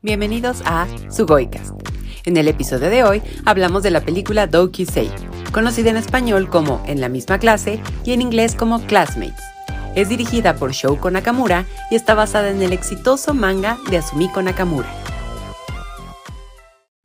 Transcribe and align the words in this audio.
Bienvenidos 0.00 0.62
a 0.64 0.86
Sugoicast. 1.10 1.74
En 2.24 2.36
el 2.36 2.46
episodio 2.46 2.88
de 2.88 3.02
hoy 3.02 3.20
hablamos 3.44 3.82
de 3.82 3.90
la 3.90 4.00
película 4.00 4.46
Doki-sei, 4.46 5.10
conocida 5.50 5.90
en 5.90 5.96
español 5.96 6.48
como 6.48 6.80
En 6.86 7.00
la 7.00 7.08
misma 7.08 7.40
clase 7.40 7.82
y 8.04 8.12
en 8.12 8.22
inglés 8.22 8.54
como 8.54 8.80
Classmates. 8.86 9.42
Es 9.96 10.08
dirigida 10.08 10.54
por 10.54 10.70
Shouko 10.70 11.10
Nakamura 11.10 11.66
y 11.90 11.96
está 11.96 12.14
basada 12.14 12.50
en 12.50 12.62
el 12.62 12.72
exitoso 12.72 13.34
manga 13.34 13.76
de 13.90 13.96
Asumiko 13.98 14.40
Nakamura. 14.40 14.88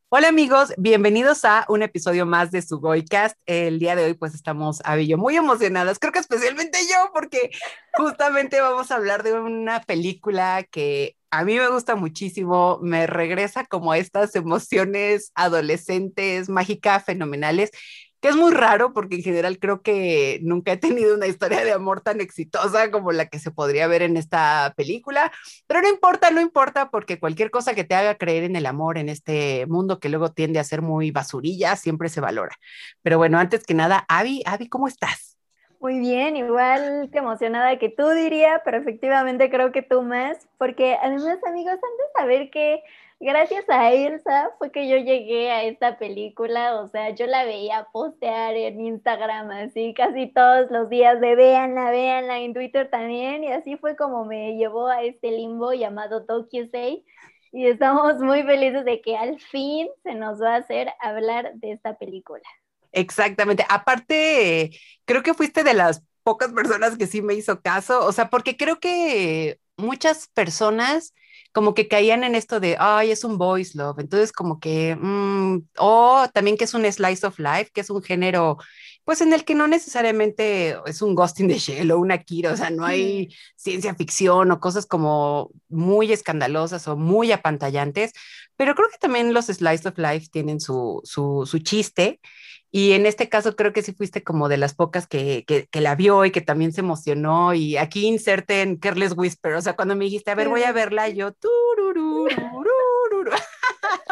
Hola 0.09 0.27
amigos, 0.27 0.71
bienvenidos 0.77 1.45
a 1.45 1.65
un 1.69 1.81
episodio 1.81 2.27
más 2.27 2.51
de 2.51 2.61
Sugoicast. 2.61 3.35
El 3.47 3.79
día 3.79 3.95
de 3.95 4.05
hoy 4.05 4.13
pues 4.13 4.35
estamos, 4.35 4.83
a 4.85 4.95
yo, 4.97 5.17
muy 5.17 5.35
emocionadas, 5.35 5.97
creo 5.97 6.13
que 6.13 6.19
especialmente 6.19 6.77
yo, 6.87 7.09
porque 7.11 7.49
justamente 7.95 8.61
vamos 8.61 8.91
a 8.91 8.97
hablar 8.97 9.23
de 9.23 9.33
una 9.33 9.81
película 9.81 10.61
que 10.61 11.15
a 11.33 11.43
mí 11.45 11.57
me 11.57 11.67
gusta 11.67 11.95
muchísimo, 11.95 12.79
me 12.83 13.07
regresa 13.07 13.65
como 13.65 13.91
a 13.91 13.97
estas 13.97 14.35
emociones 14.35 15.31
adolescentes, 15.33 16.47
mágicas, 16.47 17.05
fenomenales, 17.05 17.71
que 18.21 18.29
es 18.29 18.35
muy 18.35 18.51
raro 18.53 18.93
porque 18.93 19.15
en 19.15 19.23
general 19.23 19.57
creo 19.57 19.81
que 19.81 20.39
nunca 20.43 20.73
he 20.73 20.77
tenido 20.77 21.15
una 21.15 21.25
historia 21.27 21.65
de 21.65 21.71
amor 21.73 22.01
tan 22.01 22.21
exitosa 22.21 22.91
como 22.91 23.11
la 23.11 23.25
que 23.27 23.39
se 23.39 23.49
podría 23.49 23.87
ver 23.87 24.03
en 24.03 24.15
esta 24.15 24.73
película, 24.77 25.31
pero 25.65 25.81
no 25.81 25.89
importa, 25.89 26.29
no 26.29 26.39
importa 26.39 26.91
porque 26.91 27.19
cualquier 27.19 27.49
cosa 27.49 27.73
que 27.73 27.83
te 27.83 27.95
haga 27.95 28.15
creer 28.15 28.43
en 28.43 28.55
el 28.55 28.67
amor 28.67 28.99
en 28.99 29.09
este 29.09 29.65
mundo 29.67 29.99
que 29.99 30.09
luego 30.09 30.31
tiende 30.31 30.59
a 30.59 30.63
ser 30.63 30.83
muy 30.83 31.09
basurilla, 31.09 31.75
siempre 31.75 32.09
se 32.09 32.21
valora. 32.21 32.55
Pero 33.01 33.17
bueno, 33.17 33.39
antes 33.39 33.63
que 33.63 33.73
nada, 33.73 34.05
Avi, 34.07 34.43
Avi, 34.45 34.69
¿cómo 34.69 34.87
estás? 34.87 35.32
Muy 35.83 35.99
bien, 35.99 36.37
igual 36.37 37.09
que 37.11 37.17
emocionada 37.17 37.77
que 37.77 37.89
tú 37.89 38.07
diría, 38.11 38.61
pero 38.63 38.77
efectivamente 38.77 39.49
creo 39.49 39.73
que 39.73 39.81
tú 39.81 40.01
más, 40.01 40.47
porque 40.57 40.95
además 40.95 41.39
amigos, 41.45 41.73
antes 41.73 41.81
de 41.81 42.13
saber 42.17 42.49
que 42.51 42.81
gracias 43.19 43.69
a 43.69 43.91
Elsa 43.91 44.51
fue 44.57 44.71
que 44.71 44.87
yo 44.87 44.95
llegué 44.95 45.51
a 45.51 45.63
esta 45.63 45.97
película, 45.97 46.79
o 46.79 46.87
sea, 46.87 47.09
yo 47.09 47.27
la 47.27 47.43
veía 47.43 47.89
postear 47.91 48.55
en 48.55 48.79
Instagram 48.79 49.51
así 49.51 49.93
casi 49.93 50.27
todos 50.27 50.71
los 50.71 50.89
días 50.89 51.19
de 51.19 51.35
véanla, 51.35 51.91
véanla, 51.91 52.39
en 52.39 52.53
Twitter 52.53 52.89
también, 52.89 53.43
y 53.43 53.51
así 53.51 53.75
fue 53.75 53.97
como 53.97 54.23
me 54.23 54.55
llevó 54.55 54.87
a 54.87 55.03
este 55.03 55.31
limbo 55.31 55.73
llamado 55.73 56.25
Tokyo 56.25 56.65
Say, 56.71 57.03
y 57.51 57.67
estamos 57.67 58.19
muy 58.19 58.43
felices 58.43 58.85
de 58.85 59.01
que 59.01 59.17
al 59.17 59.37
fin 59.37 59.89
se 60.03 60.15
nos 60.15 60.41
va 60.41 60.55
a 60.55 60.57
hacer 60.59 60.93
hablar 61.01 61.55
de 61.55 61.73
esta 61.73 61.97
película. 61.97 62.47
Exactamente. 62.93 63.65
Aparte, 63.69 64.71
creo 65.05 65.23
que 65.23 65.33
fuiste 65.33 65.63
de 65.63 65.73
las 65.73 66.03
pocas 66.23 66.53
personas 66.53 66.97
que 66.97 67.07
sí 67.07 67.21
me 67.21 67.33
hizo 67.33 67.61
caso, 67.61 68.05
o 68.05 68.11
sea, 68.13 68.29
porque 68.29 68.55
creo 68.57 68.79
que 68.79 69.59
muchas 69.77 70.27
personas 70.29 71.13
como 71.53 71.73
que 71.75 71.87
caían 71.87 72.23
en 72.23 72.35
esto 72.35 72.59
de, 72.59 72.77
ay, 72.79 73.11
es 73.11 73.23
un 73.23 73.37
voice 73.37 73.77
love, 73.77 73.99
entonces 73.99 74.31
como 74.31 74.59
que, 74.59 74.95
mm, 74.99 75.59
o 75.79 76.25
también 76.33 76.57
que 76.57 76.63
es 76.65 76.73
un 76.73 76.85
slice 76.91 77.25
of 77.27 77.37
life, 77.39 77.69
que 77.73 77.81
es 77.81 77.89
un 77.91 78.01
género, 78.03 78.57
pues 79.03 79.21
en 79.21 79.33
el 79.33 79.45
que 79.45 79.55
no 79.55 79.67
necesariamente 79.67 80.77
es 80.85 81.01
un 81.01 81.15
Ghost 81.15 81.39
in 81.39 81.47
the 81.47 81.57
Shell 81.57 81.91
o 81.91 81.99
una 81.99 82.19
Kira, 82.19 82.51
o 82.51 82.57
sea, 82.57 82.69
no 82.69 82.85
hay 82.85 83.29
ciencia 83.55 83.95
ficción 83.95 84.51
o 84.51 84.59
cosas 84.59 84.85
como 84.85 85.51
muy 85.69 86.11
escandalosas 86.11 86.87
o 86.87 86.95
muy 86.95 87.31
apantallantes, 87.31 88.13
pero 88.55 88.75
creo 88.75 88.89
que 88.89 88.97
también 88.97 89.33
los 89.33 89.47
slice 89.47 89.87
of 89.87 89.97
life 89.97 90.27
tienen 90.31 90.59
su, 90.59 91.01
su, 91.03 91.45
su 91.45 91.59
chiste 91.59 92.19
y 92.75 92.93
en 92.93 93.05
este 93.05 93.29
caso 93.29 93.55
creo 93.55 93.71
que 93.71 93.83
sí 93.83 93.93
fuiste 93.93 94.23
como 94.23 94.49
de 94.49 94.57
las 94.57 94.73
pocas 94.73 95.05
que, 95.05 95.45
que, 95.45 95.81
la 95.81 95.93
vio 95.93 96.25
y 96.25 96.31
que 96.31 96.41
también 96.41 96.73
se 96.73 96.81
emocionó. 96.81 97.53
Y 97.53 97.77
aquí 97.77 98.07
inserte 98.07 98.63
en 98.63 98.77
Careless 98.77 99.13
Whisper, 99.15 99.53
o 99.53 99.61
sea, 99.61 99.75
cuando 99.75 99.95
me 99.95 100.05
dijiste, 100.05 100.31
a 100.31 100.35
ver, 100.35 100.49
voy 100.49 100.63
a 100.63 100.71
verla, 100.71 101.07
yo, 101.07 101.33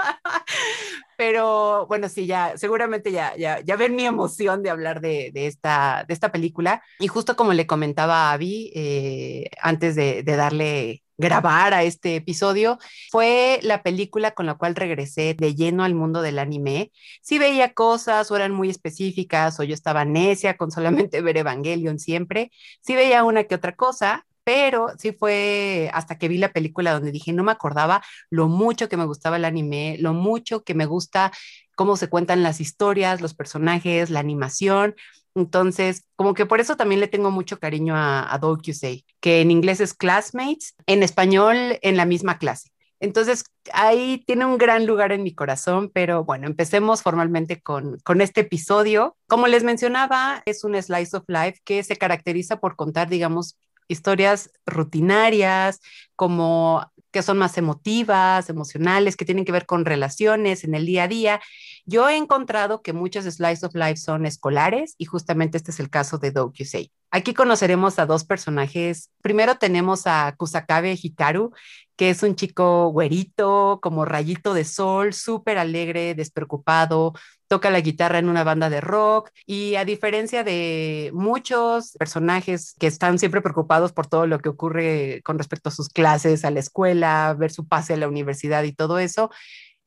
Pero 1.17 1.85
bueno, 1.87 2.09
sí, 2.09 2.25
ya, 2.25 2.57
seguramente 2.57 3.11
ya, 3.11 3.35
ya, 3.37 3.59
ya 3.59 3.75
ven 3.75 3.95
mi 3.95 4.05
emoción 4.05 4.63
de 4.63 4.69
hablar 4.69 5.01
de, 5.01 5.31
de, 5.33 5.47
esta, 5.47 6.05
de 6.07 6.13
esta 6.13 6.31
película. 6.31 6.83
Y 6.99 7.07
justo 7.07 7.35
como 7.35 7.53
le 7.53 7.67
comentaba 7.67 8.29
a 8.29 8.33
Abby, 8.33 8.71
eh, 8.75 9.49
antes 9.61 9.95
de, 9.95 10.23
de 10.23 10.35
darle 10.35 11.03
grabar 11.21 11.73
a 11.73 11.83
este 11.83 12.15
episodio, 12.15 12.79
fue 13.11 13.59
la 13.61 13.83
película 13.83 14.31
con 14.31 14.47
la 14.47 14.55
cual 14.55 14.75
regresé 14.75 15.35
de 15.35 15.55
lleno 15.55 15.83
al 15.83 15.93
mundo 15.93 16.21
del 16.21 16.39
anime. 16.39 16.91
Sí 17.21 17.37
veía 17.37 17.73
cosas 17.73 18.29
o 18.31 18.35
eran 18.35 18.51
muy 18.51 18.69
específicas 18.69 19.59
o 19.59 19.63
yo 19.63 19.73
estaba 19.73 20.03
necia 20.03 20.57
con 20.57 20.71
solamente 20.71 21.21
ver 21.21 21.37
Evangelion 21.37 21.99
siempre. 21.99 22.51
Sí 22.81 22.95
veía 22.95 23.23
una 23.23 23.43
que 23.43 23.55
otra 23.55 23.75
cosa, 23.75 24.25
pero 24.43 24.89
sí 24.97 25.11
fue 25.11 25.89
hasta 25.93 26.17
que 26.17 26.27
vi 26.27 26.37
la 26.37 26.51
película 26.51 26.93
donde 26.93 27.11
dije, 27.11 27.33
no 27.33 27.43
me 27.43 27.51
acordaba 27.51 28.01
lo 28.29 28.47
mucho 28.47 28.89
que 28.89 28.97
me 28.97 29.05
gustaba 29.05 29.37
el 29.37 29.45
anime, 29.45 29.97
lo 29.99 30.13
mucho 30.13 30.63
que 30.63 30.73
me 30.73 30.85
gusta 30.85 31.31
cómo 31.75 31.97
se 31.97 32.09
cuentan 32.09 32.43
las 32.43 32.61
historias, 32.61 33.21
los 33.21 33.33
personajes, 33.33 34.09
la 34.09 34.19
animación. 34.19 34.95
Entonces, 35.33 36.05
como 36.15 36.33
que 36.33 36.45
por 36.45 36.59
eso 36.59 36.75
también 36.75 36.99
le 36.99 37.07
tengo 37.07 37.31
mucho 37.31 37.59
cariño 37.59 37.95
a, 37.95 38.31
a 38.33 38.37
Dokusei, 38.37 39.05
que 39.19 39.41
en 39.41 39.49
inglés 39.49 39.79
es 39.79 39.93
Classmates, 39.93 40.75
en 40.85 41.03
español 41.03 41.79
en 41.81 41.97
la 41.97 42.05
misma 42.05 42.37
clase. 42.37 42.69
Entonces, 42.99 43.45
ahí 43.73 44.23
tiene 44.27 44.45
un 44.45 44.59
gran 44.59 44.85
lugar 44.85 45.11
en 45.11 45.23
mi 45.23 45.33
corazón, 45.33 45.89
pero 45.91 46.23
bueno, 46.23 46.45
empecemos 46.45 47.01
formalmente 47.01 47.59
con, 47.59 47.97
con 48.03 48.21
este 48.21 48.41
episodio. 48.41 49.17
Como 49.27 49.47
les 49.47 49.63
mencionaba, 49.63 50.43
es 50.45 50.63
un 50.63 50.79
slice 50.79 51.17
of 51.17 51.23
life 51.27 51.59
que 51.63 51.83
se 51.83 51.97
caracteriza 51.97 52.59
por 52.59 52.75
contar, 52.75 53.09
digamos, 53.09 53.57
historias 53.91 54.51
rutinarias, 54.65 55.81
como 56.15 56.91
que 57.11 57.21
son 57.21 57.37
más 57.37 57.57
emotivas, 57.57 58.49
emocionales, 58.49 59.17
que 59.17 59.25
tienen 59.25 59.45
que 59.45 59.51
ver 59.51 59.65
con 59.65 59.85
relaciones 59.85 60.63
en 60.63 60.75
el 60.75 60.85
día 60.85 61.03
a 61.03 61.07
día. 61.07 61.41
Yo 61.85 62.09
he 62.09 62.15
encontrado 62.15 62.81
que 62.81 62.93
muchos 62.93 63.25
slice 63.25 63.65
of 63.65 63.75
life 63.75 63.97
son 63.97 64.25
escolares 64.25 64.95
y 64.97 65.05
justamente 65.05 65.57
este 65.57 65.71
es 65.71 65.79
el 65.79 65.89
caso 65.89 66.17
de 66.17 66.31
Dokusei. 66.31 66.91
Aquí 67.11 67.33
conoceremos 67.33 67.99
a 67.99 68.05
dos 68.05 68.23
personajes. 68.23 69.09
Primero 69.21 69.55
tenemos 69.55 70.07
a 70.07 70.33
Kusakabe 70.37 70.97
Hikaru, 71.01 71.51
que 71.97 72.09
es 72.09 72.23
un 72.23 72.35
chico 72.35 72.87
güerito, 72.89 73.79
como 73.81 74.05
rayito 74.05 74.53
de 74.53 74.63
sol, 74.63 75.13
súper 75.13 75.57
alegre, 75.57 76.15
despreocupado, 76.15 77.13
toca 77.51 77.69
la 77.69 77.81
guitarra 77.81 78.17
en 78.17 78.29
una 78.29 78.45
banda 78.45 78.69
de 78.69 78.79
rock 78.79 79.29
y 79.45 79.75
a 79.75 79.83
diferencia 79.83 80.45
de 80.45 81.11
muchos 81.13 81.91
personajes 81.99 82.73
que 82.79 82.87
están 82.87 83.19
siempre 83.19 83.41
preocupados 83.41 83.91
por 83.91 84.07
todo 84.07 84.25
lo 84.25 84.39
que 84.39 84.47
ocurre 84.47 85.21
con 85.25 85.37
respecto 85.37 85.67
a 85.67 85.73
sus 85.73 85.89
clases, 85.89 86.45
a 86.45 86.49
la 86.49 86.61
escuela, 86.61 87.35
ver 87.37 87.51
su 87.51 87.67
pase 87.67 87.93
a 87.93 87.97
la 87.97 88.07
universidad 88.07 88.63
y 88.63 88.71
todo 88.71 88.99
eso, 88.99 89.31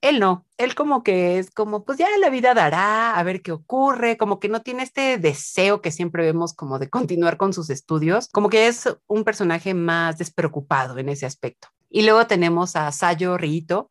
él 0.03 0.21
no, 0.21 0.45
él 0.59 0.75
como 0.75 1.03
que 1.03 1.39
es 1.39 1.51
como, 1.53 1.87
pues 1.87 1.97
ya 1.97 2.07
la 2.21 2.29
vida 2.29 2.53
dará, 2.53 3.17
a 3.17 3.23
ver 3.23 3.41
qué 3.41 3.53
ocurre, 3.53 4.19
como 4.19 4.41
que 4.41 4.51
no 4.51 4.61
tiene 4.61 4.83
este 4.83 5.17
deseo 5.17 5.81
que 5.81 5.91
siempre 5.91 6.23
vemos 6.23 6.53
como 6.53 6.79
de 6.79 6.91
continuar 6.91 7.39
con 7.39 7.55
sus 7.55 7.71
estudios, 7.71 8.29
como 8.29 8.51
que 8.51 8.67
es 8.67 8.95
un 9.07 9.25
personaje 9.25 9.73
más 9.73 10.19
despreocupado 10.19 10.99
en 10.99 11.09
ese 11.09 11.25
aspecto. 11.25 11.69
Y 11.89 12.03
luego 12.03 12.27
tenemos 12.27 12.77
a 12.77 12.93
Sayo 12.93 13.39
Rito, 13.39 13.91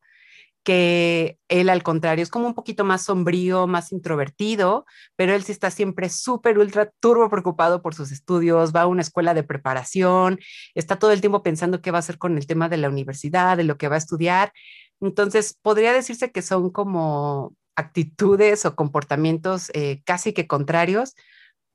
que 0.63 1.37
él 1.49 1.69
al 1.69 1.83
contrario 1.83 2.23
es 2.23 2.29
como 2.29 2.47
un 2.47 2.53
poquito 2.53 2.85
más 2.85 3.03
sombrío, 3.03 3.67
más 3.67 3.91
introvertido, 3.91 4.85
pero 5.15 5.33
él 5.33 5.43
sí 5.43 5.51
está 5.51 5.71
siempre 5.71 6.09
súper, 6.09 6.57
ultra 6.57 6.91
turbo 6.99 7.29
preocupado 7.29 7.81
por 7.81 7.93
sus 7.95 8.11
estudios, 8.11 8.73
va 8.73 8.81
a 8.81 8.87
una 8.87 9.01
escuela 9.01 9.33
de 9.33 9.43
preparación, 9.43 10.39
está 10.73 10.97
todo 10.97 11.11
el 11.11 11.21
tiempo 11.21 11.43
pensando 11.43 11.81
qué 11.81 11.91
va 11.91 11.97
a 11.97 11.99
hacer 11.99 12.17
con 12.17 12.37
el 12.37 12.47
tema 12.47 12.69
de 12.69 12.77
la 12.77 12.89
universidad, 12.89 13.57
de 13.57 13.65
lo 13.65 13.77
que 13.77 13.89
va 13.89 13.95
a 13.95 13.97
estudiar. 13.99 14.53
Entonces, 15.01 15.57
podría 15.61 15.93
decirse 15.93 16.31
que 16.31 16.41
son 16.41 16.69
como 16.71 17.53
actitudes 17.75 18.65
o 18.65 18.75
comportamientos 18.75 19.69
eh, 19.73 20.01
casi 20.05 20.33
que 20.33 20.47
contrarios, 20.47 21.15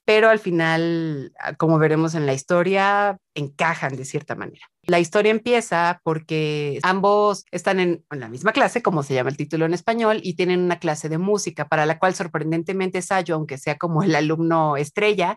pero 0.09 0.31
al 0.31 0.39
final, 0.39 1.35
ah, 1.39 1.53
como 1.57 1.79
veremos 1.79 2.15
en 2.15 2.25
la 2.25 2.33
historia, 2.33 3.19
encajan 3.35 3.95
de 3.95 4.07
cierta 4.07 4.35
manera. 4.35 4.65
La 4.85 5.01
historia 5.01 5.31
empieza 5.31 6.01
porque 6.03 6.79
ambos 6.83 7.45
están 7.51 7.79
en, 7.79 8.07
la 8.09 8.31
misma 8.31 8.53
clase, 8.53 8.81
como 8.81 9.03
se 9.03 9.13
llama 9.13 9.29
el 9.29 9.37
título 9.37 9.67
en 9.67 9.75
español, 9.75 10.21
y 10.23 10.35
tienen 10.35 10.61
una 10.61 10.79
clase 10.79 11.11
de 11.11 11.19
música 11.19 11.69
para 11.69 11.85
la 11.85 11.99
cual 11.99 12.15
sorprendentemente 12.15 13.03
Sayo, 13.03 13.35
aunque 13.35 13.59
sea 13.59 13.77
como 13.77 14.03
el 14.03 14.15
alumno 14.15 14.79
estrella, 14.79 15.37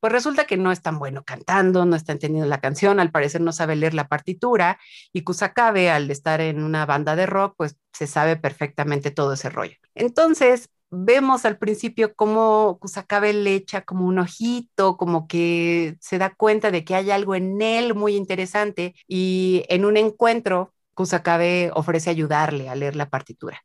pues 0.00 0.12
resulta 0.12 0.44
que 0.44 0.58
no 0.58 0.70
es 0.70 0.82
tan 0.82 0.98
bueno 0.98 1.24
cantando, 1.24 1.86
no 1.86 1.96
está 1.96 2.12
entendiendo 2.12 2.46
la 2.46 2.60
canción, 2.60 3.00
al 3.00 3.12
parecer 3.12 3.40
no 3.40 3.52
sabe 3.52 3.74
leer 3.74 3.94
la 3.94 4.06
partitura 4.06 4.78
y 5.14 5.22
Kusakabe 5.22 5.90
al 5.90 6.10
estar 6.10 6.42
en 6.42 6.62
una 6.62 6.84
banda 6.84 7.16
de 7.16 7.24
rock, 7.24 7.54
pues 7.56 7.78
se 7.94 8.06
sabe 8.06 8.36
perfectamente 8.36 9.10
todo 9.12 9.32
ese 9.32 9.48
rollo. 9.48 9.76
Entonces, 9.94 10.68
vemos 10.90 11.44
al 11.44 11.58
principio 11.58 12.14
cómo 12.14 12.78
Kusakabe 12.80 13.32
le 13.32 13.54
echa 13.54 13.82
como 13.82 14.06
un 14.06 14.18
ojito, 14.18 14.96
como 14.96 15.28
que 15.28 15.96
se 16.00 16.18
da 16.18 16.30
cuenta 16.34 16.70
de 16.70 16.84
que 16.84 16.94
hay 16.94 17.10
algo 17.10 17.34
en 17.34 17.62
él 17.62 17.94
muy 17.94 18.16
interesante 18.16 18.94
y 19.06 19.64
en 19.68 19.84
un 19.84 19.96
encuentro 19.96 20.74
Kusakabe 20.94 21.70
ofrece 21.74 22.10
ayudarle 22.10 22.68
a 22.68 22.74
leer 22.74 22.96
la 22.96 23.08
partitura. 23.08 23.62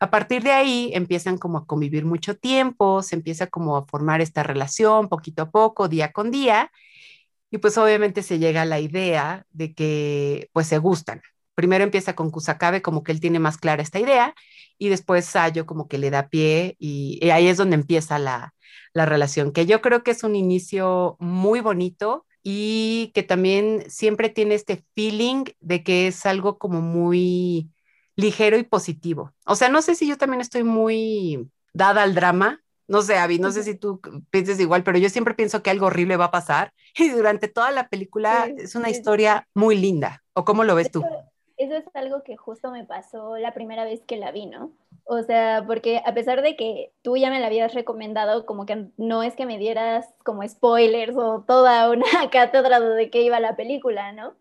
A 0.00 0.10
partir 0.10 0.42
de 0.42 0.52
ahí 0.52 0.90
empiezan 0.94 1.38
como 1.38 1.58
a 1.58 1.66
convivir 1.66 2.04
mucho 2.04 2.36
tiempo, 2.36 3.02
se 3.02 3.16
empieza 3.16 3.48
como 3.48 3.76
a 3.76 3.86
formar 3.86 4.20
esta 4.20 4.42
relación 4.42 5.08
poquito 5.08 5.42
a 5.42 5.50
poco, 5.50 5.88
día 5.88 6.12
con 6.12 6.30
día, 6.30 6.70
y 7.50 7.58
pues 7.58 7.78
obviamente 7.78 8.22
se 8.22 8.38
llega 8.38 8.62
a 8.62 8.66
la 8.66 8.80
idea 8.80 9.46
de 9.50 9.74
que 9.74 10.50
pues 10.52 10.66
se 10.68 10.78
gustan, 10.78 11.22
primero 11.58 11.82
empieza 11.82 12.14
con 12.14 12.30
Kusakabe 12.30 12.82
como 12.82 13.02
que 13.02 13.10
él 13.10 13.18
tiene 13.18 13.40
más 13.40 13.58
clara 13.58 13.82
esta 13.82 13.98
idea 13.98 14.32
y 14.78 14.90
después 14.90 15.24
Sayo 15.24 15.66
como 15.66 15.88
que 15.88 15.98
le 15.98 16.08
da 16.08 16.28
pie 16.28 16.76
y, 16.78 17.18
y 17.20 17.30
ahí 17.30 17.48
es 17.48 17.56
donde 17.56 17.74
empieza 17.74 18.20
la, 18.20 18.54
la 18.92 19.06
relación, 19.06 19.50
que 19.50 19.66
yo 19.66 19.80
creo 19.80 20.04
que 20.04 20.12
es 20.12 20.22
un 20.22 20.36
inicio 20.36 21.16
muy 21.18 21.58
bonito 21.58 22.26
y 22.44 23.10
que 23.12 23.24
también 23.24 23.82
siempre 23.88 24.28
tiene 24.28 24.54
este 24.54 24.84
feeling 24.94 25.46
de 25.58 25.82
que 25.82 26.06
es 26.06 26.26
algo 26.26 26.58
como 26.58 26.80
muy 26.80 27.68
ligero 28.14 28.56
y 28.56 28.62
positivo. 28.62 29.34
O 29.44 29.56
sea, 29.56 29.68
no 29.68 29.82
sé 29.82 29.96
si 29.96 30.06
yo 30.06 30.16
también 30.16 30.40
estoy 30.40 30.62
muy 30.62 31.50
dada 31.72 32.04
al 32.04 32.14
drama, 32.14 32.62
no 32.86 33.02
sé, 33.02 33.18
Abby, 33.18 33.40
no 33.40 33.50
sé 33.50 33.64
si 33.64 33.74
tú 33.74 34.00
piensas 34.30 34.60
igual, 34.60 34.84
pero 34.84 34.96
yo 34.96 35.08
siempre 35.08 35.34
pienso 35.34 35.60
que 35.60 35.70
algo 35.70 35.86
horrible 35.86 36.16
va 36.16 36.26
a 36.26 36.30
pasar 36.30 36.72
y 36.96 37.08
durante 37.08 37.48
toda 37.48 37.72
la 37.72 37.88
película 37.88 38.48
es 38.56 38.76
una 38.76 38.90
historia 38.90 39.48
muy 39.54 39.76
linda. 39.76 40.22
¿O 40.34 40.44
cómo 40.44 40.62
lo 40.62 40.76
ves 40.76 40.92
tú? 40.92 41.02
Eso 41.58 41.74
es 41.74 41.84
algo 41.94 42.22
que 42.22 42.36
justo 42.36 42.70
me 42.70 42.84
pasó 42.84 43.36
la 43.36 43.52
primera 43.52 43.84
vez 43.84 44.00
que 44.06 44.16
la 44.16 44.30
vi, 44.30 44.46
¿no? 44.46 44.72
O 45.04 45.22
sea, 45.22 45.64
porque 45.66 46.02
a 46.06 46.14
pesar 46.14 46.40
de 46.42 46.54
que 46.54 46.92
tú 47.02 47.16
ya 47.16 47.30
me 47.30 47.40
la 47.40 47.48
habías 47.48 47.74
recomendado, 47.74 48.46
como 48.46 48.64
que 48.64 48.86
no 48.96 49.24
es 49.24 49.34
que 49.34 49.44
me 49.44 49.58
dieras 49.58 50.06
como 50.24 50.46
spoilers 50.46 51.16
o 51.16 51.44
toda 51.46 51.90
una 51.90 52.04
cátedra 52.30 52.78
de 52.78 53.10
qué 53.10 53.22
iba 53.22 53.40
la 53.40 53.56
película, 53.56 54.12
¿no? 54.12 54.34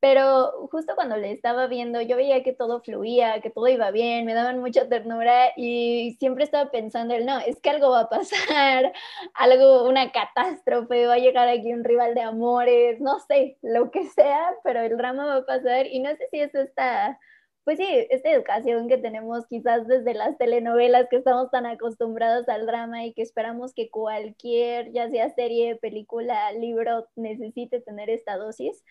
Pero 0.00 0.68
justo 0.70 0.94
cuando 0.94 1.16
le 1.16 1.32
estaba 1.32 1.66
viendo, 1.66 2.00
yo 2.00 2.16
veía 2.16 2.44
que 2.44 2.52
todo 2.52 2.80
fluía, 2.82 3.40
que 3.40 3.50
todo 3.50 3.66
iba 3.66 3.90
bien, 3.90 4.24
me 4.26 4.34
daban 4.34 4.60
mucha 4.60 4.88
ternura 4.88 5.48
y 5.56 6.16
siempre 6.20 6.44
estaba 6.44 6.70
pensando, 6.70 7.18
no, 7.18 7.40
es 7.40 7.58
que 7.60 7.70
algo 7.70 7.90
va 7.90 8.02
a 8.02 8.08
pasar, 8.08 8.92
algo, 9.34 9.88
una 9.88 10.12
catástrofe, 10.12 11.06
va 11.06 11.14
a 11.14 11.18
llegar 11.18 11.48
aquí 11.48 11.72
un 11.72 11.82
rival 11.82 12.14
de 12.14 12.20
amores, 12.22 13.00
no 13.00 13.18
sé, 13.20 13.58
lo 13.62 13.90
que 13.90 14.06
sea, 14.06 14.54
pero 14.62 14.80
el 14.82 14.96
drama 14.96 15.26
va 15.26 15.36
a 15.38 15.46
pasar 15.46 15.86
y 15.86 15.98
no 15.98 16.10
sé 16.10 16.28
si 16.30 16.40
es 16.40 16.54
esta, 16.54 17.18
pues 17.64 17.78
sí, 17.78 18.06
esta 18.10 18.30
educación 18.30 18.88
que 18.88 18.98
tenemos 18.98 19.46
quizás 19.48 19.86
desde 19.88 20.14
las 20.14 20.38
telenovelas 20.38 21.08
que 21.10 21.16
estamos 21.16 21.50
tan 21.50 21.66
acostumbrados 21.66 22.48
al 22.48 22.66
drama 22.66 23.04
y 23.04 23.14
que 23.14 23.22
esperamos 23.22 23.74
que 23.74 23.90
cualquier, 23.90 24.92
ya 24.92 25.10
sea 25.10 25.28
serie, 25.30 25.74
película, 25.76 26.52
libro, 26.52 27.08
necesite 27.16 27.80
tener 27.80 28.10
esta 28.10 28.36
dosis 28.36 28.84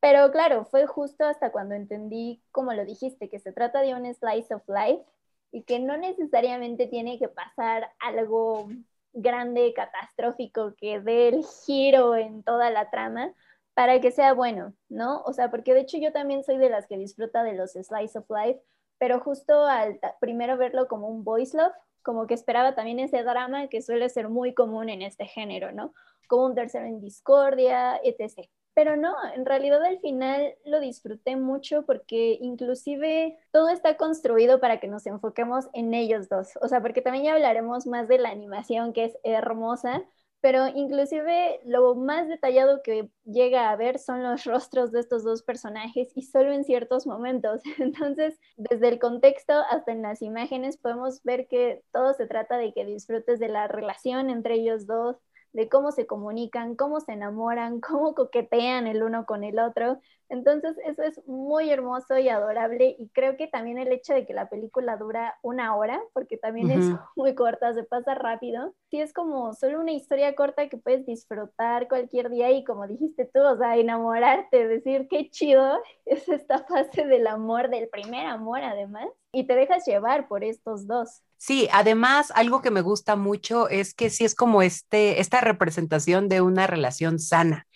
pero 0.00 0.30
claro, 0.30 0.64
fue 0.64 0.86
justo 0.86 1.24
hasta 1.24 1.50
cuando 1.50 1.74
entendí, 1.74 2.42
como 2.52 2.72
lo 2.72 2.84
dijiste, 2.84 3.28
que 3.28 3.38
se 3.38 3.52
trata 3.52 3.80
de 3.80 3.94
un 3.94 4.12
slice 4.14 4.54
of 4.54 4.62
life 4.68 5.04
y 5.50 5.62
que 5.62 5.80
no 5.80 5.96
necesariamente 5.96 6.86
tiene 6.86 7.18
que 7.18 7.28
pasar 7.28 7.90
algo 7.98 8.68
grande, 9.12 9.72
catastrófico, 9.74 10.74
que 10.76 11.00
dé 11.00 11.28
el 11.28 11.44
giro 11.64 12.16
en 12.16 12.42
toda 12.42 12.70
la 12.70 12.90
trama 12.90 13.32
para 13.74 14.00
que 14.00 14.10
sea 14.10 14.34
bueno, 14.34 14.74
¿no? 14.88 15.22
O 15.22 15.32
sea, 15.32 15.50
porque 15.50 15.74
de 15.74 15.80
hecho 15.80 15.98
yo 15.98 16.12
también 16.12 16.44
soy 16.44 16.58
de 16.58 16.68
las 16.68 16.86
que 16.86 16.98
disfruta 16.98 17.42
de 17.42 17.54
los 17.54 17.72
slice 17.72 18.18
of 18.18 18.28
life, 18.28 18.60
pero 18.98 19.20
justo 19.20 19.64
al 19.66 20.00
primero 20.20 20.56
verlo 20.56 20.88
como 20.88 21.08
un 21.08 21.24
voice 21.24 21.56
love, 21.56 21.72
como 22.02 22.26
que 22.26 22.34
esperaba 22.34 22.74
también 22.74 22.98
ese 23.00 23.22
drama 23.22 23.68
que 23.68 23.82
suele 23.82 24.08
ser 24.08 24.28
muy 24.28 24.54
común 24.54 24.88
en 24.88 25.02
este 25.02 25.26
género, 25.26 25.72
¿no? 25.72 25.94
Como 26.26 26.46
un 26.46 26.54
tercero 26.54 26.86
en 26.86 27.00
discordia, 27.00 28.00
etc. 28.02 28.48
Pero 28.78 28.96
no, 28.96 29.16
en 29.34 29.44
realidad 29.44 29.84
al 29.84 29.98
final 29.98 30.54
lo 30.64 30.78
disfruté 30.78 31.34
mucho 31.34 31.84
porque 31.84 32.38
inclusive 32.40 33.36
todo 33.50 33.70
está 33.70 33.96
construido 33.96 34.60
para 34.60 34.78
que 34.78 34.86
nos 34.86 35.04
enfoquemos 35.04 35.68
en 35.72 35.94
ellos 35.94 36.28
dos. 36.28 36.50
O 36.62 36.68
sea, 36.68 36.80
porque 36.80 37.02
también 37.02 37.24
ya 37.24 37.34
hablaremos 37.34 37.88
más 37.88 38.06
de 38.06 38.18
la 38.18 38.30
animación 38.30 38.92
que 38.92 39.06
es 39.06 39.18
hermosa, 39.24 40.04
pero 40.40 40.68
inclusive 40.68 41.58
lo 41.64 41.96
más 41.96 42.28
detallado 42.28 42.80
que 42.84 43.10
llega 43.24 43.70
a 43.70 43.74
ver 43.74 43.98
son 43.98 44.22
los 44.22 44.44
rostros 44.44 44.92
de 44.92 45.00
estos 45.00 45.24
dos 45.24 45.42
personajes 45.42 46.12
y 46.14 46.22
solo 46.22 46.52
en 46.52 46.62
ciertos 46.62 47.04
momentos. 47.04 47.60
Entonces, 47.80 48.38
desde 48.56 48.90
el 48.90 49.00
contexto 49.00 49.54
hasta 49.54 49.90
en 49.90 50.02
las 50.02 50.22
imágenes 50.22 50.76
podemos 50.76 51.20
ver 51.24 51.48
que 51.48 51.82
todo 51.92 52.14
se 52.14 52.28
trata 52.28 52.56
de 52.58 52.72
que 52.72 52.84
disfrutes 52.84 53.40
de 53.40 53.48
la 53.48 53.66
relación 53.66 54.30
entre 54.30 54.54
ellos 54.54 54.86
dos, 54.86 55.16
de 55.52 55.68
cómo 55.68 55.92
se 55.92 56.06
comunican, 56.06 56.76
cómo 56.76 57.00
se 57.00 57.12
enamoran, 57.12 57.80
cómo 57.80 58.14
coquetean 58.14 58.86
el 58.86 59.02
uno 59.02 59.26
con 59.26 59.44
el 59.44 59.58
otro. 59.58 60.00
Entonces, 60.30 60.76
eso 60.84 61.02
es 61.02 61.26
muy 61.26 61.70
hermoso 61.70 62.18
y 62.18 62.28
adorable 62.28 62.94
y 62.98 63.08
creo 63.10 63.36
que 63.38 63.48
también 63.48 63.78
el 63.78 63.90
hecho 63.92 64.12
de 64.12 64.26
que 64.26 64.34
la 64.34 64.50
película 64.50 64.98
dura 64.98 65.38
una 65.42 65.74
hora, 65.74 66.00
porque 66.12 66.36
también 66.36 66.70
es 66.70 66.84
muy 67.16 67.34
corta, 67.34 67.72
se 67.72 67.84
pasa 67.84 68.14
rápido, 68.14 68.74
sí 68.90 69.00
es 69.00 69.12
como 69.14 69.54
solo 69.54 69.80
una 69.80 69.92
historia 69.92 70.34
corta 70.34 70.68
que 70.68 70.76
puedes 70.76 71.06
disfrutar 71.06 71.88
cualquier 71.88 72.28
día 72.28 72.50
y 72.50 72.62
como 72.64 72.86
dijiste 72.86 73.24
tú, 73.32 73.40
o 73.40 73.56
sea, 73.56 73.76
enamorarte, 73.76 74.68
decir 74.68 75.08
qué 75.08 75.30
chido 75.30 75.80
es 76.04 76.28
esta 76.28 76.58
fase 76.64 77.06
del 77.06 77.26
amor, 77.26 77.70
del 77.70 77.88
primer 77.88 78.26
amor 78.26 78.60
además, 78.62 79.08
y 79.32 79.46
te 79.46 79.54
dejas 79.54 79.86
llevar 79.86 80.28
por 80.28 80.44
estos 80.44 80.86
dos. 80.86 81.22
Sí, 81.40 81.68
además, 81.72 82.32
algo 82.34 82.62
que 82.62 82.72
me 82.72 82.80
gusta 82.80 83.14
mucho 83.14 83.68
es 83.68 83.94
que 83.94 84.10
sí 84.10 84.24
es 84.24 84.34
como 84.34 84.60
este, 84.60 85.20
esta 85.20 85.40
representación 85.40 86.28
de 86.28 86.40
una 86.40 86.66
relación 86.66 87.20
sana. 87.20 87.66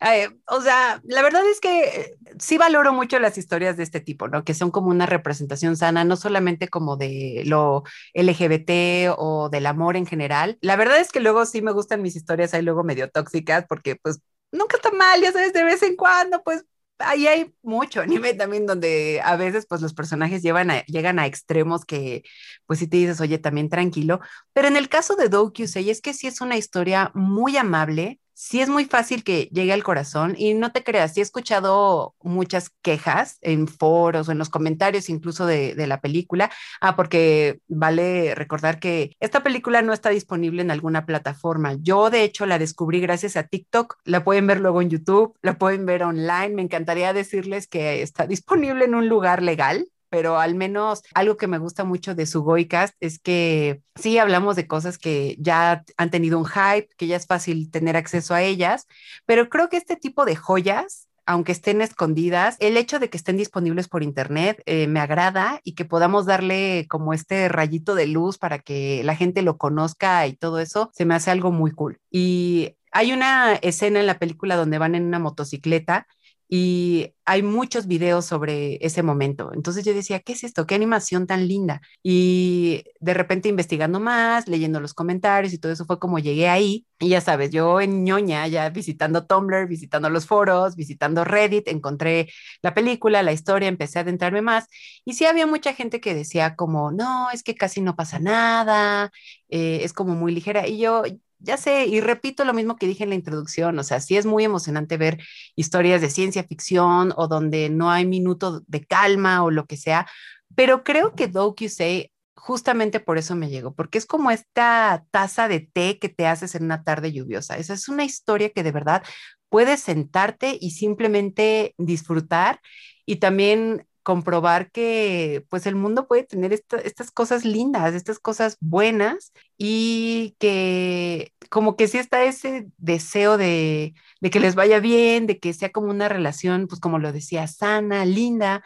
Eh, 0.00 0.30
o 0.46 0.62
sea, 0.62 1.02
la 1.04 1.20
verdad 1.22 1.42
es 1.50 1.60
que 1.60 2.16
sí 2.38 2.56
valoro 2.56 2.94
mucho 2.94 3.18
las 3.18 3.36
historias 3.36 3.76
de 3.76 3.82
este 3.82 4.00
tipo, 4.00 4.28
¿no? 4.28 4.42
Que 4.42 4.54
son 4.54 4.70
como 4.70 4.88
una 4.88 5.04
representación 5.04 5.76
sana, 5.76 6.02
no 6.04 6.16
solamente 6.16 6.68
como 6.68 6.96
de 6.96 7.42
lo 7.44 7.84
LGBT 8.14 9.14
o 9.18 9.50
del 9.50 9.66
amor 9.66 9.96
en 9.96 10.06
general. 10.06 10.56
La 10.62 10.76
verdad 10.76 10.98
es 10.98 11.12
que 11.12 11.20
luego 11.20 11.44
sí 11.44 11.60
me 11.60 11.72
gustan 11.72 12.00
mis 12.00 12.16
historias 12.16 12.54
ahí 12.54 12.62
luego 12.62 12.84
medio 12.84 13.10
tóxicas 13.10 13.66
porque 13.68 13.96
pues 13.96 14.20
nunca 14.50 14.76
está 14.76 14.90
mal, 14.92 15.20
ya 15.20 15.32
sabes, 15.32 15.52
de 15.52 15.64
vez 15.64 15.82
en 15.82 15.94
cuando, 15.96 16.42
pues 16.42 16.64
ahí 17.00 17.26
hay 17.26 17.54
mucho 17.62 18.00
anime 18.00 18.34
también 18.34 18.66
donde 18.66 19.20
a 19.24 19.36
veces 19.36 19.66
pues 19.66 19.80
los 19.80 19.94
personajes 19.94 20.42
llevan 20.42 20.70
llegan 20.86 21.18
a 21.18 21.26
extremos 21.26 21.84
que 21.84 22.22
pues 22.66 22.78
si 22.78 22.86
te 22.86 22.96
dices, 22.98 23.20
oye, 23.20 23.38
también 23.38 23.68
tranquilo, 23.68 24.20
pero 24.52 24.68
en 24.68 24.76
el 24.76 24.88
caso 24.88 25.16
de 25.16 25.28
Dokyusei 25.28 25.90
es 25.90 26.00
que 26.00 26.14
sí 26.14 26.26
es 26.26 26.40
una 26.40 26.56
historia 26.56 27.10
muy 27.14 27.56
amable, 27.56 28.20
sí 28.40 28.62
es 28.62 28.70
muy 28.70 28.86
fácil 28.86 29.22
que 29.22 29.50
llegue 29.52 29.74
al 29.74 29.82
corazón 29.82 30.34
y 30.38 30.54
no 30.54 30.72
te 30.72 30.82
creas, 30.82 31.12
sí 31.12 31.20
he 31.20 31.22
escuchado 31.22 32.14
muchas 32.22 32.70
quejas 32.80 33.36
en 33.42 33.68
foros 33.68 34.28
o 34.28 34.32
en 34.32 34.38
los 34.38 34.48
comentarios 34.48 35.10
incluso 35.10 35.44
de, 35.44 35.74
de, 35.74 35.86
la 35.86 36.00
película. 36.00 36.50
Ah, 36.80 36.96
porque 36.96 37.60
vale 37.68 38.34
recordar 38.34 38.80
que 38.80 39.14
esta 39.20 39.42
película 39.42 39.82
no 39.82 39.92
está 39.92 40.08
disponible 40.08 40.62
en 40.62 40.70
alguna 40.70 41.04
plataforma. 41.04 41.74
Yo 41.82 42.08
de 42.08 42.24
hecho 42.24 42.46
la 42.46 42.58
descubrí 42.58 43.00
gracias 43.00 43.36
a 43.36 43.42
TikTok, 43.42 43.98
la 44.04 44.24
pueden 44.24 44.46
ver 44.46 44.60
luego 44.60 44.80
en 44.80 44.88
YouTube, 44.88 45.36
la 45.42 45.58
pueden 45.58 45.84
ver 45.84 46.02
online. 46.02 46.54
Me 46.54 46.62
encantaría 46.62 47.12
decirles 47.12 47.66
que 47.68 48.00
está 48.00 48.26
disponible 48.26 48.86
en 48.86 48.94
un 48.94 49.08
lugar 49.08 49.42
legal 49.42 49.86
pero 50.10 50.38
al 50.38 50.54
menos 50.54 51.02
algo 51.14 51.36
que 51.36 51.46
me 51.46 51.58
gusta 51.58 51.84
mucho 51.84 52.14
de 52.14 52.26
su 52.26 52.42
Goicast 52.42 52.94
es 53.00 53.18
que 53.18 53.82
sí 53.94 54.18
hablamos 54.18 54.56
de 54.56 54.66
cosas 54.66 54.98
que 54.98 55.36
ya 55.38 55.84
han 55.96 56.10
tenido 56.10 56.38
un 56.38 56.46
hype, 56.46 56.88
que 56.96 57.06
ya 57.06 57.16
es 57.16 57.26
fácil 57.26 57.70
tener 57.70 57.96
acceso 57.96 58.34
a 58.34 58.42
ellas, 58.42 58.86
pero 59.24 59.48
creo 59.48 59.68
que 59.68 59.76
este 59.76 59.96
tipo 59.96 60.24
de 60.24 60.36
joyas 60.36 61.06
aunque 61.26 61.52
estén 61.52 61.80
escondidas, 61.80 62.56
el 62.58 62.76
hecho 62.76 62.98
de 62.98 63.08
que 63.08 63.16
estén 63.16 63.36
disponibles 63.36 63.86
por 63.86 64.02
internet 64.02 64.60
eh, 64.66 64.88
me 64.88 64.98
agrada 64.98 65.60
y 65.62 65.76
que 65.76 65.84
podamos 65.84 66.26
darle 66.26 66.86
como 66.88 67.12
este 67.14 67.48
rayito 67.48 67.94
de 67.94 68.08
luz 68.08 68.36
para 68.36 68.58
que 68.58 69.02
la 69.04 69.14
gente 69.14 69.42
lo 69.42 69.56
conozca 69.56 70.26
y 70.26 70.34
todo 70.34 70.58
eso, 70.58 70.90
se 70.92 71.04
me 71.04 71.14
hace 71.14 71.30
algo 71.30 71.52
muy 71.52 71.70
cool. 71.70 71.98
Y 72.10 72.74
hay 72.90 73.12
una 73.12 73.54
escena 73.54 74.00
en 74.00 74.06
la 74.06 74.18
película 74.18 74.56
donde 74.56 74.78
van 74.78 74.96
en 74.96 75.04
una 75.04 75.20
motocicleta 75.20 76.08
y 76.52 77.14
hay 77.24 77.44
muchos 77.44 77.86
videos 77.86 78.24
sobre 78.24 78.84
ese 78.84 79.04
momento. 79.04 79.52
Entonces 79.54 79.84
yo 79.84 79.94
decía, 79.94 80.18
¿qué 80.18 80.32
es 80.32 80.42
esto? 80.42 80.66
¿Qué 80.66 80.74
animación 80.74 81.28
tan 81.28 81.46
linda? 81.46 81.80
Y 82.02 82.82
de 82.98 83.14
repente 83.14 83.48
investigando 83.48 84.00
más, 84.00 84.48
leyendo 84.48 84.80
los 84.80 84.92
comentarios 84.92 85.52
y 85.52 85.58
todo 85.58 85.70
eso 85.70 85.84
fue 85.84 86.00
como 86.00 86.18
llegué 86.18 86.48
ahí. 86.48 86.86
Y 86.98 87.10
ya 87.10 87.20
sabes, 87.20 87.50
yo 87.52 87.80
en 87.80 88.02
ñoña, 88.04 88.48
ya 88.48 88.68
visitando 88.70 89.26
Tumblr, 89.26 89.68
visitando 89.68 90.10
los 90.10 90.26
foros, 90.26 90.74
visitando 90.74 91.22
Reddit, 91.24 91.68
encontré 91.68 92.28
la 92.62 92.74
película, 92.74 93.22
la 93.22 93.32
historia, 93.32 93.68
empecé 93.68 94.00
a 94.00 94.02
adentrarme 94.02 94.42
más. 94.42 94.66
Y 95.04 95.14
sí 95.14 95.26
había 95.26 95.46
mucha 95.46 95.72
gente 95.72 96.00
que 96.00 96.14
decía 96.14 96.56
como, 96.56 96.90
no, 96.90 97.30
es 97.30 97.44
que 97.44 97.54
casi 97.54 97.80
no 97.80 97.94
pasa 97.94 98.18
nada, 98.18 99.12
eh, 99.48 99.80
es 99.84 99.92
como 99.92 100.16
muy 100.16 100.32
ligera. 100.34 100.66
Y 100.66 100.78
yo, 100.78 101.04
ya 101.40 101.56
sé, 101.56 101.86
y 101.86 102.00
repito 102.00 102.44
lo 102.44 102.54
mismo 102.54 102.76
que 102.76 102.86
dije 102.86 103.04
en 103.04 103.10
la 103.10 103.16
introducción, 103.16 103.78
o 103.78 103.82
sea, 103.84 104.00
sí 104.00 104.16
es 104.16 104.26
muy 104.26 104.44
emocionante 104.44 104.96
ver 104.96 105.18
historias 105.56 106.00
de 106.00 106.10
ciencia 106.10 106.44
ficción 106.44 107.12
o 107.16 107.28
donde 107.28 107.70
no 107.70 107.90
hay 107.90 108.06
minuto 108.06 108.62
de 108.66 108.84
calma 108.84 109.42
o 109.44 109.50
lo 109.50 109.66
que 109.66 109.76
sea, 109.76 110.06
pero 110.54 110.84
creo 110.84 111.14
que 111.14 111.30
Say 111.68 112.12
justamente 112.34 113.00
por 113.00 113.18
eso 113.18 113.36
me 113.36 113.50
llegó, 113.50 113.74
porque 113.74 113.98
es 113.98 114.06
como 114.06 114.30
esta 114.30 115.04
taza 115.10 115.46
de 115.48 115.60
té 115.60 115.98
que 115.98 116.08
te 116.08 116.26
haces 116.26 116.54
en 116.54 116.64
una 116.64 116.82
tarde 116.84 117.12
lluviosa. 117.12 117.56
Esa 117.58 117.74
es 117.74 117.88
una 117.88 118.04
historia 118.04 118.50
que 118.50 118.62
de 118.62 118.72
verdad 118.72 119.02
puedes 119.50 119.80
sentarte 119.80 120.56
y 120.60 120.70
simplemente 120.70 121.74
disfrutar 121.78 122.60
y 123.04 123.16
también 123.16 123.86
comprobar 124.02 124.70
que 124.70 125.44
pues 125.50 125.66
el 125.66 125.74
mundo 125.76 126.06
puede 126.08 126.24
tener 126.24 126.52
estas 126.52 127.10
cosas 127.10 127.44
lindas, 127.44 127.94
estas 127.94 128.18
cosas 128.18 128.56
buenas 128.60 129.32
y 129.58 130.36
que 130.38 131.32
como 131.50 131.76
que 131.76 131.88
sí 131.88 131.98
está 131.98 132.24
ese 132.24 132.68
deseo 132.78 133.36
de, 133.36 133.94
de 134.20 134.30
que 134.30 134.40
les 134.40 134.54
vaya 134.54 134.80
bien, 134.80 135.26
de 135.26 135.38
que 135.38 135.52
sea 135.52 135.70
como 135.70 135.90
una 135.90 136.08
relación, 136.08 136.66
pues 136.66 136.80
como 136.80 136.98
lo 136.98 137.12
decía, 137.12 137.46
sana, 137.46 138.04
linda. 138.04 138.64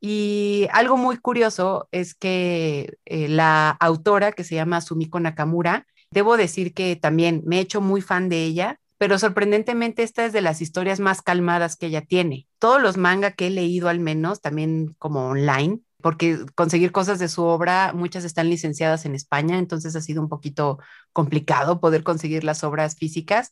Y 0.00 0.68
algo 0.72 0.96
muy 0.96 1.16
curioso 1.18 1.88
es 1.90 2.14
que 2.14 2.98
eh, 3.06 3.28
la 3.28 3.70
autora 3.70 4.32
que 4.32 4.44
se 4.44 4.54
llama 4.54 4.80
Sumiko 4.82 5.18
Nakamura, 5.20 5.86
debo 6.10 6.36
decir 6.36 6.74
que 6.74 6.96
también 6.96 7.42
me 7.46 7.58
he 7.58 7.60
hecho 7.60 7.80
muy 7.80 8.00
fan 8.02 8.28
de 8.28 8.44
ella 8.44 8.80
pero 9.04 9.18
sorprendentemente 9.18 10.02
esta 10.02 10.24
es 10.24 10.32
de 10.32 10.40
las 10.40 10.62
historias 10.62 10.98
más 10.98 11.20
calmadas 11.20 11.76
que 11.76 11.88
ella 11.88 12.00
tiene. 12.00 12.48
Todos 12.58 12.80
los 12.80 12.96
manga 12.96 13.32
que 13.32 13.48
he 13.48 13.50
leído 13.50 13.90
al 13.90 14.00
menos, 14.00 14.40
también 14.40 14.94
como 14.98 15.26
online, 15.26 15.80
porque 16.00 16.38
conseguir 16.54 16.90
cosas 16.90 17.18
de 17.18 17.28
su 17.28 17.42
obra, 17.42 17.92
muchas 17.92 18.24
están 18.24 18.48
licenciadas 18.48 19.04
en 19.04 19.14
España, 19.14 19.58
entonces 19.58 19.94
ha 19.94 20.00
sido 20.00 20.22
un 20.22 20.30
poquito 20.30 20.78
complicado 21.12 21.80
poder 21.80 22.02
conseguir 22.02 22.44
las 22.44 22.64
obras 22.64 22.96
físicas, 22.96 23.50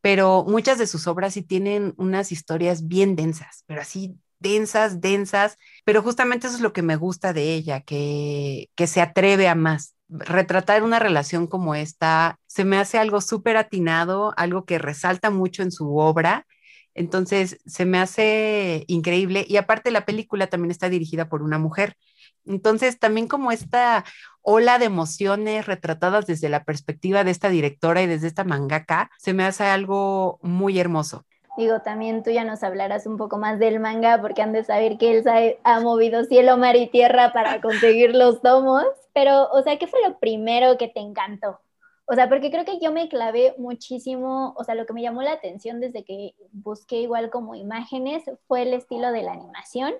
pero 0.00 0.44
muchas 0.46 0.78
de 0.78 0.86
sus 0.86 1.08
obras 1.08 1.34
sí 1.34 1.42
tienen 1.42 1.94
unas 1.96 2.30
historias 2.30 2.86
bien 2.86 3.16
densas, 3.16 3.64
pero 3.66 3.80
así 3.80 4.14
densas, 4.38 5.00
densas, 5.00 5.58
pero 5.84 6.00
justamente 6.00 6.46
eso 6.46 6.54
es 6.54 6.62
lo 6.62 6.72
que 6.72 6.82
me 6.82 6.94
gusta 6.94 7.32
de 7.32 7.54
ella, 7.54 7.80
que, 7.80 8.70
que 8.76 8.86
se 8.86 9.00
atreve 9.00 9.48
a 9.48 9.56
más 9.56 9.96
retratar 10.12 10.82
una 10.82 10.98
relación 10.98 11.46
como 11.46 11.74
esta 11.74 12.38
se 12.46 12.64
me 12.64 12.78
hace 12.78 12.98
algo 12.98 13.20
súper 13.20 13.56
atinado, 13.56 14.34
algo 14.36 14.64
que 14.64 14.78
resalta 14.78 15.30
mucho 15.30 15.62
en 15.62 15.72
su 15.72 15.96
obra. 15.96 16.46
Entonces, 16.94 17.58
se 17.64 17.86
me 17.86 17.98
hace 17.98 18.84
increíble. 18.86 19.46
Y 19.48 19.56
aparte, 19.56 19.90
la 19.90 20.04
película 20.04 20.48
también 20.48 20.70
está 20.70 20.88
dirigida 20.90 21.28
por 21.28 21.42
una 21.42 21.58
mujer. 21.58 21.96
Entonces, 22.44 22.98
también 22.98 23.28
como 23.28 23.52
esta 23.52 24.04
ola 24.42 24.78
de 24.78 24.86
emociones 24.86 25.66
retratadas 25.66 26.26
desde 26.26 26.48
la 26.48 26.64
perspectiva 26.64 27.24
de 27.24 27.30
esta 27.30 27.48
directora 27.48 28.02
y 28.02 28.06
desde 28.06 28.26
esta 28.26 28.44
mangaka, 28.44 29.10
se 29.18 29.32
me 29.32 29.44
hace 29.44 29.64
algo 29.64 30.38
muy 30.42 30.78
hermoso. 30.78 31.24
Digo, 31.56 31.80
también 31.80 32.22
tú 32.22 32.30
ya 32.30 32.44
nos 32.44 32.62
hablarás 32.62 33.06
un 33.06 33.18
poco 33.18 33.38
más 33.38 33.58
del 33.58 33.78
manga 33.78 34.20
porque 34.20 34.40
han 34.42 34.52
de 34.52 34.64
saber 34.64 34.96
que 34.96 35.12
Elsa 35.12 35.34
ha 35.64 35.80
movido 35.80 36.24
cielo, 36.24 36.56
mar 36.56 36.76
y 36.76 36.88
tierra 36.88 37.32
para 37.32 37.60
conseguir 37.60 38.14
los 38.14 38.40
tomos. 38.40 38.84
Pero, 39.12 39.48
o 39.52 39.62
sea, 39.62 39.78
¿qué 39.78 39.86
fue 39.86 40.00
lo 40.06 40.18
primero 40.18 40.78
que 40.78 40.88
te 40.88 41.00
encantó? 41.00 41.60
O 42.06 42.14
sea, 42.14 42.28
porque 42.28 42.50
creo 42.50 42.64
que 42.64 42.78
yo 42.80 42.92
me 42.92 43.08
clavé 43.08 43.54
muchísimo, 43.58 44.54
o 44.56 44.64
sea, 44.64 44.74
lo 44.74 44.86
que 44.86 44.92
me 44.92 45.02
llamó 45.02 45.22
la 45.22 45.32
atención 45.32 45.80
desde 45.80 46.04
que 46.04 46.34
busqué 46.52 46.96
igual 47.00 47.30
como 47.30 47.54
imágenes 47.54 48.24
fue 48.48 48.62
el 48.62 48.74
estilo 48.74 49.12
de 49.12 49.22
la 49.22 49.32
animación, 49.32 49.94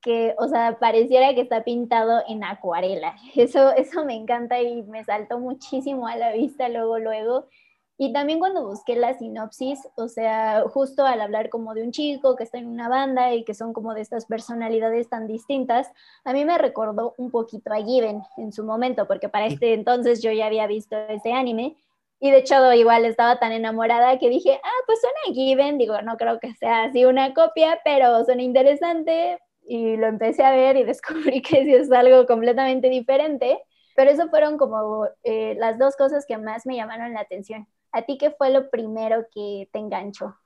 que, 0.00 0.34
o 0.38 0.48
sea, 0.48 0.78
pareciera 0.78 1.34
que 1.34 1.42
está 1.42 1.64
pintado 1.64 2.22
en 2.28 2.44
acuarela. 2.44 3.16
Eso, 3.36 3.70
eso 3.72 4.04
me 4.04 4.14
encanta 4.14 4.60
y 4.60 4.82
me 4.82 5.04
saltó 5.04 5.38
muchísimo 5.38 6.06
a 6.08 6.16
la 6.16 6.32
vista 6.32 6.68
luego, 6.68 6.98
luego. 6.98 7.48
Y 7.96 8.12
también 8.12 8.40
cuando 8.40 8.66
busqué 8.66 8.96
la 8.96 9.14
sinopsis, 9.14 9.78
o 9.96 10.08
sea, 10.08 10.64
justo 10.68 11.06
al 11.06 11.20
hablar 11.20 11.48
como 11.48 11.74
de 11.74 11.84
un 11.84 11.92
chico 11.92 12.34
que 12.34 12.42
está 12.42 12.58
en 12.58 12.66
una 12.66 12.88
banda 12.88 13.32
y 13.34 13.44
que 13.44 13.54
son 13.54 13.72
como 13.72 13.94
de 13.94 14.00
estas 14.00 14.26
personalidades 14.26 15.08
tan 15.08 15.28
distintas, 15.28 15.92
a 16.24 16.32
mí 16.32 16.44
me 16.44 16.58
recordó 16.58 17.14
un 17.18 17.30
poquito 17.30 17.72
a 17.72 17.76
Given 17.76 18.22
en 18.36 18.52
su 18.52 18.64
momento, 18.64 19.06
porque 19.06 19.28
para 19.28 19.46
este 19.46 19.74
entonces 19.74 20.22
yo 20.22 20.32
ya 20.32 20.46
había 20.46 20.66
visto 20.66 20.96
ese 21.08 21.32
anime 21.32 21.76
y 22.18 22.30
de 22.30 22.38
hecho 22.38 22.72
igual 22.72 23.04
estaba 23.04 23.38
tan 23.38 23.52
enamorada 23.52 24.18
que 24.18 24.28
dije, 24.28 24.58
ah, 24.62 24.82
pues 24.86 25.00
suena 25.00 25.16
a 25.28 25.32
Given, 25.32 25.78
digo, 25.78 26.00
no 26.02 26.16
creo 26.16 26.40
que 26.40 26.54
sea 26.54 26.84
así 26.84 27.04
una 27.04 27.34
copia, 27.34 27.80
pero 27.84 28.24
suena 28.24 28.42
interesante 28.42 29.38
y 29.66 29.96
lo 29.96 30.06
empecé 30.06 30.42
a 30.44 30.52
ver 30.52 30.76
y 30.76 30.84
descubrí 30.84 31.42
que 31.42 31.64
sí 31.64 31.74
es 31.74 31.92
algo 31.92 32.26
completamente 32.26 32.88
diferente. 32.88 33.60
Pero 33.96 34.10
eso 34.10 34.28
fueron 34.28 34.58
como 34.58 35.06
eh, 35.22 35.54
las 35.58 35.78
dos 35.78 35.96
cosas 35.96 36.26
que 36.26 36.36
más 36.36 36.66
me 36.66 36.76
llamaron 36.76 37.12
la 37.12 37.20
atención. 37.20 37.68
¿A 37.94 38.02
ti 38.02 38.18
qué 38.18 38.32
fue 38.36 38.50
lo 38.50 38.70
primero 38.70 39.24
que 39.32 39.68
te 39.72 39.78
enganchó? 39.78 40.36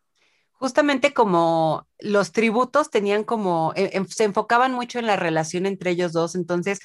Justamente 0.52 1.14
como 1.14 1.88
los 1.99 2.33
tributos 2.33 2.90
tenían 2.90 3.25
como, 3.25 3.73
e, 3.75 4.05
se 4.09 4.25
enfocaban 4.25 4.73
mucho 4.75 4.99
en 4.99 5.07
la 5.07 5.17
relación 5.17 5.64
entre 5.64 5.93
ellos 5.93 6.12
dos, 6.12 6.35
entonces, 6.35 6.78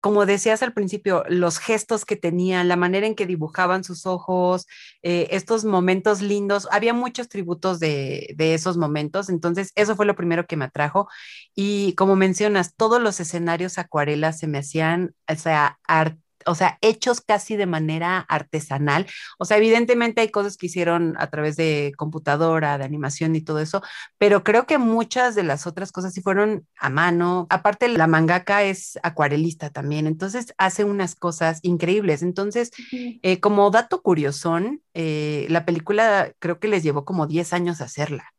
como 0.00 0.26
decías 0.26 0.62
al 0.62 0.74
principio, 0.74 1.24
los 1.30 1.58
gestos 1.58 2.04
que 2.04 2.16
tenían, 2.16 2.68
la 2.68 2.76
manera 2.76 3.06
en 3.06 3.14
que 3.14 3.24
dibujaban 3.24 3.84
sus 3.84 4.04
ojos, 4.04 4.66
eh, 5.02 5.28
estos 5.30 5.64
momentos 5.64 6.20
lindos, 6.20 6.68
había 6.70 6.92
muchos 6.92 7.30
tributos 7.30 7.80
de, 7.80 8.34
de, 8.36 8.52
esos 8.52 8.76
momentos, 8.76 9.30
entonces 9.30 9.72
eso 9.76 9.96
fue 9.96 10.04
lo 10.04 10.14
primero 10.14 10.46
que 10.46 10.56
me 10.58 10.66
atrajo. 10.66 11.08
Y 11.54 11.94
como 11.94 12.16
mencionas, 12.16 12.74
todos 12.76 13.00
los 13.00 13.18
escenarios 13.18 13.78
acuarelas 13.78 14.38
se 14.38 14.46
me 14.46 14.58
hacían, 14.58 15.14
o 15.26 15.36
sea, 15.36 15.78
art 15.84 16.18
o 16.46 16.54
sea, 16.54 16.78
hechos 16.80 17.20
casi 17.20 17.56
de 17.56 17.66
manera 17.66 18.20
artesanal. 18.20 19.06
O 19.38 19.44
sea, 19.44 19.56
evidentemente 19.58 20.20
hay 20.20 20.30
cosas 20.30 20.56
que 20.56 20.66
hicieron 20.66 21.14
a 21.18 21.28
través 21.28 21.56
de 21.56 21.92
computadora, 21.96 22.78
de 22.78 22.84
animación 22.84 23.36
y 23.36 23.40
todo 23.42 23.60
eso, 23.60 23.82
pero 24.18 24.44
creo 24.44 24.66
que 24.66 24.78
muchas 24.78 25.34
de 25.34 25.42
las 25.42 25.66
otras 25.66 25.92
cosas 25.92 26.14
sí 26.14 26.22
fueron 26.22 26.66
a 26.78 26.88
mano. 26.88 27.46
Aparte, 27.50 27.88
la 27.88 28.06
mangaka 28.06 28.62
es 28.62 28.98
acuarelista 29.02 29.70
también, 29.70 30.06
entonces 30.06 30.54
hace 30.58 30.84
unas 30.84 31.14
cosas 31.14 31.58
increíbles. 31.62 32.22
Entonces, 32.22 32.70
eh, 32.92 33.40
como 33.40 33.70
dato 33.70 34.02
curiosón, 34.02 34.82
eh, 34.94 35.46
la 35.50 35.64
película 35.64 36.32
creo 36.38 36.60
que 36.60 36.68
les 36.68 36.82
llevó 36.82 37.04
como 37.04 37.26
10 37.26 37.52
años 37.52 37.80
hacerla. 37.80 38.32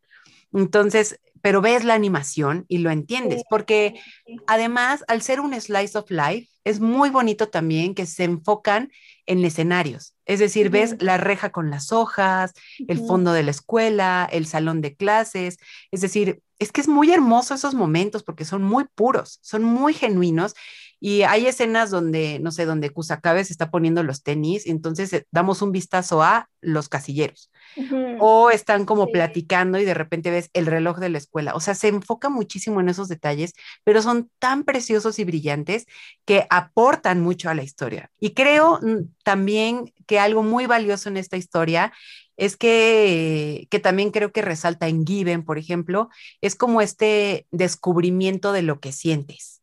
Entonces, 0.54 1.20
pero 1.42 1.62
ves 1.62 1.84
la 1.84 1.94
animación 1.94 2.66
y 2.68 2.80
lo 2.80 2.90
entiendes, 2.90 3.44
porque 3.50 4.00
además, 4.48 5.04
al 5.08 5.22
ser 5.22 5.40
un 5.40 5.60
slice 5.60 5.98
of 5.98 6.10
life, 6.10 6.50
es 6.64 6.80
muy 6.80 7.10
bonito 7.10 7.48
también 7.48 7.96
que 7.96 8.06
se 8.06 8.26
enfocan 8.26 8.92
en 9.26 9.44
escenarios. 9.46 10.16
Es 10.26 10.40
decir, 10.40 10.70
ves 10.70 10.96
la 11.00 11.18
reja 11.18 11.52
con 11.52 11.70
las 11.70 11.94
hojas, 11.94 12.54
el 12.88 13.00
fondo 13.00 13.32
de 13.32 13.44
la 13.44 13.52
escuela, 13.52 14.28
el 14.32 14.46
salón 14.46 14.82
de 14.82 14.96
clases. 14.96 15.58
Es 15.92 16.02
decir, 16.02 16.42
es 16.60 16.72
que 16.72 16.82
es 16.82 16.88
muy 16.88 17.12
hermoso 17.12 17.54
esos 17.54 17.74
momentos 17.74 18.24
porque 18.24 18.44
son 18.44 18.64
muy 18.64 18.86
puros, 18.96 19.40
son 19.42 19.64
muy 19.64 19.94
genuinos. 19.94 20.56
Y 21.00 21.22
hay 21.24 21.48
escenas 21.48 21.92
donde, 21.92 22.40
no 22.40 22.52
sé, 22.52 22.66
donde 22.66 22.90
Kusakabe 22.90 23.44
se 23.44 23.54
está 23.54 23.70
poniendo 23.70 24.04
los 24.04 24.24
tenis, 24.24 24.66
entonces 24.66 25.14
eh, 25.14 25.28
damos 25.32 25.62
un 25.62 25.72
vistazo 25.72 26.24
a 26.24 26.50
los 26.62 26.90
casilleros 26.90 27.52
o 28.20 28.50
están 28.50 28.86
como 28.86 29.08
platicando 29.08 29.80
y 29.80 29.86
de 29.86 29.94
repente 29.94 30.32
ves 30.32 30.50
el 30.54 30.66
reloj 30.66 30.98
de 30.98 31.10
la 31.10 31.18
escuela. 31.18 31.54
O 31.54 31.60
sea, 31.60 31.76
se 31.76 31.90
enfoca 31.90 32.30
muchísimo 32.30 32.80
en 32.80 32.90
esos 32.90 33.08
detalles, 33.08 33.54
pero 33.84 34.02
son 34.02 34.32
tan 34.40 34.64
preciosos 34.64 35.20
y 35.20 35.24
brillantes 35.24 35.86
que 36.26 36.48
aportan 36.50 37.22
mucho 37.22 37.50
a 37.50 37.54
la 37.54 37.64
historia. 37.64 38.10
Y 38.20 38.32
creo 38.32 38.80
mm, 38.82 39.14
también 39.24 39.94
que 40.08 40.20
algo 40.20 40.44
muy 40.44 40.66
valioso 40.66 41.10
en 41.10 41.18
esta 41.18 41.38
historia 41.38 41.94
es 42.38 42.56
que, 42.56 43.68
que 43.70 43.80
también 43.80 44.12
creo 44.12 44.32
que 44.32 44.42
resalta 44.42 44.88
en 44.88 45.06
Given, 45.06 45.44
por 45.44 45.58
ejemplo, 45.58 46.10
es 46.42 46.56
como 46.56 46.82
este 46.82 47.48
descubrimiento 47.52 48.52
de 48.52 48.62
lo 48.62 48.80
que 48.80 48.92
sientes. 48.92 49.62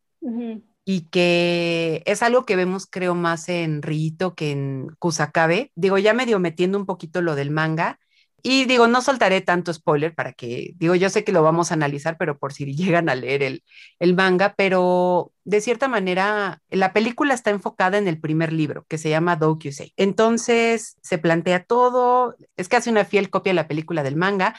Y 0.85 1.07
que 1.09 2.03
es 2.05 2.23
algo 2.23 2.45
que 2.45 2.55
vemos 2.55 2.85
creo 2.87 3.15
más 3.15 3.49
en 3.49 3.81
Rito 3.81 4.35
que 4.35 4.51
en 4.51 4.87
Kusakabe. 4.99 5.71
Digo, 5.75 5.97
ya 5.97 6.13
medio 6.13 6.39
metiendo 6.39 6.77
un 6.77 6.85
poquito 6.85 7.21
lo 7.21 7.35
del 7.35 7.51
manga, 7.51 7.99
y 8.47 8.65
digo, 8.65 8.87
no 8.87 9.01
soltaré 9.01 9.41
tanto 9.41 9.73
spoiler 9.73 10.13
para 10.13 10.31
que, 10.33 10.73
digo, 10.75 10.93
yo 10.93 11.09
sé 11.09 11.23
que 11.23 11.31
lo 11.31 11.41
vamos 11.41 11.71
a 11.71 11.73
analizar, 11.73 12.15
pero 12.19 12.37
por 12.37 12.53
si 12.53 12.65
llegan 12.75 13.09
a 13.09 13.15
leer 13.15 13.41
el, 13.41 13.63
el 13.97 14.13
manga, 14.13 14.53
pero 14.55 15.33
de 15.45 15.61
cierta 15.61 15.87
manera, 15.87 16.61
la 16.69 16.93
película 16.93 17.33
está 17.33 17.49
enfocada 17.49 17.97
en 17.97 18.07
el 18.07 18.19
primer 18.19 18.53
libro, 18.53 18.85
que 18.87 18.99
se 18.99 19.09
llama 19.09 19.35
Dokusei. 19.35 19.93
Entonces, 19.97 20.95
se 21.01 21.17
plantea 21.17 21.63
todo, 21.63 22.35
es 22.55 22.67
casi 22.69 22.91
una 22.91 23.03
fiel 23.05 23.31
copia 23.31 23.49
de 23.49 23.55
la 23.55 23.67
película 23.67 24.03
del 24.03 24.15
manga, 24.15 24.55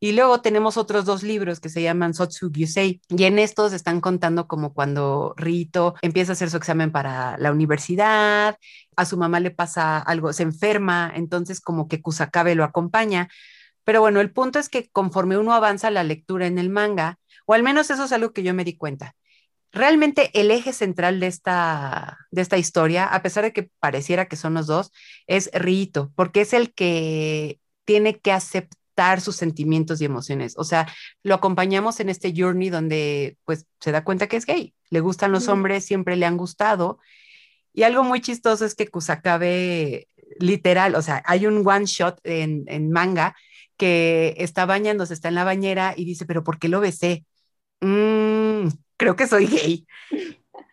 y 0.00 0.12
luego 0.12 0.40
tenemos 0.40 0.78
otros 0.78 1.04
dos 1.04 1.22
libros 1.22 1.60
que 1.60 1.68
se 1.68 1.82
llaman 1.82 2.14
Sotsugyusei 2.14 3.02
y 3.10 3.24
en 3.24 3.38
estos 3.38 3.74
están 3.74 4.00
contando 4.00 4.48
como 4.48 4.72
cuando 4.72 5.34
Rito 5.36 5.94
empieza 6.00 6.32
a 6.32 6.34
hacer 6.34 6.48
su 6.48 6.56
examen 6.56 6.90
para 6.90 7.36
la 7.36 7.52
universidad, 7.52 8.56
a 8.96 9.04
su 9.04 9.18
mamá 9.18 9.40
le 9.40 9.50
pasa 9.50 9.98
algo, 9.98 10.32
se 10.32 10.42
enferma, 10.42 11.12
entonces 11.14 11.60
como 11.60 11.86
que 11.86 12.00
Kusakabe 12.00 12.54
lo 12.54 12.64
acompaña. 12.64 13.28
Pero 13.84 14.00
bueno, 14.00 14.20
el 14.20 14.32
punto 14.32 14.58
es 14.58 14.70
que 14.70 14.88
conforme 14.88 15.36
uno 15.36 15.52
avanza 15.52 15.90
la 15.90 16.02
lectura 16.02 16.46
en 16.46 16.58
el 16.58 16.70
manga, 16.70 17.18
o 17.44 17.52
al 17.52 17.62
menos 17.62 17.90
eso 17.90 18.04
es 18.04 18.12
algo 18.12 18.32
que 18.32 18.42
yo 18.42 18.54
me 18.54 18.64
di 18.64 18.76
cuenta, 18.76 19.14
realmente 19.70 20.30
el 20.32 20.50
eje 20.50 20.72
central 20.72 21.20
de 21.20 21.26
esta, 21.26 22.18
de 22.30 22.40
esta 22.42 22.56
historia, 22.56 23.04
a 23.06 23.22
pesar 23.22 23.44
de 23.44 23.52
que 23.52 23.70
pareciera 23.80 24.28
que 24.28 24.36
son 24.36 24.54
los 24.54 24.66
dos, 24.66 24.92
es 25.26 25.50
Rito, 25.52 26.10
porque 26.16 26.42
es 26.42 26.54
el 26.54 26.72
que 26.72 27.60
tiene 27.84 28.18
que 28.18 28.32
aceptar 28.32 28.79
sus 29.20 29.36
sentimientos 29.36 30.00
y 30.00 30.04
emociones. 30.04 30.54
O 30.56 30.64
sea, 30.64 30.86
lo 31.22 31.34
acompañamos 31.34 32.00
en 32.00 32.08
este 32.08 32.32
journey 32.36 32.70
donde 32.70 33.36
pues 33.44 33.66
se 33.80 33.92
da 33.92 34.04
cuenta 34.04 34.26
que 34.26 34.36
es 34.36 34.46
gay, 34.46 34.74
le 34.90 35.00
gustan 35.00 35.32
los 35.32 35.48
hombres, 35.48 35.84
siempre 35.84 36.16
le 36.16 36.26
han 36.26 36.36
gustado. 36.36 36.98
Y 37.72 37.84
algo 37.84 38.02
muy 38.04 38.20
chistoso 38.20 38.64
es 38.64 38.74
que 38.74 38.88
Kusakabe, 38.88 40.08
literal, 40.38 40.94
o 40.94 41.02
sea, 41.02 41.22
hay 41.26 41.46
un 41.46 41.66
one 41.66 41.86
shot 41.86 42.20
en, 42.24 42.64
en 42.66 42.90
manga 42.90 43.34
que 43.76 44.34
está 44.36 44.66
bañándose, 44.66 45.14
está 45.14 45.28
en 45.28 45.36
la 45.36 45.44
bañera 45.44 45.94
y 45.96 46.04
dice, 46.04 46.26
pero 46.26 46.44
¿por 46.44 46.58
qué 46.58 46.68
lo 46.68 46.80
besé? 46.80 47.24
Mm, 47.80 48.68
creo 48.96 49.16
que 49.16 49.26
soy 49.26 49.46
gay. 49.46 49.86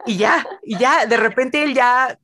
Y 0.06 0.18
ya, 0.18 0.46
y 0.64 0.78
ya, 0.78 1.06
de 1.06 1.18
repente 1.18 1.64
él 1.64 1.74
ya, 1.74 2.20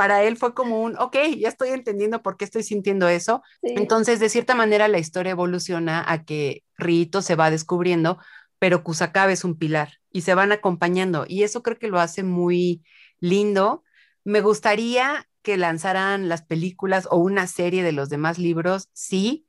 para 0.00 0.22
él 0.22 0.38
fue 0.38 0.54
como 0.54 0.80
un, 0.82 0.96
ok, 0.98 1.14
ya 1.36 1.50
estoy 1.50 1.68
entendiendo 1.68 2.22
por 2.22 2.38
qué 2.38 2.46
estoy 2.46 2.62
sintiendo 2.62 3.06
eso. 3.06 3.42
Entonces, 3.60 4.18
de 4.18 4.30
cierta 4.30 4.54
manera, 4.54 4.88
la 4.88 4.98
historia 4.98 5.32
evoluciona 5.32 6.02
a 6.10 6.24
que 6.24 6.64
Rito 6.78 7.20
se 7.20 7.34
va 7.34 7.50
descubriendo, 7.50 8.16
pero 8.58 8.82
Kusakabe 8.82 9.34
es 9.34 9.44
un 9.44 9.58
pilar 9.58 10.00
y 10.10 10.22
se 10.22 10.34
van 10.34 10.52
acompañando. 10.52 11.26
Y 11.28 11.42
eso 11.42 11.62
creo 11.62 11.78
que 11.78 11.88
lo 11.88 12.00
hace 12.00 12.22
muy 12.22 12.82
lindo. 13.18 13.84
Me 14.24 14.40
gustaría 14.40 15.28
que 15.42 15.58
lanzaran 15.58 16.30
las 16.30 16.40
películas 16.44 17.06
o 17.10 17.18
una 17.18 17.46
serie 17.46 17.82
de 17.82 17.92
los 17.92 18.08
demás 18.08 18.38
libros, 18.38 18.88
sí, 18.94 19.46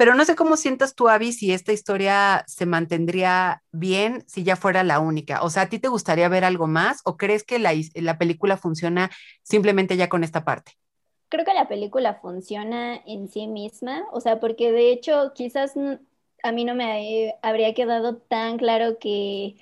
pero 0.00 0.14
no 0.14 0.24
sé 0.24 0.34
cómo 0.34 0.56
sientas 0.56 0.94
tú, 0.94 1.10
Abby, 1.10 1.30
si 1.30 1.52
esta 1.52 1.72
historia 1.72 2.42
se 2.46 2.64
mantendría 2.64 3.62
bien 3.70 4.24
si 4.26 4.44
ya 4.44 4.56
fuera 4.56 4.82
la 4.82 4.98
única. 4.98 5.42
O 5.42 5.50
sea, 5.50 5.64
¿a 5.64 5.68
ti 5.68 5.78
te 5.78 5.88
gustaría 5.88 6.26
ver 6.30 6.42
algo 6.42 6.66
más 6.66 7.02
o 7.04 7.18
crees 7.18 7.44
que 7.44 7.58
la, 7.58 7.72
la 7.96 8.16
película 8.16 8.56
funciona 8.56 9.10
simplemente 9.42 9.98
ya 9.98 10.08
con 10.08 10.24
esta 10.24 10.42
parte? 10.42 10.72
Creo 11.28 11.44
que 11.44 11.52
la 11.52 11.68
película 11.68 12.14
funciona 12.14 12.96
en 13.06 13.28
sí 13.28 13.46
misma, 13.46 14.06
o 14.10 14.22
sea, 14.22 14.40
porque 14.40 14.72
de 14.72 14.90
hecho 14.90 15.32
quizás 15.34 15.74
a 16.42 16.50
mí 16.50 16.64
no 16.64 16.74
me 16.74 17.34
habría 17.42 17.74
quedado 17.74 18.16
tan 18.16 18.56
claro 18.56 18.96
que 18.98 19.56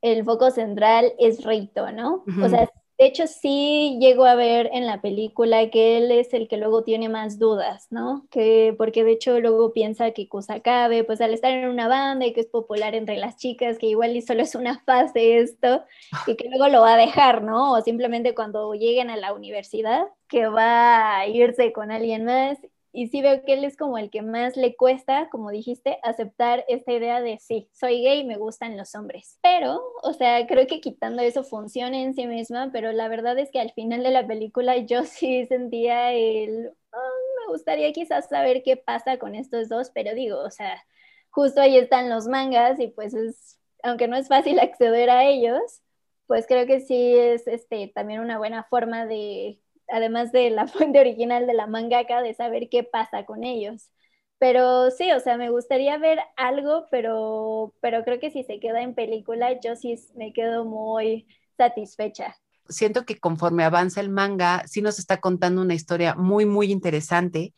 el 0.00 0.24
foco 0.24 0.52
central 0.52 1.12
es 1.18 1.44
Rito, 1.44 1.92
¿no? 1.92 2.24
O 2.42 2.48
sea, 2.48 2.70
de 2.98 3.06
hecho, 3.06 3.26
sí 3.26 3.98
llego 4.00 4.24
a 4.24 4.34
ver 4.34 4.70
en 4.72 4.86
la 4.86 5.02
película 5.02 5.68
que 5.70 5.98
él 5.98 6.10
es 6.10 6.32
el 6.32 6.48
que 6.48 6.56
luego 6.56 6.82
tiene 6.82 7.08
más 7.10 7.38
dudas, 7.38 7.88
¿no? 7.90 8.26
Que, 8.30 8.74
porque 8.78 9.04
de 9.04 9.12
hecho 9.12 9.38
luego 9.40 9.72
piensa 9.74 10.12
que 10.12 10.28
Kusakabe, 10.28 11.04
pues 11.04 11.20
al 11.20 11.34
estar 11.34 11.52
en 11.52 11.68
una 11.68 11.88
banda 11.88 12.24
y 12.26 12.32
que 12.32 12.40
es 12.40 12.46
popular 12.46 12.94
entre 12.94 13.18
las 13.18 13.36
chicas, 13.36 13.78
que 13.78 13.86
igual 13.86 14.16
y 14.16 14.22
solo 14.22 14.42
es 14.42 14.54
una 14.54 14.80
fase 14.80 15.38
esto, 15.38 15.84
y 16.26 16.36
que 16.36 16.48
luego 16.48 16.68
lo 16.68 16.80
va 16.82 16.94
a 16.94 16.96
dejar, 16.96 17.42
¿no? 17.42 17.72
O 17.74 17.82
simplemente 17.82 18.34
cuando 18.34 18.72
lleguen 18.74 19.10
a 19.10 19.16
la 19.16 19.34
universidad, 19.34 20.06
que 20.28 20.48
va 20.48 21.18
a 21.18 21.26
irse 21.28 21.72
con 21.72 21.90
alguien 21.90 22.24
más 22.24 22.58
y 22.96 23.08
sí 23.08 23.20
veo 23.20 23.42
que 23.44 23.52
él 23.52 23.64
es 23.64 23.76
como 23.76 23.98
el 23.98 24.08
que 24.08 24.22
más 24.22 24.56
le 24.56 24.74
cuesta, 24.74 25.28
como 25.28 25.50
dijiste, 25.50 25.98
aceptar 26.02 26.64
esta 26.66 26.92
idea 26.92 27.20
de 27.20 27.38
sí, 27.38 27.68
soy 27.70 28.02
gay, 28.02 28.24
me 28.24 28.38
gustan 28.38 28.74
los 28.78 28.94
hombres. 28.94 29.38
Pero, 29.42 29.82
o 30.02 30.14
sea, 30.14 30.46
creo 30.46 30.66
que 30.66 30.80
quitando 30.80 31.20
eso 31.20 31.44
funciona 31.44 31.98
en 31.98 32.14
sí 32.14 32.26
misma, 32.26 32.70
pero 32.72 32.92
la 32.92 33.08
verdad 33.08 33.38
es 33.38 33.50
que 33.50 33.60
al 33.60 33.70
final 33.72 34.02
de 34.02 34.12
la 34.12 34.26
película 34.26 34.76
yo 34.86 35.04
sí 35.04 35.46
sentía 35.46 36.14
el, 36.14 36.70
oh, 36.90 37.42
me 37.46 37.52
gustaría 37.52 37.92
quizás 37.92 38.30
saber 38.30 38.62
qué 38.62 38.78
pasa 38.78 39.18
con 39.18 39.34
estos 39.34 39.68
dos, 39.68 39.90
pero 39.94 40.14
digo, 40.14 40.38
o 40.38 40.50
sea, 40.50 40.82
justo 41.28 41.60
ahí 41.60 41.76
están 41.76 42.08
los 42.08 42.26
mangas 42.28 42.80
y 42.80 42.88
pues 42.88 43.12
es, 43.12 43.60
aunque 43.82 44.08
no 44.08 44.16
es 44.16 44.28
fácil 44.28 44.58
acceder 44.58 45.10
a 45.10 45.24
ellos, 45.24 45.82
pues 46.26 46.46
creo 46.46 46.64
que 46.66 46.80
sí 46.80 47.14
es 47.14 47.46
este, 47.46 47.92
también 47.94 48.20
una 48.20 48.38
buena 48.38 48.64
forma 48.64 49.04
de 49.04 49.60
además 49.88 50.32
de 50.32 50.50
la 50.50 50.66
fuente 50.68 51.00
original 51.00 51.46
de 51.46 51.54
la 51.54 51.66
mangaka, 51.66 52.22
de 52.22 52.34
saber 52.34 52.68
qué 52.70 52.82
pasa 52.82 53.24
con 53.24 53.44
ellos. 53.44 53.90
Pero 54.38 54.90
sí, 54.90 55.10
o 55.12 55.20
sea, 55.20 55.38
me 55.38 55.50
gustaría 55.50 55.96
ver 55.96 56.18
algo, 56.36 56.86
pero, 56.90 57.74
pero 57.80 58.04
creo 58.04 58.20
que 58.20 58.30
si 58.30 58.42
se 58.44 58.60
queda 58.60 58.82
en 58.82 58.94
película, 58.94 59.58
yo 59.60 59.76
sí 59.76 59.98
me 60.14 60.32
quedo 60.34 60.64
muy 60.66 61.26
satisfecha. 61.56 62.36
Siento 62.68 63.06
que 63.06 63.18
conforme 63.18 63.64
avanza 63.64 64.00
el 64.00 64.10
manga, 64.10 64.62
sí 64.66 64.82
nos 64.82 64.98
está 64.98 65.20
contando 65.20 65.62
una 65.62 65.74
historia 65.74 66.16
muy, 66.16 66.44
muy 66.44 66.70
interesante 66.70 67.54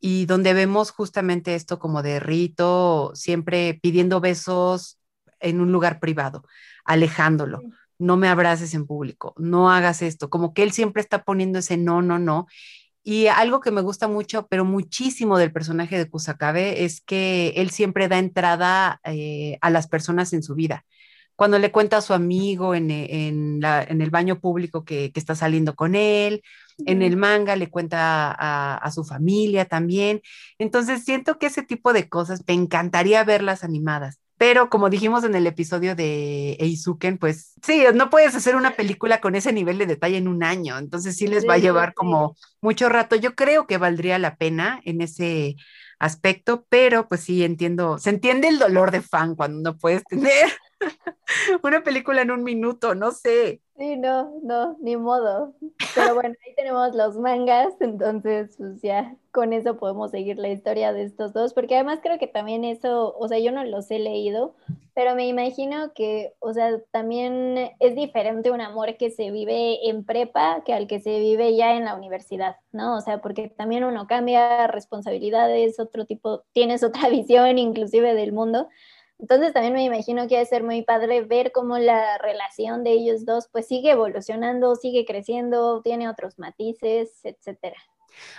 y 0.00 0.24
donde 0.26 0.54
vemos 0.54 0.92
justamente 0.92 1.54
esto 1.54 1.78
como 1.78 2.02
de 2.02 2.20
Rito, 2.20 3.10
siempre 3.14 3.78
pidiendo 3.82 4.20
besos 4.20 4.98
en 5.40 5.60
un 5.60 5.72
lugar 5.72 6.00
privado, 6.00 6.44
alejándolo 6.84 7.60
no 7.98 8.16
me 8.16 8.28
abraces 8.28 8.74
en 8.74 8.86
público, 8.86 9.34
no 9.38 9.70
hagas 9.70 10.02
esto, 10.02 10.30
como 10.30 10.54
que 10.54 10.62
él 10.62 10.72
siempre 10.72 11.02
está 11.02 11.24
poniendo 11.24 11.58
ese 11.58 11.76
no, 11.76 12.02
no, 12.02 12.18
no. 12.18 12.46
Y 13.02 13.26
algo 13.26 13.60
que 13.60 13.70
me 13.70 13.82
gusta 13.82 14.08
mucho, 14.08 14.46
pero 14.48 14.64
muchísimo 14.64 15.38
del 15.38 15.52
personaje 15.52 15.98
de 15.98 16.08
Kusakabe, 16.08 16.84
es 16.84 17.02
que 17.02 17.52
él 17.56 17.70
siempre 17.70 18.08
da 18.08 18.18
entrada 18.18 19.00
eh, 19.04 19.58
a 19.60 19.70
las 19.70 19.88
personas 19.88 20.32
en 20.32 20.42
su 20.42 20.54
vida. 20.54 20.84
Cuando 21.36 21.58
le 21.58 21.72
cuenta 21.72 21.98
a 21.98 22.00
su 22.00 22.14
amigo 22.14 22.74
en, 22.74 22.90
el 22.90 24.10
baño 24.10 24.40
público 24.40 24.84
que, 24.84 25.12
está 25.14 25.34
saliendo 25.34 25.74
con 25.74 25.96
él, 25.96 26.42
en 26.86 27.02
el 27.02 27.16
manga 27.16 27.56
le 27.56 27.70
cuenta 27.70 28.32
a, 28.32 28.76
a, 28.76 28.90
su 28.92 29.04
familia 29.04 29.66
también. 29.66 30.22
Entonces 30.58 31.04
siento 31.04 31.38
que 31.38 31.46
ese 31.46 31.62
tipo 31.62 31.92
de 31.92 32.08
cosas 32.08 32.42
me 32.46 32.54
encantaría 32.54 33.24
verlas 33.24 33.64
animadas. 33.64 34.20
Pero 34.36 34.68
como 34.68 34.90
dijimos 34.90 35.22
en 35.24 35.34
el 35.34 35.46
episodio 35.46 35.94
de 35.94 36.56
Eizuken, 36.58 37.18
pues 37.18 37.54
sí, 37.62 37.84
no 37.94 38.10
puedes 38.10 38.34
hacer 38.34 38.56
una 38.56 38.72
película 38.74 39.20
con 39.20 39.36
ese 39.36 39.52
nivel 39.52 39.78
de 39.78 39.86
detalle 39.86 40.16
en 40.16 40.26
un 40.28 40.42
año, 40.42 40.76
entonces 40.76 41.16
sí 41.16 41.28
les 41.28 41.48
va 41.48 41.54
a 41.54 41.58
llevar 41.58 41.94
como 41.94 42.36
mucho 42.60 42.88
rato. 42.88 43.14
Yo 43.16 43.34
creo 43.36 43.66
que 43.66 43.78
valdría 43.78 44.18
la 44.18 44.36
pena 44.36 44.80
en 44.84 45.00
ese 45.00 45.56
aspecto, 45.98 46.66
pero 46.68 47.08
pues 47.08 47.22
sí 47.22 47.44
entiendo, 47.44 47.98
se 47.98 48.10
entiende 48.10 48.48
el 48.48 48.58
dolor 48.58 48.90
de 48.90 49.02
fan 49.02 49.36
cuando 49.36 49.70
no 49.70 49.78
puedes 49.78 50.04
tener 50.04 50.50
una 51.62 51.82
película 51.82 52.22
en 52.22 52.30
un 52.30 52.42
minuto, 52.42 52.94
no 52.94 53.12
sé. 53.12 53.60
Sí, 53.76 53.96
no, 53.96 54.38
no, 54.42 54.76
ni 54.80 54.96
modo. 54.96 55.52
Pero 55.96 56.14
bueno, 56.14 56.34
ahí 56.46 56.54
tenemos 56.54 56.94
los 56.94 57.16
mangas, 57.16 57.74
entonces 57.80 58.54
pues 58.56 58.80
ya 58.82 59.16
con 59.32 59.52
eso 59.52 59.76
podemos 59.78 60.12
seguir 60.12 60.38
la 60.38 60.48
historia 60.48 60.92
de 60.92 61.02
estos 61.02 61.32
dos, 61.32 61.54
porque 61.54 61.74
además 61.74 61.98
creo 62.00 62.18
que 62.20 62.28
también 62.28 62.62
eso, 62.64 63.16
o 63.18 63.26
sea, 63.26 63.40
yo 63.40 63.50
no 63.50 63.64
los 63.64 63.90
he 63.90 63.98
leído, 63.98 64.54
pero 64.94 65.16
me 65.16 65.26
imagino 65.26 65.92
que, 65.92 66.34
o 66.38 66.52
sea, 66.54 66.78
también 66.92 67.72
es 67.80 67.96
diferente 67.96 68.52
un 68.52 68.60
amor 68.60 68.96
que 68.96 69.10
se 69.10 69.32
vive 69.32 69.88
en 69.88 70.04
prepa 70.04 70.62
que 70.64 70.72
al 70.72 70.86
que 70.86 71.00
se 71.00 71.18
vive 71.18 71.56
ya 71.56 71.74
en 71.76 71.84
la 71.84 71.96
universidad, 71.96 72.54
¿no? 72.70 72.96
O 72.96 73.00
sea, 73.00 73.20
porque 73.20 73.48
también 73.48 73.82
uno 73.82 74.06
cambia 74.06 74.68
responsabilidades, 74.68 75.80
otro 75.80 76.06
tipo, 76.06 76.44
tienes 76.52 76.84
otra 76.84 77.08
visión 77.10 77.58
inclusive 77.58 78.14
del 78.14 78.32
mundo. 78.32 78.68
Entonces 79.18 79.52
también 79.52 79.74
me 79.74 79.84
imagino 79.84 80.28
que 80.28 80.34
debe 80.34 80.46
ser 80.46 80.62
muy 80.62 80.82
padre 80.82 81.22
ver 81.22 81.52
cómo 81.52 81.78
la 81.78 82.18
relación 82.18 82.84
de 82.84 82.92
ellos 82.92 83.24
dos 83.24 83.48
pues 83.50 83.66
sigue 83.66 83.92
evolucionando, 83.92 84.74
sigue 84.76 85.04
creciendo, 85.04 85.80
tiene 85.82 86.08
otros 86.08 86.38
matices, 86.38 87.20
etcétera. 87.22 87.76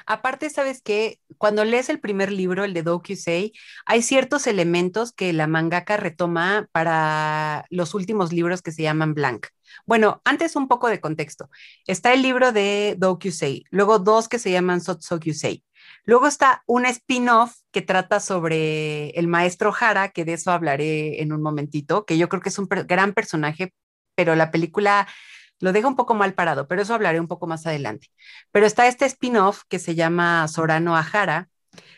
Aparte, 0.05 0.49
sabes 0.49 0.81
que 0.81 1.19
cuando 1.37 1.65
lees 1.65 1.89
el 1.89 1.99
primer 1.99 2.31
libro, 2.31 2.63
el 2.63 2.73
de 2.73 2.83
Dokusei, 2.83 3.53
hay 3.85 4.01
ciertos 4.01 4.47
elementos 4.47 5.11
que 5.11 5.33
la 5.33 5.47
mangaka 5.47 5.97
retoma 5.97 6.69
para 6.71 7.65
los 7.69 7.93
últimos 7.93 8.31
libros 8.31 8.61
que 8.61 8.71
se 8.71 8.83
llaman 8.83 9.13
Blank. 9.13 9.47
Bueno, 9.85 10.21
antes 10.23 10.55
un 10.55 10.67
poco 10.67 10.87
de 10.87 11.01
contexto. 11.01 11.49
Está 11.87 12.13
el 12.13 12.21
libro 12.21 12.51
de 12.51 12.95
Dokusei, 12.97 13.65
luego 13.69 13.99
dos 13.99 14.29
que 14.29 14.39
se 14.39 14.51
llaman 14.51 14.81
Sotsokusei. 14.81 15.63
Luego 16.05 16.27
está 16.27 16.63
un 16.67 16.85
spin-off 16.85 17.55
que 17.71 17.81
trata 17.81 18.19
sobre 18.19 19.09
el 19.11 19.27
maestro 19.27 19.73
Hara, 19.77 20.09
que 20.09 20.23
de 20.23 20.33
eso 20.33 20.51
hablaré 20.51 21.21
en 21.21 21.33
un 21.33 21.41
momentito, 21.41 22.05
que 22.05 22.17
yo 22.17 22.29
creo 22.29 22.41
que 22.41 22.49
es 22.49 22.59
un 22.59 22.67
gran 22.69 23.13
personaje, 23.13 23.73
pero 24.15 24.35
la 24.35 24.51
película 24.51 25.07
lo 25.59 25.71
deja 25.73 25.87
un 25.87 25.95
poco 25.95 26.13
mal 26.13 26.33
parado, 26.33 26.67
pero 26.67 26.81
eso 26.81 26.93
hablaré 26.93 27.19
un 27.19 27.27
poco 27.27 27.47
más 27.47 27.65
adelante. 27.65 28.07
Pero 28.51 28.65
está 28.65 28.87
este 28.87 29.05
spin-off 29.05 29.63
que 29.67 29.79
se 29.79 29.95
llama 29.95 30.47
Sorano 30.47 30.95
Hara. 30.95 31.49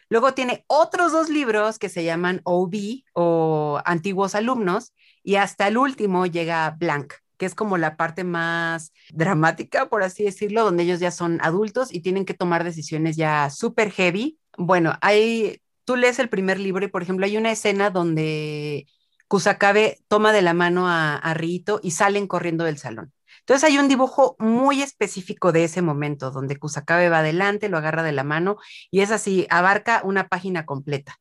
Luego 0.10 0.34
tiene 0.34 0.64
otros 0.68 1.12
dos 1.12 1.30
libros 1.30 1.78
que 1.78 1.90
se 1.90 2.04
llaman 2.04 2.42
OB 2.46 3.04
o 3.14 3.82
Antiguos 3.84 4.36
Alumnos 4.36 4.94
y 5.22 5.36
hasta 5.36 5.68
el 5.68 5.78
último 5.78 6.26
llega 6.26 6.70
Blank, 6.78 7.14
que 7.38 7.46
es 7.46 7.56
como 7.56 7.78
la 7.78 7.98
parte 7.98 8.24
más 8.24 8.94
dramática, 9.10 9.90
por 9.90 10.04
así 10.04 10.24
decirlo, 10.24 10.64
donde 10.64 10.84
ellos 10.84 11.00
ya 11.00 11.12
son 11.12 11.40
adultos 11.42 11.94
y 11.94 12.02
tienen 12.02 12.26
que 12.26 12.34
tomar 12.34 12.64
decisiones 12.64 13.16
ya 13.16 13.50
súper 13.50 13.92
heavy. 13.92 14.40
Bueno, 14.58 14.94
hay, 15.02 15.62
tú 15.86 15.96
lees 15.96 16.20
el 16.20 16.30
primer 16.30 16.60
libro 16.60 16.86
y, 16.86 16.90
por 16.90 17.04
ejemplo, 17.04 17.26
hay 17.26 17.38
una 17.38 17.52
escena 17.52 17.90
donde 17.90 18.88
Kusakabe 19.28 20.00
toma 20.08 20.34
de 20.34 20.42
la 20.42 20.54
mano 20.54 20.88
a, 20.88 21.16
a 21.16 21.34
Rito 21.34 21.80
y 21.84 21.92
salen 21.92 22.28
corriendo 22.28 22.64
del 22.64 22.78
salón. 22.78 23.14
Entonces 23.48 23.70
hay 23.70 23.78
un 23.78 23.88
dibujo 23.88 24.36
muy 24.40 24.82
específico 24.82 25.54
de 25.54 25.64
ese 25.64 25.82
momento, 25.82 26.32
donde 26.32 26.58
Kusakabe 26.58 27.08
va 27.08 27.20
adelante, 27.20 27.70
lo 27.70 27.78
agarra 27.78 28.04
de 28.04 28.12
la 28.12 28.26
mano 28.26 28.58
y 28.92 29.00
es 29.02 29.12
así, 29.12 29.48
abarca 29.50 30.02
una 30.04 30.28
página 30.28 30.66
completa. 30.66 31.18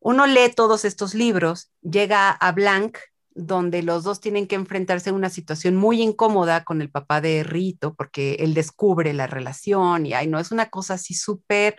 Uno 0.00 0.26
lee 0.26 0.52
todos 0.54 0.84
estos 0.84 1.14
libros, 1.14 1.70
llega 1.80 2.30
a 2.30 2.52
Blank, 2.52 2.98
donde 3.38 3.82
los 3.84 4.02
dos 4.02 4.20
tienen 4.20 4.48
que 4.48 4.56
enfrentarse 4.56 5.10
a 5.10 5.14
una 5.14 5.30
situación 5.30 5.76
muy 5.76 6.02
incómoda 6.02 6.64
con 6.64 6.82
el 6.82 6.90
papá 6.90 7.20
de 7.20 7.44
Rito, 7.44 7.94
porque 7.94 8.34
él 8.40 8.52
descubre 8.52 9.12
la 9.12 9.28
relación 9.28 10.06
y 10.06 10.12
ay, 10.12 10.26
no, 10.26 10.40
es 10.40 10.50
una 10.50 10.70
cosa 10.70 10.94
así 10.94 11.14
súper 11.14 11.76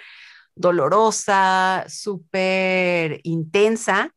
dolorosa, 0.56 1.86
súper 1.90 3.20
intensa, 3.24 4.16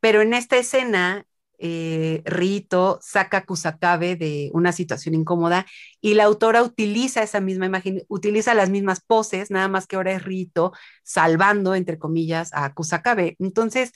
pero 0.00 0.22
en 0.22 0.32
esta 0.32 0.56
escena 0.56 1.26
eh, 1.58 2.22
Rito 2.24 2.98
saca 3.02 3.38
a 3.38 3.44
Kusakabe 3.44 4.16
de 4.16 4.50
una 4.54 4.72
situación 4.72 5.14
incómoda 5.14 5.66
y 6.00 6.14
la 6.14 6.24
autora 6.24 6.62
utiliza 6.62 7.22
esa 7.22 7.40
misma 7.40 7.66
imagen, 7.66 8.02
utiliza 8.08 8.54
las 8.54 8.70
mismas 8.70 9.00
poses, 9.00 9.50
nada 9.50 9.68
más 9.68 9.86
que 9.86 9.96
ahora 9.96 10.12
es 10.12 10.24
Rito 10.24 10.72
salvando, 11.02 11.74
entre 11.74 11.98
comillas, 11.98 12.50
a 12.54 12.72
Kusakabe. 12.72 13.36
Entonces, 13.38 13.92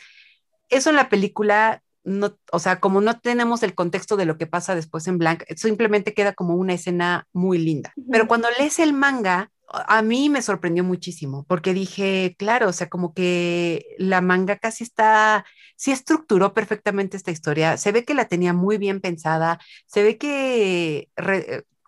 eso 0.69 0.91
en 0.91 0.97
la 0.97 1.09
película 1.09 1.83
no, 2.07 2.39
o 2.53 2.59
sea, 2.59 2.81
como 2.81 3.01
no 3.01 3.19
tenemos 3.19 3.63
el 3.63 3.75
contexto 3.75 4.17
de 4.17 4.25
lo 4.25 4.39
que 4.39 4.47
pasa 4.47 4.75
después 4.75 5.07
en 5.09 5.19
Blank, 5.19 5.43
simplemente 5.57 6.15
queda 6.15 6.33
como 6.33 6.55
una 6.55 6.73
escena 6.73 7.27
muy 7.33 7.59
linda. 7.59 7.93
Pero 8.11 8.29
cuando 8.29 8.49
lees 8.59 8.79
el 8.79 8.93
manga, 8.93 9.51
a 9.69 10.03
mí 10.03 10.29
me 10.29 10.41
sorprendió 10.41 10.85
muchísimo 10.85 11.45
porque 11.49 11.75
dije, 11.75 12.37
claro, 12.39 12.69
o 12.69 12.73
sea, 12.73 12.89
como 12.89 13.13
que 13.13 13.85
la 13.99 14.21
manga 14.21 14.57
casi 14.57 14.85
está, 14.85 15.45
sí 15.77 15.91
estructuró 15.91 16.55
perfectamente 16.55 17.17
esta 17.17 17.33
historia, 17.33 17.77
se 17.77 17.91
ve 17.91 18.05
que 18.05 18.15
la 18.15 18.27
tenía 18.27 18.53
muy 18.53 18.79
bien 18.79 19.01
pensada, 19.01 19.59
se 19.87 20.05
ve 20.05 20.17
que 20.17 21.09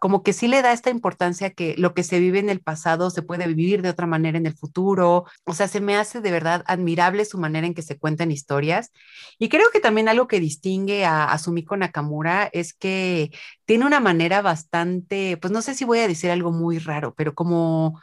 como 0.01 0.23
que 0.23 0.33
sí 0.33 0.49
le 0.49 0.63
da 0.63 0.73
esta 0.73 0.91
importancia 0.91 1.51
que 1.51 1.75
lo 1.79 1.95
que 1.95 2.03
se 2.03 2.21
vive 2.21 2.39
en 2.39 2.51
el 2.51 2.61
pasado 2.61 3.11
se 3.11 3.23
puede 3.23 3.47
vivir 3.49 3.83
de 3.83 3.91
otra 3.91 4.07
manera 4.07 4.39
en 4.39 4.47
el 4.47 4.57
futuro. 4.57 5.25
O 5.45 5.55
sea, 5.55 5.69
se 5.69 5.81
me 5.81 5.97
hace 5.97 6.21
de 6.21 6.31
verdad 6.31 6.65
admirable 6.67 7.25
su 7.25 7.39
manera 7.39 7.67
en 7.67 7.75
que 7.75 7.83
se 7.83 7.99
cuentan 7.99 8.31
historias. 8.31 8.93
Y 9.39 9.49
creo 9.49 9.71
que 9.73 9.81
también 9.81 10.09
algo 10.09 10.29
que 10.29 10.41
distingue 10.41 11.05
a, 11.05 11.37
Sumiko 11.39 11.77
Nakamura 11.77 12.49
es 12.53 12.75
que 12.75 13.31
tiene 13.65 13.87
una 13.87 14.01
manera 14.01 14.43
bastante, 14.43 15.37
pues 15.39 15.53
no 15.53 15.63
sé 15.63 15.75
si 15.75 15.85
voy 15.85 16.01
a 16.01 16.09
decir 16.09 16.31
algo 16.31 16.53
muy 16.53 16.79
raro, 16.79 17.15
pero 17.15 17.35
como 17.35 18.01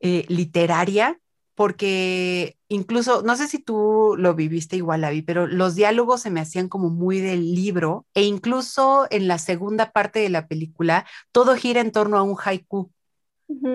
eh, 0.00 0.24
literaria 0.28 1.18
porque 1.56 2.58
incluso, 2.68 3.22
no 3.22 3.34
sé 3.34 3.48
si 3.48 3.58
tú 3.58 4.14
lo 4.18 4.34
viviste 4.34 4.76
igual, 4.76 5.02
Avi, 5.04 5.22
pero 5.22 5.46
los 5.46 5.74
diálogos 5.74 6.20
se 6.20 6.30
me 6.30 6.40
hacían 6.40 6.68
como 6.68 6.90
muy 6.90 7.18
del 7.18 7.54
libro 7.54 8.06
e 8.14 8.24
incluso 8.24 9.06
en 9.10 9.26
la 9.26 9.38
segunda 9.38 9.90
parte 9.90 10.18
de 10.20 10.28
la 10.28 10.46
película 10.48 11.06
todo 11.32 11.56
gira 11.56 11.80
en 11.80 11.92
torno 11.92 12.18
a 12.18 12.22
un 12.22 12.36
haiku. 12.38 12.92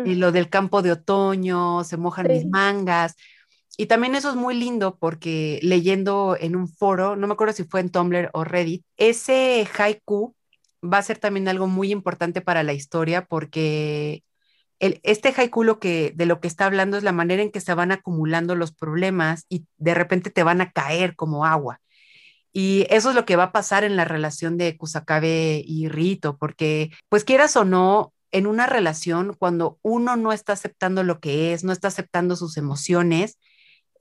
Y 0.06 0.16
lo 0.16 0.34
del 0.34 0.50
campo 0.50 0.82
de 0.82 0.92
otoño, 0.92 1.86
se 1.86 1.96
mojan 1.96 2.28
mis 2.28 2.46
mangas. 2.46 3.16
Y 3.78 3.86
también 3.86 4.16
eso 4.16 4.30
es 4.30 4.36
muy 4.36 4.54
lindo 4.54 4.98
porque 4.98 5.60
leyendo 5.64 6.36
en 6.40 6.58
un 6.58 6.68
foro, 6.68 7.16
no 7.16 7.26
me 7.26 7.34
acuerdo 7.34 7.54
si 7.54 7.64
fue 7.64 7.80
en 7.80 7.90
Tumblr 7.90 8.30
o 8.34 8.44
Reddit, 8.44 8.84
ese 8.98 9.66
haiku 9.78 10.36
va 10.84 10.98
a 10.98 11.04
ser 11.04 11.20
también 11.20 11.48
algo 11.48 11.68
muy 11.68 11.92
importante 11.92 12.42
para 12.42 12.64
la 12.64 12.74
historia 12.74 13.26
porque 13.26 14.24
este 14.82 15.34
haiku 15.36 15.80
que, 15.80 16.12
de 16.16 16.26
lo 16.26 16.42
que 16.42 16.48
está 16.48 16.66
hablando 16.66 16.98
es 16.98 17.04
la 17.04 17.12
manera 17.12 17.44
en 17.44 17.52
que 17.52 17.62
se 17.62 17.74
van 17.74 17.92
acumulando 17.92 18.56
los 18.56 18.72
problemas 18.72 19.46
y 19.48 19.66
de 19.78 19.94
repente 19.94 20.32
te 20.32 20.44
van 20.44 20.60
a 20.62 20.72
caer 20.72 21.16
como 21.16 21.46
agua. 21.46 21.80
Y 22.52 22.86
eso 22.90 23.10
es 23.10 23.16
lo 23.16 23.26
que 23.26 23.36
va 23.36 23.46
a 23.46 23.52
pasar 23.52 23.84
en 23.84 23.96
la 23.96 24.06
relación 24.06 24.58
de 24.58 24.76
Kusakabe 24.78 25.64
y 25.66 25.88
Rito, 25.88 26.38
porque 26.38 26.92
pues 27.10 27.24
quieras 27.24 27.56
o 27.56 27.64
no, 27.64 28.14
en 28.32 28.48
una 28.48 28.66
relación, 28.66 29.36
cuando 29.38 29.78
uno 29.82 30.16
no 30.18 30.34
está 30.34 30.54
aceptando 30.54 31.04
lo 31.04 31.20
que 31.20 31.54
es, 31.54 31.64
no 31.64 31.72
está 31.72 31.90
aceptando 31.90 32.36
sus 32.36 32.58
emociones, 32.58 33.38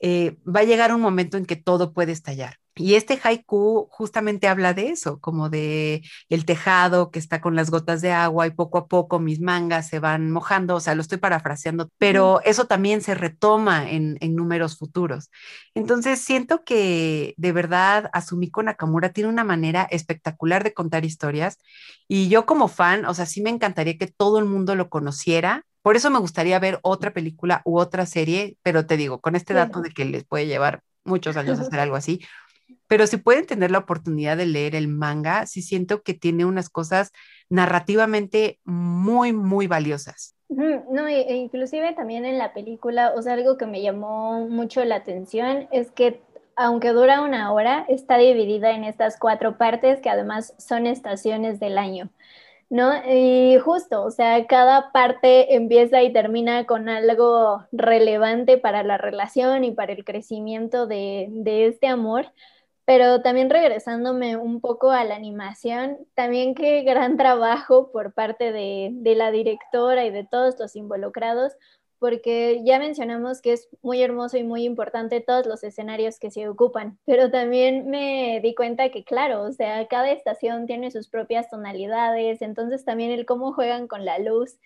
eh, 0.00 0.38
va 0.44 0.60
a 0.60 0.64
llegar 0.64 0.94
un 0.94 1.00
momento 1.00 1.36
en 1.36 1.46
que 1.46 1.56
todo 1.56 1.92
puede 1.92 2.12
estallar. 2.12 2.56
Y 2.80 2.94
este 2.94 3.20
haiku 3.22 3.88
justamente 3.90 4.48
habla 4.48 4.74
de 4.74 4.88
eso, 4.88 5.20
como 5.20 5.50
de 5.50 6.02
el 6.28 6.44
tejado 6.44 7.10
que 7.10 7.18
está 7.18 7.40
con 7.40 7.54
las 7.54 7.70
gotas 7.70 8.00
de 8.00 8.12
agua 8.12 8.46
y 8.46 8.50
poco 8.50 8.78
a 8.78 8.88
poco 8.88 9.18
mis 9.18 9.40
mangas 9.40 9.88
se 9.88 9.98
van 9.98 10.30
mojando, 10.30 10.76
o 10.76 10.80
sea, 10.80 10.94
lo 10.94 11.02
estoy 11.02 11.18
parafraseando, 11.18 11.90
pero 11.98 12.40
eso 12.44 12.66
también 12.66 13.02
se 13.02 13.14
retoma 13.14 13.90
en, 13.90 14.16
en 14.20 14.34
números 14.34 14.78
futuros. 14.78 15.30
Entonces, 15.74 16.20
siento 16.20 16.64
que 16.64 17.34
de 17.36 17.52
verdad 17.52 18.10
Asumiko 18.12 18.62
Nakamura 18.62 19.12
tiene 19.12 19.28
una 19.28 19.44
manera 19.44 19.86
espectacular 19.90 20.64
de 20.64 20.74
contar 20.74 21.04
historias 21.04 21.58
y 22.08 22.28
yo 22.28 22.46
como 22.46 22.68
fan, 22.68 23.04
o 23.04 23.14
sea, 23.14 23.26
sí 23.26 23.42
me 23.42 23.50
encantaría 23.50 23.98
que 23.98 24.06
todo 24.06 24.38
el 24.38 24.46
mundo 24.46 24.74
lo 24.74 24.88
conociera. 24.88 25.64
Por 25.82 25.96
eso 25.96 26.10
me 26.10 26.18
gustaría 26.18 26.58
ver 26.58 26.80
otra 26.82 27.12
película 27.12 27.62
u 27.64 27.78
otra 27.78 28.06
serie, 28.06 28.56
pero 28.62 28.86
te 28.86 28.96
digo, 28.96 29.20
con 29.20 29.36
este 29.36 29.54
dato 29.54 29.80
de 29.80 29.90
que 29.90 30.04
les 30.04 30.24
puede 30.24 30.46
llevar 30.46 30.82
muchos 31.04 31.36
años 31.36 31.58
hacer 31.60 31.78
algo 31.80 31.96
así, 31.96 32.20
pero 32.86 33.06
si 33.06 33.16
pueden 33.16 33.46
tener 33.46 33.70
la 33.70 33.78
oportunidad 33.78 34.36
de 34.36 34.46
leer 34.46 34.74
el 34.74 34.88
manga, 34.88 35.46
sí 35.46 35.62
siento 35.62 36.02
que 36.02 36.14
tiene 36.14 36.44
unas 36.44 36.68
cosas 36.68 37.12
narrativamente 37.48 38.58
muy, 38.64 39.32
muy 39.32 39.66
valiosas. 39.66 40.34
No, 40.48 41.06
e 41.06 41.36
inclusive 41.36 41.94
también 41.94 42.24
en 42.24 42.36
la 42.36 42.52
película, 42.52 43.12
o 43.16 43.22
sea, 43.22 43.34
algo 43.34 43.56
que 43.56 43.66
me 43.66 43.82
llamó 43.82 44.48
mucho 44.48 44.84
la 44.84 44.96
atención 44.96 45.68
es 45.70 45.92
que 45.92 46.20
aunque 46.56 46.90
dura 46.90 47.22
una 47.22 47.52
hora, 47.52 47.86
está 47.88 48.18
dividida 48.18 48.72
en 48.72 48.84
estas 48.84 49.18
cuatro 49.18 49.56
partes 49.56 50.00
que 50.00 50.10
además 50.10 50.54
son 50.58 50.86
estaciones 50.86 51.58
del 51.58 51.78
año. 51.78 52.10
¿no? 52.70 52.92
Y 53.08 53.58
justo, 53.58 54.02
o 54.04 54.10
sea, 54.10 54.46
cada 54.46 54.92
parte 54.92 55.56
empieza 55.56 56.02
y 56.02 56.12
termina 56.12 56.66
con 56.66 56.88
algo 56.88 57.64
relevante 57.72 58.58
para 58.58 58.84
la 58.84 58.96
relación 58.96 59.64
y 59.64 59.72
para 59.72 59.92
el 59.92 60.04
crecimiento 60.04 60.86
de, 60.86 61.26
de 61.30 61.66
este 61.66 61.88
amor, 61.88 62.32
pero 62.90 63.22
también 63.22 63.50
regresándome 63.50 64.36
un 64.36 64.60
poco 64.60 64.90
a 64.90 65.04
la 65.04 65.14
animación, 65.14 65.96
también 66.14 66.56
qué 66.56 66.82
gran 66.82 67.16
trabajo 67.16 67.92
por 67.92 68.14
parte 68.14 68.50
de, 68.50 69.14
la 69.14 69.30
directora 69.30 70.04
y 70.06 70.10
de 70.10 70.24
todos 70.24 70.58
los 70.58 70.74
involucrados, 70.74 71.52
porque 72.00 72.62
ya 72.64 72.80
mencionamos 72.80 73.42
que 73.42 73.52
es 73.52 73.68
muy 73.80 74.02
hermoso 74.02 74.38
y 74.38 74.42
muy 74.42 74.64
importante 74.64 75.20
todos 75.20 75.46
los 75.46 75.62
escenarios 75.62 76.18
que 76.18 76.32
se 76.32 76.48
ocupan, 76.48 76.98
pero 77.04 77.30
también 77.30 77.88
me 77.88 78.40
di 78.42 78.56
cuenta 78.56 78.88
que, 78.88 79.04
claro, 79.04 79.42
o 79.42 79.52
sea, 79.52 79.86
cada 79.86 80.10
estación 80.10 80.66
tiene 80.66 80.90
sus 80.90 81.08
propias 81.08 81.48
tonalidades, 81.48 82.42
entonces 82.42 82.84
también 82.84 83.12
el 83.12 83.24
cómo 83.24 83.52
juegan 83.52 83.86
con 83.86 84.04
la 84.04 84.18
luz 84.18 84.58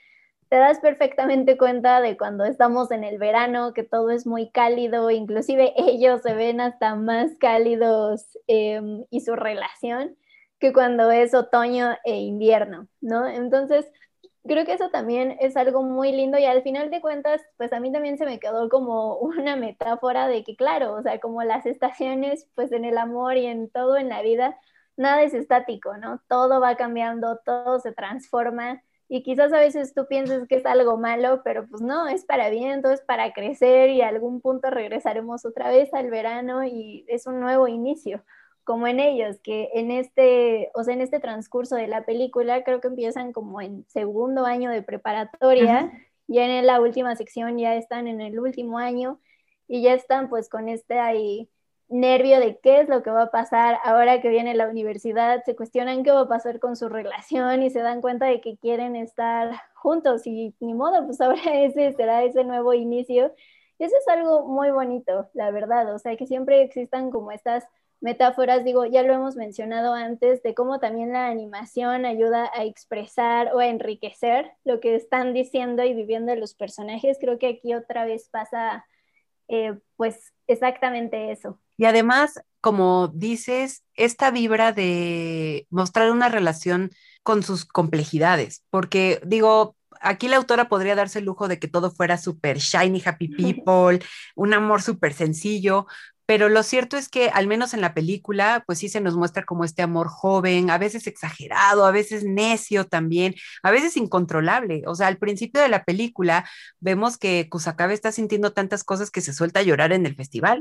te 0.55 0.61
das 0.61 0.79
perfectamente 0.79 1.59
cuenta 1.59 2.01
de 2.01 2.17
cuando 2.17 2.45
estamos 2.45 2.93
en 2.93 3.03
el 3.03 3.19
verano, 3.19 3.75
que 3.75 3.83
todo 3.83 4.13
es 4.13 4.25
muy 4.25 4.51
cálido, 4.51 5.11
inclusive 5.11 5.75
ellos 5.77 6.23
se 6.23 6.33
ven 6.33 6.61
hasta 6.61 6.95
más 6.95 7.33
cálidos 7.41 8.39
em, 8.47 9.05
y 9.11 9.23
su 9.23 9.35
relación 9.35 10.17
que 10.61 10.73
cuando 10.73 11.11
es 11.11 11.35
otoño 11.35 11.97
e 12.05 12.21
invierno, 12.21 12.87
¿no? 13.01 13.27
Entonces, 13.27 13.85
creo 14.45 14.65
que 14.65 14.75
eso 14.75 14.91
también 14.91 15.37
es 15.41 15.57
algo 15.57 15.83
muy 15.83 16.13
lindo 16.13 16.39
y 16.39 16.45
al 16.45 16.63
final 16.63 16.89
de 16.89 17.01
cuentas, 17.01 17.43
pues 17.57 17.73
a 17.73 17.81
mí 17.81 17.91
también 17.91 18.17
se 18.17 18.25
me 18.25 18.39
quedó 18.39 18.69
como 18.69 19.17
una 19.19 19.57
metáfora 19.57 20.29
de 20.29 20.45
que, 20.45 20.55
claro, 20.55 20.93
o 20.95 21.03
sea, 21.03 21.19
como 21.19 21.43
las 21.43 21.67
estaciones, 21.67 22.49
pues 22.55 22.71
en 22.71 22.85
el 22.85 22.97
amor 22.97 23.37
y 23.39 23.47
en 23.47 23.71
todo 23.71 23.97
en 23.97 24.09
la 24.09 24.23
vida, 24.23 24.57
nada 24.97 25.21
es 25.25 25.35
estático, 25.35 25.97
¿no? 25.97 26.23
Todo 26.29 26.61
va 26.61 26.77
cambiando, 26.77 27.41
todo 27.45 27.81
se 27.81 27.91
transforma 27.91 28.85
y 29.09 29.23
quizás 29.23 29.53
a 29.53 29.59
veces 29.59 29.95
tú 29.95 30.07
pienses 30.09 30.49
que 30.49 30.57
es 30.57 30.67
algo 30.67 30.97
malo, 30.97 31.43
pero 31.45 31.67
pues 31.67 31.83
no, 31.83 32.09
es 32.09 32.25
para 32.25 32.49
bien, 32.51 32.83
todo 32.83 32.93
es 32.93 33.03
para 33.03 33.33
crecer 33.33 33.91
y 33.91 34.01
a 34.03 34.09
algún 34.09 34.41
punto 34.41 34.71
regresaremos 34.71 35.45
otra 35.45 35.71
vez 35.71 35.93
al 35.93 36.11
verano 36.11 36.65
y 36.65 37.05
es 37.09 37.27
un 37.27 37.41
nuevo 37.41 37.69
inicio, 37.69 38.25
como 38.65 38.87
en 38.87 39.01
ellos, 39.01 39.39
que 39.43 39.71
en 39.75 39.91
este, 39.91 40.71
o 40.75 40.85
sea, 40.85 40.95
en 40.95 41.03
este 41.03 41.21
transcurso 41.21 41.77
de 41.77 41.87
la 41.87 42.07
película 42.07 42.65
creo 42.65 42.81
que 42.81 42.89
empiezan 42.89 43.33
como 43.33 43.61
en 43.61 43.85
segundo 43.89 44.47
año 44.47 44.71
de 44.71 44.83
preparatoria, 44.83 45.93
ya 46.27 46.47
en 46.47 46.67
la 46.67 46.81
última 46.81 47.15
sección 47.17 47.59
ya 47.59 47.75
están 47.77 48.09
en 48.09 48.23
el 48.23 48.41
último 48.41 48.79
año 48.79 49.21
y 49.69 49.83
ya 49.83 49.93
están 49.95 50.29
pues 50.31 50.49
con 50.49 50.69
este 50.69 50.99
ahí 50.99 51.51
nervio 51.89 52.41
de 52.41 52.59
qué 52.61 52.81
es 52.81 52.89
lo 52.89 53.03
que 53.03 53.11
va 53.11 53.23
a 53.25 53.31
pasar 53.31 53.79
ahora 53.85 54.21
que 54.21 54.29
viene 54.29 54.55
la 54.55 54.69
universidad, 54.69 55.43
se 55.45 55.57
cuestionan 55.57 56.03
qué 56.03 56.11
va 56.13 56.21
a 56.21 56.29
pasar 56.29 56.59
con 56.61 56.77
su 56.77 56.89
relación 56.89 57.63
y 57.63 57.71
se 57.71 57.81
dan 57.81 58.01
cuenta 58.01 58.27
de 58.27 58.41
que 58.41 58.57
quieren 58.57 58.97
estar 58.97 59.53
juntos 59.75 60.27
y 60.27 60.55
ni 60.61 60.75
modo, 60.75 61.05
pues 61.07 61.21
ahora 61.21 61.43
ese 61.55 61.93
será 61.93 62.23
ese 62.25 62.45
nuevo 62.45 62.75
inicio. 62.75 63.35
Y 63.79 63.85
eso 63.85 63.97
es 63.97 64.09
algo 64.09 64.47
muy 64.47 64.71
bonito, 64.71 65.29
la 65.35 65.51
verdad, 65.51 65.93
o 65.95 65.99
sea, 65.99 66.17
que 66.17 66.27
siempre 66.27 66.63
existan 66.63 67.11
como 67.11 67.33
estas 67.33 67.65
metáforas, 68.01 68.65
digo, 68.65 68.85
ya 68.85 69.03
lo 69.03 69.15
hemos 69.15 69.35
mencionado 69.35 69.95
antes, 69.95 70.43
de 70.43 70.55
cómo 70.55 70.79
también 70.79 71.13
la 71.13 71.29
animación 71.29 72.05
ayuda 72.05 72.51
a 72.55 72.65
expresar 72.65 73.53
o 73.55 73.61
a 73.61 73.67
enriquecer 73.67 74.53
lo 74.65 74.79
que 74.81 74.95
están 74.95 75.33
diciendo 75.33 75.83
y 75.85 75.95
viviendo 75.95 76.35
los 76.37 76.55
personajes. 76.55 77.19
Creo 77.19 77.39
que 77.39 77.49
aquí 77.49 77.75
otra 77.75 78.05
vez 78.05 78.29
pasa, 78.29 78.87
eh, 79.49 79.79
pues, 79.97 80.35
exactamente 80.47 81.33
eso. 81.33 81.59
Y 81.77 81.87
además, 81.87 82.41
como 82.61 83.09
dices, 83.09 83.85
esta 83.95 84.31
vibra 84.31 84.73
de 84.73 85.67
mostrar 85.71 86.11
una 86.11 86.29
relación 86.29 86.91
con 87.23 87.43
sus 87.43 87.65
complejidades, 87.65 88.65
porque 88.71 89.21
digo, 89.25 89.77
aquí 90.01 90.29
la 90.29 90.37
autora 90.37 90.69
podría 90.69 90.95
darse 90.95 91.19
el 91.19 91.25
lujo 91.25 91.49
de 91.49 91.59
que 91.59 91.69
todo 91.69 91.91
fuera 91.91 92.19
súper 92.19 92.59
shiny, 92.59 93.03
happy 93.05 93.29
people, 93.29 94.01
un 94.35 94.55
amor 94.55 94.83
súper 94.83 95.15
sencillo, 95.15 95.87
pero 96.27 96.49
lo 96.49 96.63
cierto 96.63 96.97
es 96.97 97.09
que 97.09 97.29
al 97.29 97.47
menos 97.47 97.75
en 97.75 97.81
la 97.81 97.93
película, 97.95 98.65
pues 98.67 98.79
sí 98.79 98.89
se 98.89 99.01
nos 99.01 99.17
muestra 99.17 99.45
como 99.45 99.65
este 99.65 99.83
amor 99.83 100.09
joven, 100.09 100.71
a 100.71 100.79
veces 100.79 101.07
exagerado, 101.07 101.85
a 101.85 101.91
veces 101.91 102.25
necio 102.25 102.87
también, 102.87 103.35
a 103.63 103.71
veces 103.71 103.97
incontrolable. 103.97 104.83
O 104.87 104.95
sea, 104.95 105.09
al 105.09 105.19
principio 105.19 105.61
de 105.61 105.69
la 105.69 105.85
película 105.85 106.49
vemos 106.81 107.19
que 107.19 107.49
Kusakabe 107.51 107.95
está 107.95 108.11
sintiendo 108.13 108.53
tantas 108.53 108.85
cosas 108.85 109.11
que 109.11 109.21
se 109.21 109.35
suelta 109.35 109.61
a 109.61 109.65
llorar 109.65 109.93
en 109.93 110.07
el 110.07 110.17
festival. 110.17 110.61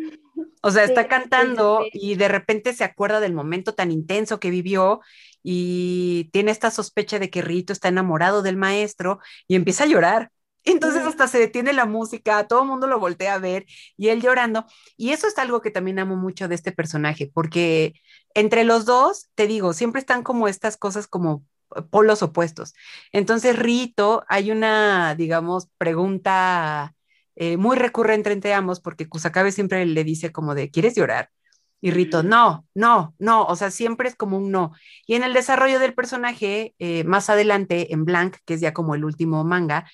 O 0.61 0.71
sea, 0.71 0.83
está 0.83 1.07
cantando 1.07 1.85
y 1.91 2.15
de 2.15 2.27
repente 2.27 2.73
se 2.73 2.83
acuerda 2.83 3.19
del 3.19 3.33
momento 3.33 3.73
tan 3.73 3.91
intenso 3.91 4.39
que 4.39 4.49
vivió 4.49 5.01
y 5.43 6.29
tiene 6.31 6.51
esta 6.51 6.71
sospecha 6.71 7.19
de 7.19 7.29
que 7.29 7.41
Rito 7.41 7.73
está 7.73 7.89
enamorado 7.89 8.41
del 8.41 8.57
maestro 8.57 9.19
y 9.47 9.55
empieza 9.55 9.83
a 9.83 9.87
llorar 9.87 10.31
Entonces 10.65 11.03
hasta 11.05 11.27
se 11.27 11.39
detiene 11.39 11.73
la 11.73 11.85
música, 11.85 12.47
todo 12.47 12.61
el 12.63 12.67
mundo 12.69 12.87
lo 12.87 12.99
voltea 12.99 13.35
a 13.35 13.39
ver 13.39 13.65
y 13.97 14.09
él 14.09 14.21
llorando. 14.21 14.65
Y 14.97 15.11
eso 15.11 15.27
es 15.27 15.37
algo 15.37 15.61
que 15.61 15.71
también 15.71 15.99
amo 15.99 16.15
mucho 16.15 16.47
de 16.47 16.55
este 16.55 16.71
personaje, 16.71 17.29
porque 17.33 17.93
entre 18.33 18.63
los 18.63 18.85
dos, 18.85 19.29
te 19.35 19.47
digo, 19.47 19.73
siempre 19.73 19.99
están 19.99 20.23
como 20.23 20.47
estas 20.47 20.77
cosas 20.77 21.07
como 21.07 21.43
polos 21.89 22.21
opuestos. 22.23 22.73
Entonces, 23.11 23.57
Rito, 23.57 24.23
hay 24.27 24.51
una, 24.51 25.15
digamos, 25.15 25.69
pregunta 25.77 26.93
eh, 27.35 27.57
muy 27.57 27.77
recurrente 27.77 28.31
entre 28.31 28.53
ambos, 28.53 28.79
porque 28.79 29.07
Kusakabe 29.09 29.51
siempre 29.51 29.85
le 29.85 30.03
dice 30.03 30.31
como 30.31 30.55
de, 30.55 30.69
¿quieres 30.71 30.95
llorar? 30.95 31.29
Y 31.81 31.91
Rito, 31.91 32.23
no, 32.23 32.65
no, 32.73 33.13
no, 33.19 33.43
o 33.45 33.55
sea, 33.57 33.69
siempre 33.69 34.07
es 34.07 34.15
como 34.15 34.37
un 34.37 34.51
no. 34.51 34.71
Y 35.05 35.15
en 35.15 35.23
el 35.23 35.33
desarrollo 35.33 35.79
del 35.79 35.93
personaje, 35.93 36.75
eh, 36.79 37.03
más 37.03 37.29
adelante, 37.29 37.93
en 37.93 38.05
Blank, 38.05 38.37
que 38.45 38.53
es 38.53 38.61
ya 38.61 38.73
como 38.73 38.95
el 38.95 39.03
último 39.03 39.43
manga, 39.43 39.85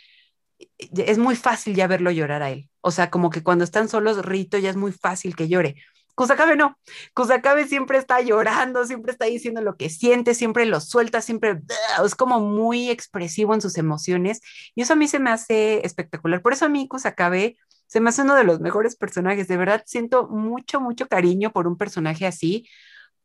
es 0.78 1.18
muy 1.18 1.36
fácil 1.36 1.76
ya 1.76 1.88
verlo 1.88 2.12
llorar 2.12 2.44
a 2.44 2.52
él. 2.52 2.70
O 2.82 2.92
sea, 2.92 3.10
como 3.10 3.30
que 3.30 3.44
cuando 3.44 3.64
están 3.64 3.90
solos, 3.90 4.26
Rito 4.26 4.58
ya 4.58 4.70
es 4.70 4.76
muy 4.76 4.92
fácil 4.92 5.36
que 5.36 5.48
llore. 5.48 5.76
Kusakabe 6.16 6.58
no. 6.58 6.78
Kusakabe 7.14 7.66
siempre 7.66 7.98
está 7.98 8.20
llorando, 8.20 8.86
siempre 8.86 9.14
está 9.14 9.26
diciendo 9.26 9.62
lo 9.62 9.78
que 9.78 9.90
siente, 9.90 10.34
siempre 10.34 10.66
lo 10.66 10.82
suelta, 10.82 11.22
siempre 11.22 11.62
es 12.04 12.16
como 12.16 12.42
muy 12.42 12.90
expresivo 12.90 13.54
en 13.54 13.62
sus 13.62 13.78
emociones. 13.78 14.42
Y 14.76 14.82
eso 14.82 14.94
a 14.94 14.96
mí 14.98 15.08
se 15.08 15.20
me 15.20 15.30
hace 15.30 15.86
espectacular. 15.86 16.42
Por 16.42 16.52
eso 16.52 16.66
a 16.66 16.70
mí 16.70 16.90
Kusakabe 16.90 17.58
se 17.88 18.02
me 18.02 18.10
hace 18.10 18.24
uno 18.24 18.36
de 18.36 18.44
los 18.44 18.60
mejores 18.60 18.98
personajes. 18.98 19.48
De 19.48 19.56
verdad, 19.56 19.84
siento 19.86 20.28
mucho, 20.28 20.82
mucho 20.82 21.08
cariño 21.08 21.52
por 21.52 21.68
un 21.68 21.78
personaje 21.78 22.28
así, 22.28 22.68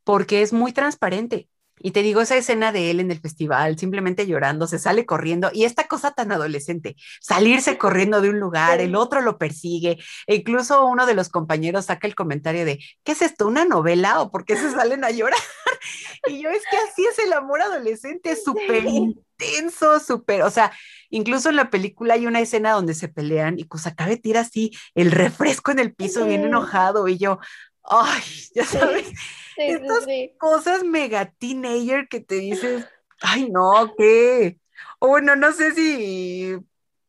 porque 0.04 0.42
es 0.42 0.52
muy 0.52 0.72
transparente. 0.72 1.48
Y 1.80 1.90
te 1.90 2.02
digo, 2.02 2.20
esa 2.20 2.36
escena 2.36 2.72
de 2.72 2.90
él 2.90 3.00
en 3.00 3.10
el 3.10 3.20
festival, 3.20 3.78
simplemente 3.78 4.26
llorando, 4.26 4.66
se 4.66 4.78
sale 4.78 5.06
corriendo, 5.06 5.50
y 5.52 5.64
esta 5.64 5.86
cosa 5.88 6.12
tan 6.12 6.30
adolescente, 6.32 6.96
salirse 7.20 7.78
corriendo 7.78 8.20
de 8.20 8.30
un 8.30 8.38
lugar, 8.38 8.80
el 8.80 8.94
otro 8.94 9.20
lo 9.20 9.38
persigue, 9.38 9.98
e 10.26 10.36
incluso 10.36 10.86
uno 10.86 11.04
de 11.06 11.14
los 11.14 11.28
compañeros 11.28 11.86
saca 11.86 12.06
el 12.06 12.14
comentario 12.14 12.64
de, 12.64 12.78
¿qué 13.02 13.12
es 13.12 13.22
esto? 13.22 13.46
¿Una 13.46 13.64
novela? 13.64 14.20
¿O 14.20 14.30
por 14.30 14.44
qué 14.44 14.56
se 14.56 14.70
salen 14.70 15.04
a 15.04 15.10
llorar? 15.10 15.38
y 16.28 16.40
yo 16.42 16.50
es 16.50 16.62
que 16.70 16.76
así 16.76 17.04
es 17.04 17.18
el 17.18 17.32
amor 17.32 17.60
adolescente, 17.60 18.36
súper 18.36 18.86
intenso, 18.86 19.98
súper, 19.98 20.42
o 20.42 20.50
sea, 20.50 20.72
incluso 21.10 21.50
en 21.50 21.56
la 21.56 21.70
película 21.70 22.14
hay 22.14 22.26
una 22.26 22.40
escena 22.40 22.72
donde 22.72 22.94
se 22.94 23.08
pelean 23.08 23.58
y 23.58 23.64
Kusakabe 23.64 24.16
tira 24.16 24.40
así 24.40 24.70
el 24.94 25.10
refresco 25.10 25.72
en 25.72 25.80
el 25.80 25.92
piso 25.92 26.24
bien 26.24 26.44
enojado, 26.44 27.08
y 27.08 27.18
yo, 27.18 27.40
ay, 27.84 28.22
ya 28.54 28.64
sabes. 28.64 29.12
Estas 29.56 30.06
cosas 30.38 30.84
mega 30.84 31.32
teenager 31.38 32.08
que 32.08 32.20
te 32.20 32.36
dices, 32.36 32.86
ay, 33.20 33.50
no, 33.50 33.94
¿qué? 33.96 34.58
O 34.98 35.08
bueno, 35.08 35.36
no 35.36 35.52
sé 35.52 35.72
si 35.72 36.56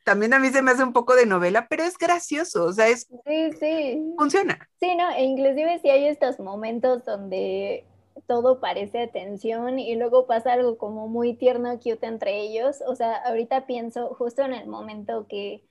también 0.03 0.33
a 0.33 0.39
mí 0.39 0.49
se 0.49 0.61
me 0.61 0.71
hace 0.71 0.83
un 0.83 0.93
poco 0.93 1.15
de 1.15 1.25
novela, 1.25 1.67
pero 1.67 1.83
es 1.83 1.97
gracioso, 1.97 2.65
o 2.65 2.73
sea, 2.73 2.87
es... 2.87 3.07
Sí, 3.25 3.51
sí. 3.59 4.13
Funciona. 4.17 4.69
Sí, 4.79 4.95
no, 4.95 5.09
e 5.11 5.23
inclusive 5.23 5.79
si 5.79 5.89
hay 5.89 6.07
estos 6.07 6.39
momentos 6.39 7.03
donde 7.05 7.85
todo 8.27 8.59
parece 8.59 9.01
atención 9.01 9.79
y 9.79 9.95
luego 9.95 10.27
pasa 10.27 10.53
algo 10.53 10.77
como 10.77 11.07
muy 11.07 11.33
tierno, 11.33 11.79
cute 11.79 12.05
entre 12.05 12.39
ellos. 12.39 12.81
O 12.87 12.95
sea, 12.95 13.15
ahorita 13.15 13.65
pienso 13.65 14.13
justo 14.13 14.43
en 14.43 14.53
el 14.53 14.67
momento 14.67 15.25
que, 15.27 15.63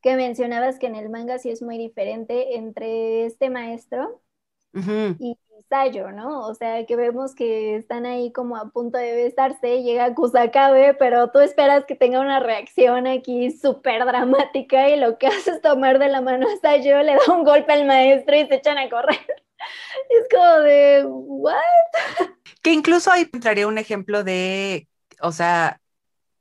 que 0.00 0.16
mencionabas 0.16 0.78
que 0.78 0.86
en 0.86 0.96
el 0.96 1.10
manga 1.10 1.38
sí 1.38 1.50
es 1.50 1.62
muy 1.62 1.78
diferente 1.78 2.56
entre 2.56 3.26
este 3.26 3.50
maestro 3.50 4.20
y 4.74 5.36
Sayo, 5.72 6.12
¿no? 6.12 6.46
O 6.46 6.54
sea, 6.54 6.84
que 6.84 6.96
vemos 6.96 7.34
que 7.34 7.76
están 7.76 8.04
ahí 8.04 8.30
como 8.30 8.58
a 8.58 8.68
punto 8.68 8.98
de 8.98 9.14
besarse, 9.14 9.82
llega 9.82 10.14
Kusakabe, 10.14 10.92
pero 10.92 11.30
tú 11.30 11.40
esperas 11.40 11.86
que 11.86 11.94
tenga 11.94 12.20
una 12.20 12.40
reacción 12.40 13.06
aquí 13.06 13.50
súper 13.50 14.04
dramática 14.04 14.90
y 14.90 15.00
lo 15.00 15.16
que 15.16 15.26
hace 15.28 15.52
es 15.52 15.62
tomar 15.62 15.98
de 15.98 16.08
la 16.08 16.20
mano 16.20 16.46
a 16.46 16.60
Sayo, 16.60 17.02
le 17.02 17.14
da 17.14 17.34
un 17.34 17.44
golpe 17.44 17.72
al 17.72 17.86
maestro 17.86 18.36
y 18.36 18.46
se 18.46 18.56
echan 18.56 18.76
a 18.76 18.90
correr. 18.90 19.18
Es 20.10 20.26
como 20.28 20.58
de, 20.60 21.04
¿what? 21.06 21.56
Que 22.62 22.72
incluso 22.72 23.12
ahí 23.12 23.30
entraría 23.32 23.68
un 23.68 23.78
ejemplo 23.78 24.24
de, 24.24 24.88
o 25.20 25.30
sea, 25.30 25.80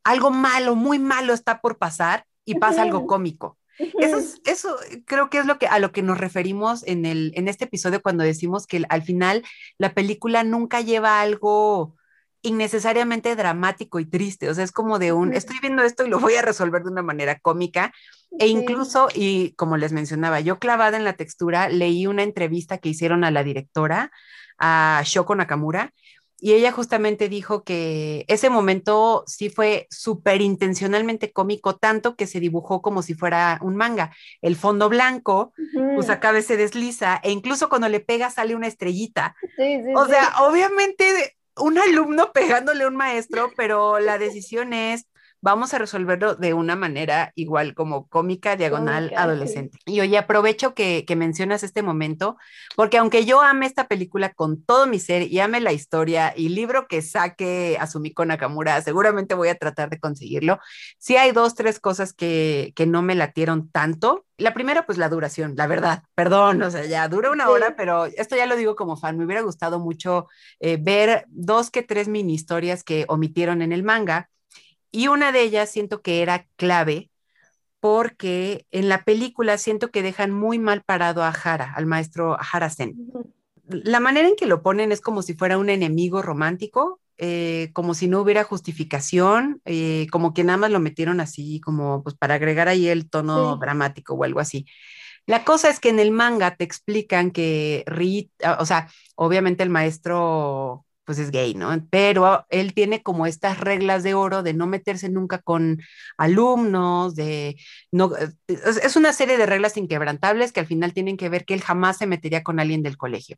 algo 0.04 0.32
malo, 0.32 0.76
muy 0.76 0.98
malo 0.98 1.32
está 1.32 1.62
por 1.62 1.78
pasar 1.78 2.26
y 2.46 2.56
pasa 2.56 2.82
algo 2.82 3.06
cómico. 3.06 3.60
Eso, 4.00 4.40
eso 4.46 4.76
creo 5.06 5.30
que 5.30 5.40
es 5.40 5.46
lo 5.46 5.58
que, 5.58 5.68
a 5.68 5.80
lo 5.80 5.92
que 5.92 6.02
nos 6.02 6.18
referimos 6.18 6.86
en, 6.86 7.06
el, 7.06 7.32
en 7.36 7.48
este 7.48 7.66
episodio 7.66 8.02
cuando 8.02 8.24
decimos 8.24 8.68
que 8.68 8.84
al 8.90 9.04
final 9.04 9.44
la 9.78 9.94
película 9.94 10.44
nunca 10.44 10.82
lleva 10.82 11.22
algo 11.22 11.96
innecesariamente 12.44 13.36
dramático 13.36 14.00
y 14.00 14.06
triste, 14.06 14.50
o 14.50 14.54
sea, 14.54 14.64
es 14.64 14.72
como 14.72 14.98
de 14.98 15.14
un, 15.14 15.34
estoy 15.34 15.58
viendo 15.62 15.84
esto 15.84 16.06
y 16.06 16.10
lo 16.10 16.20
voy 16.20 16.34
a 16.36 16.42
resolver 16.42 16.84
de 16.84 16.90
una 16.90 17.04
manera 17.04 17.40
cómica, 17.40 17.94
e 18.40 18.48
incluso, 18.48 19.10
y 19.14 19.54
como 19.54 19.78
les 19.78 19.92
mencionaba, 19.92 20.40
yo 20.40 20.58
clavada 20.58 20.98
en 20.98 21.04
la 21.04 21.14
textura, 21.14 21.70
leí 21.70 22.08
una 22.08 22.24
entrevista 22.24 22.80
que 22.80 22.90
hicieron 22.90 23.24
a 23.24 23.32
la 23.32 23.44
directora, 23.44 24.12
a 24.58 25.04
Shoko 25.06 25.36
Nakamura, 25.36 25.94
y 26.44 26.54
ella 26.54 26.72
justamente 26.72 27.30
dijo 27.30 27.64
que 27.64 28.26
ese 28.28 28.50
momento 28.50 29.24
sí 29.28 29.50
fue 29.50 29.86
súper 29.92 30.42
intencionalmente 30.42 31.32
cómico, 31.32 31.76
tanto 31.76 32.16
que 32.16 32.26
se 32.26 32.40
dibujó 32.40 32.82
como 32.82 33.04
si 33.04 33.14
fuera 33.14 33.60
un 33.62 33.76
manga. 33.76 34.12
El 34.42 34.56
fondo 34.56 34.90
blanco, 34.90 35.54
pues 35.96 36.10
acá 36.10 36.42
se 36.42 36.58
desliza, 36.58 37.22
e 37.24 37.30
incluso 37.30 37.70
cuando 37.70 37.90
le 37.90 38.00
pega 38.00 38.32
sale 38.32 38.56
una 38.56 38.66
estrellita. 38.66 39.36
o 39.96 40.06
sea, 40.08 40.34
obviamente 40.42 41.38
un 41.58 41.78
alumno 41.78 42.32
pegándole 42.32 42.86
a 42.86 42.88
un 42.88 42.96
maestro, 42.96 43.52
pero 43.56 44.00
la 44.00 44.18
decisión 44.18 44.74
es 44.74 45.06
vamos 45.42 45.74
a 45.74 45.80
resolverlo 45.80 46.36
de 46.36 46.54
una 46.54 46.76
manera 46.76 47.32
igual 47.36 47.74
como 47.74 48.08
cómica, 48.08 48.56
diagonal, 48.56 49.12
adolescente. 49.16 49.80
Y 49.86 50.00
oye, 50.00 50.18
aprovecho 50.18 50.74
que, 50.74 51.06
mencionas 51.12 51.62
este 51.64 51.84
momento, 51.84 52.38
porque 52.76 52.98
aunque 52.98 53.26
yo 53.26 53.42
ame 53.42 53.66
esta 53.66 53.88
película 53.88 54.34
con 54.34 54.64
todo 54.64 54.88
mi 54.88 54.98
ser 54.98 55.24
y 55.24 55.40
ame 55.40 55.60
la 55.60 55.74
historia 55.74 56.34
y 56.36 56.50
libro 56.50 56.88
que 56.88 57.02
saque 57.02 57.78
a 57.80 57.86
Sumiko 57.86 58.24
Nakamura, 58.24 58.82
seguramente 58.82 59.36
voy 59.36 59.50
a 59.50 59.56
tratar 59.56 59.90
de 59.90 60.00
conseguirlo. 60.00 60.60
Sí 60.98 61.18
hay 61.18 61.32
dos, 61.32 61.54
tres 61.54 61.80
cosas 61.80 62.14
que, 62.14 62.72
que 62.76 62.86
no 62.86 63.02
me 63.02 63.14
latieron 63.14 63.70
tanto. 63.70 64.26
La 64.38 64.54
primera, 64.54 64.86
pues 64.86 64.98
la 64.98 65.10
duración, 65.10 65.54
la 65.58 65.68
verdad, 65.68 66.04
perdón, 66.16 66.62
o 66.64 66.72
sea, 66.72 66.86
ya 66.86 67.08
dura 67.08 67.30
una 67.30 67.50
hora, 67.50 67.76
pero 67.76 68.06
esto 68.06 68.36
ya 68.36 68.46
lo 68.46 68.56
digo 68.56 68.76
como 68.76 68.96
fan, 68.98 69.18
me 69.18 69.26
hubiera 69.26 69.42
gustado 69.42 69.80
mucho 69.80 70.28
eh, 70.60 70.78
ver 70.82 71.26
dos 71.28 71.70
que 71.70 71.84
tres 71.84 72.08
mini 72.08 72.34
historias 72.34 72.84
que 72.84 73.06
omitieron 73.08 73.62
en 73.62 73.74
el 73.74 73.84
manga 73.84 74.30
y 74.92 75.08
una 75.08 75.32
de 75.32 75.42
ellas 75.42 75.70
siento 75.70 76.02
que 76.02 76.22
era 76.22 76.48
clave 76.56 77.10
porque 77.80 78.68
en 78.72 78.88
la 78.90 79.04
película 79.04 79.58
siento 79.58 79.90
que 79.90 80.04
dejan 80.04 80.32
muy 80.32 80.60
mal 80.60 80.84
parado 80.84 81.24
a 81.24 81.30
Hara, 81.30 81.74
al 81.76 81.88
maestro 81.88 82.38
Harasen. 82.40 82.96
La 83.68 84.00
manera 84.00 84.28
en 84.28 84.36
que 84.36 84.46
lo 84.46 84.62
ponen 84.62 84.92
es 84.92 85.02
como 85.02 85.24
si 85.24 85.34
fuera 85.34 85.58
un 85.58 85.70
enemigo 85.70 86.22
romántico, 86.22 87.00
eh, 87.18 87.72
como 87.74 87.96
si 87.96 88.08
no 88.08 88.22
hubiera 88.22 88.44
justificación, 88.44 89.62
eh, 89.66 90.08
como 90.12 90.34
que 90.34 90.44
nada 90.44 90.58
más 90.58 90.72
lo 90.72 90.80
metieron 90.80 91.20
así, 91.20 91.60
como 91.60 92.04
pues 92.04 92.16
para 92.16 92.36
agregar 92.36 92.68
ahí 92.68 92.88
el 92.88 93.10
tono 93.10 93.58
dramático 93.58 94.14
o 94.14 94.24
algo 94.24 94.40
así. 94.40 94.66
La 95.26 95.44
cosa 95.44 95.70
es 95.70 95.80
que 95.80 95.90
en 95.90 96.00
el 96.00 96.12
manga 96.12 96.56
te 96.56 96.64
explican 96.64 97.32
que 97.32 97.84
Rita, 97.88 98.58
o 98.60 98.66
sea, 98.66 98.90
obviamente 99.16 99.64
el 99.64 99.70
maestro 99.70 100.86
pues 101.06 101.20
es 101.20 101.32
gay, 101.32 101.54
¿no? 101.56 101.70
Pero 101.90 102.46
él 102.50 102.74
tiene 102.74 103.02
como 103.04 103.26
estas 103.26 103.60
reglas 103.60 104.04
de 104.04 104.14
oro 104.14 104.44
de 104.44 104.54
no 104.54 104.68
meterse 104.68 105.10
nunca 105.10 105.40
con 105.40 105.82
alumnos, 106.18 107.16
de 107.16 107.58
no, 107.92 108.16
eh, 108.18 108.30
es 108.48 108.96
una 108.96 109.14
serie 109.14 109.38
de 109.38 109.46
reglas 109.46 109.78
inquebrantables 109.78 110.52
que 110.52 110.60
al 110.60 110.68
final 110.68 110.94
tienen 110.94 111.18
que 111.18 111.30
ver 111.30 111.46
que 111.46 111.54
él 111.54 111.62
jamás 111.62 111.98
se 111.98 112.08
metería 112.08 112.44
con 112.44 112.60
alguien 112.60 112.84
del 112.84 112.98
colegio. 112.98 113.38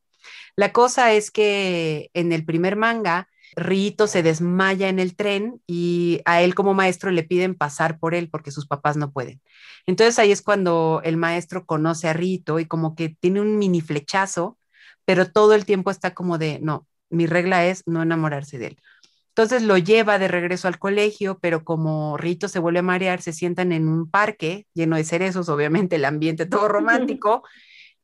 La 0.56 0.71
cosa 0.73 1.13
es 1.13 1.32
que 1.32 2.10
en 2.13 2.32
el 2.32 2.45
primer 2.45 2.76
manga, 2.76 3.28
Rito 3.56 4.08
se 4.08 4.23
desmaya 4.23 4.89
en 4.89 4.99
el 4.99 5.15
tren 5.15 5.62
y 5.67 6.21
a 6.26 6.41
él 6.41 6.56
como 6.56 6.73
maestro 6.73 7.12
le 7.12 7.23
piden 7.23 7.56
pasar 7.56 7.99
por 7.99 8.15
él 8.15 8.30
porque 8.30 8.52
sus 8.52 8.67
papás 8.67 8.97
no 8.97 9.12
pueden. 9.12 9.41
Entonces 9.86 10.17
ahí 10.19 10.32
es 10.32 10.41
cuando 10.41 11.02
el 11.04 11.17
maestro 11.17 11.65
conoce 11.65 12.08
a 12.08 12.13
Rito 12.13 12.60
y 12.60 12.65
como 12.65 12.95
que 12.95 13.10
tiene 13.10 13.41
un 13.41 13.58
mini 13.58 13.82
flechazo, 13.82 14.58
pero 15.06 15.32
todo 15.32 15.54
el 15.54 15.65
tiempo 15.65 15.91
está 15.91 16.13
como 16.13 16.38
de, 16.38 16.60
no, 16.62 16.88
mi 17.13 17.28
regla 17.28 17.65
es 17.65 17.84
no 17.86 18.02
enamorarse 18.02 18.58
de 18.58 18.67
él. 18.67 18.78
Entonces 19.30 19.63
lo 19.63 19.78
lleva 19.78 20.19
de 20.19 20.28
regreso 20.28 20.67
al 20.67 20.78
colegio, 20.78 21.39
pero 21.39 21.63
como 21.63 22.17
Rito 22.17 22.47
se 22.47 22.60
vuelve 22.60 22.80
a 22.80 22.84
marear, 22.84 23.21
se 23.21 23.34
sientan 23.34 23.71
en 23.71 23.88
un 23.88 24.10
parque 24.10 24.67
lleno 24.76 24.95
de 24.95 25.04
cerezos, 25.04 25.49
obviamente 25.49 25.95
el 25.95 26.06
ambiente 26.06 26.45
todo 26.45 26.67
romántico, 26.67 27.43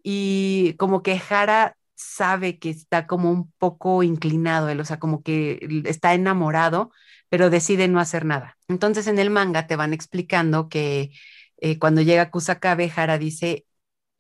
y 0.04 0.74
como 0.80 1.04
que 1.04 1.20
Jara 1.20 1.78
sabe 1.96 2.60
que 2.60 2.70
está 2.72 3.06
como 3.08 3.32
un 3.32 3.52
poco 3.60 4.04
inclinado, 4.04 4.70
él, 4.70 4.80
o 4.80 4.86
sea, 4.86 5.00
como 5.00 5.22
que 5.22 5.60
está 5.86 6.14
enamorado, 6.14 6.92
pero 7.30 7.50
decide 7.50 7.88
no 7.88 8.00
hacer 8.00 8.26
nada. 8.26 8.58
Entonces 8.68 9.08
en 9.08 9.20
el 9.20 9.30
manga 9.30 9.68
te 9.68 9.76
van 9.76 9.94
explicando 9.94 10.70
que 10.70 11.12
eh, 11.58 11.78
cuando 11.80 12.02
llega 12.02 12.32
Kusakabe, 12.32 12.90
Jara 12.90 13.18
dice, 13.18 13.66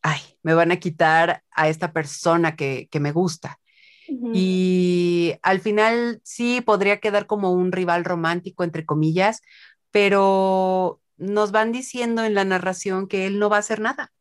ay, 0.02 0.22
me 0.44 0.54
van 0.54 0.72
a 0.72 0.78
quitar 0.80 1.44
a 1.52 1.70
esta 1.70 1.94
persona 1.94 2.56
que, 2.56 2.88
que 2.92 3.00
me 3.00 3.12
gusta. 3.12 3.59
Y 4.32 5.36
al 5.42 5.60
final 5.60 6.22
sí 6.24 6.62
podría 6.62 7.00
quedar 7.00 7.26
como 7.28 7.52
un 7.52 7.72
rival 7.72 8.06
romántico, 8.06 8.64
entre 8.64 8.86
comillas, 8.86 9.42
pero 9.92 11.02
nos 11.18 11.52
van 11.52 11.72
diciendo 11.72 12.24
en 12.24 12.36
la 12.36 12.46
narración 12.46 13.08
que 13.08 13.26
él 13.26 13.40
no 13.40 13.50
va 13.50 13.58
a 13.58 13.60
hacer 13.60 13.80
nada. 13.82 14.12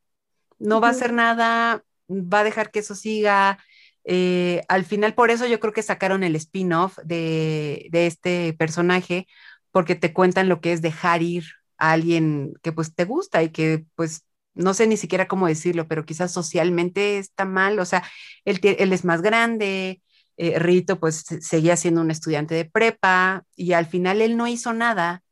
No 0.59 0.81
va 0.81 0.89
a 0.89 0.91
hacer 0.93 1.13
nada, 1.13 1.85
va 2.09 2.41
a 2.41 2.45
dejar 2.45 2.71
que 2.71 2.81
eso 2.81 2.95
siga. 2.95 3.59
Eh, 4.05 4.63
al 4.69 4.85
final, 4.85 5.15
por 5.15 5.31
eso 5.31 5.47
yo 5.47 5.61
creo 5.61 5.73
que 5.73 5.83
sacaron 5.83 6.25
el 6.25 6.37
spin-off 6.37 6.99
de, 7.05 7.89
de 7.91 8.07
este 8.07 8.55
personaje, 8.55 9.27
porque 9.71 9.95
te 9.95 10.13
cuentan 10.13 10.49
lo 10.49 10.61
que 10.61 10.73
es 10.73 10.83
dejar 10.83 11.23
ir 11.23 11.45
a 11.79 11.93
alguien 11.93 12.55
que 12.63 12.73
pues 12.73 12.95
te 12.95 13.05
gusta 13.05 13.43
y 13.43 13.51
que 13.51 13.85
pues 13.95 14.25
no 14.59 14.75
sé 14.75 14.87
ni 14.87 14.97
siquiera 14.97 15.29
cómo 15.29 15.47
decirlo, 15.47 15.89
pero 15.89 16.05
quizás 16.05 16.33
socialmente 16.33 17.19
está 17.19 17.45
mal, 17.45 17.79
o 17.79 17.85
sea, 17.85 18.03
él, 18.45 18.61
él 18.63 18.93
es 18.93 19.05
más 19.05 19.23
grande, 19.23 20.03
eh, 20.37 20.59
Rito 20.59 21.01
pues 21.01 21.25
seguía 21.41 21.77
siendo 21.77 22.01
un 22.01 22.11
estudiante 22.11 22.55
de 22.55 22.65
prepa 22.65 23.45
y 23.57 23.73
al 23.73 23.87
final 23.87 24.21
él 24.21 24.37
no 24.37 24.47
hizo 24.47 24.73
nada, 24.73 25.23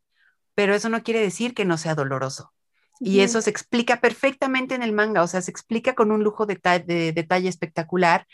pero 0.54 0.74
eso 0.74 0.88
no 0.88 1.02
quiere 1.02 1.20
decir 1.20 1.54
que 1.54 1.64
no 1.64 1.78
sea 1.78 1.94
doloroso. 1.94 2.52
Y 2.98 3.20
eso 3.20 3.42
se 3.42 3.50
explica 3.50 4.00
perfectamente 4.00 4.74
en 4.74 4.82
el 4.82 4.92
manga, 4.92 5.22
o 5.22 5.26
sea, 5.26 5.42
se 5.42 5.50
explica 5.50 5.94
con 5.94 6.10
un 6.10 6.24
lujo 6.24 6.46
de, 6.46 6.58
de 6.86 7.12
detalle 7.12 7.48
espectacular, 7.48 8.26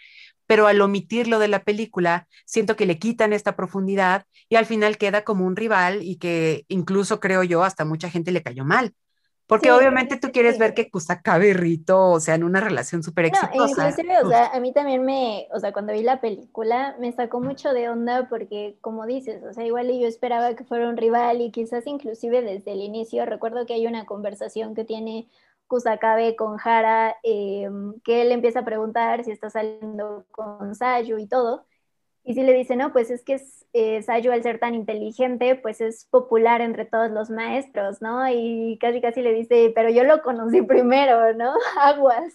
pero 0.46 0.68
al 0.68 0.80
omitirlo 0.80 1.40
de 1.40 1.48
la 1.48 1.64
película, 1.64 2.28
siento 2.44 2.76
que 2.76 2.86
le 2.86 2.98
quitan 2.98 3.32
esta 3.32 3.56
profundidad 3.56 4.24
y 4.48 4.56
al 4.56 4.66
final 4.66 4.98
queda 4.98 5.24
como 5.24 5.46
un 5.46 5.56
rival 5.56 6.02
y 6.02 6.16
que 6.16 6.64
incluso 6.68 7.18
creo 7.18 7.42
yo 7.42 7.64
hasta 7.64 7.84
mucha 7.84 8.08
gente 8.08 8.30
le 8.32 8.42
cayó 8.42 8.64
mal. 8.64 8.94
Porque 9.46 9.70
obviamente 9.70 10.16
tú 10.16 10.30
quieres 10.32 10.58
ver 10.58 10.72
que 10.72 10.90
Kusakabe 10.90 11.48
y 11.48 11.52
Rito, 11.52 12.10
o 12.10 12.20
sea, 12.20 12.34
en 12.34 12.44
una 12.44 12.60
relación 12.60 13.02
súper 13.02 13.26
exitosa. 13.26 13.54
No, 13.56 13.68
inclusive, 13.68 14.22
o 14.22 14.28
sea, 14.28 14.46
a 14.46 14.60
mí 14.60 14.72
también 14.72 15.04
me, 15.04 15.46
o 15.52 15.60
sea, 15.60 15.72
cuando 15.72 15.92
vi 15.92 16.02
la 16.02 16.20
película, 16.20 16.96
me 16.98 17.12
sacó 17.12 17.40
mucho 17.40 17.72
de 17.72 17.88
onda 17.88 18.28
porque, 18.28 18.76
como 18.80 19.04
dices, 19.06 19.42
o 19.42 19.52
sea, 19.52 19.66
igual 19.66 19.88
yo 19.88 20.06
esperaba 20.06 20.54
que 20.54 20.64
fuera 20.64 20.88
un 20.88 20.96
rival 20.96 21.40
y 21.40 21.50
quizás 21.50 21.86
inclusive 21.86 22.40
desde 22.40 22.72
el 22.72 22.80
inicio, 22.80 23.26
recuerdo 23.26 23.66
que 23.66 23.74
hay 23.74 23.86
una 23.86 24.06
conversación 24.06 24.74
que 24.74 24.84
tiene 24.84 25.28
Kusakabe 25.66 26.36
con 26.36 26.58
Hara, 26.62 27.16
em, 27.22 27.98
que 28.00 28.22
él 28.22 28.32
empieza 28.32 28.60
a 28.60 28.64
preguntar 28.64 29.24
si 29.24 29.30
está 29.30 29.50
saliendo 29.50 30.24
con 30.30 30.74
Sayu 30.74 31.18
y 31.18 31.26
todo, 31.26 31.64
y 32.24 32.34
si 32.34 32.42
le 32.42 32.52
dice, 32.54 32.76
no, 32.76 32.92
pues 32.92 33.10
es 33.10 33.24
que 33.24 33.40
eh, 33.72 34.02
Sayu 34.02 34.30
al 34.30 34.42
ser 34.42 34.60
tan 34.60 34.74
inteligente, 34.74 35.56
pues 35.56 35.80
es 35.80 36.06
popular 36.06 36.60
entre 36.60 36.84
todos 36.84 37.10
los 37.10 37.30
maestros, 37.30 38.00
¿no? 38.00 38.28
Y 38.28 38.78
casi 38.80 39.00
casi 39.00 39.22
le 39.22 39.32
dice, 39.32 39.72
pero 39.74 39.90
yo 39.90 40.04
lo 40.04 40.22
conocí 40.22 40.62
primero, 40.62 41.34
¿no? 41.34 41.52
Aguas. 41.80 42.32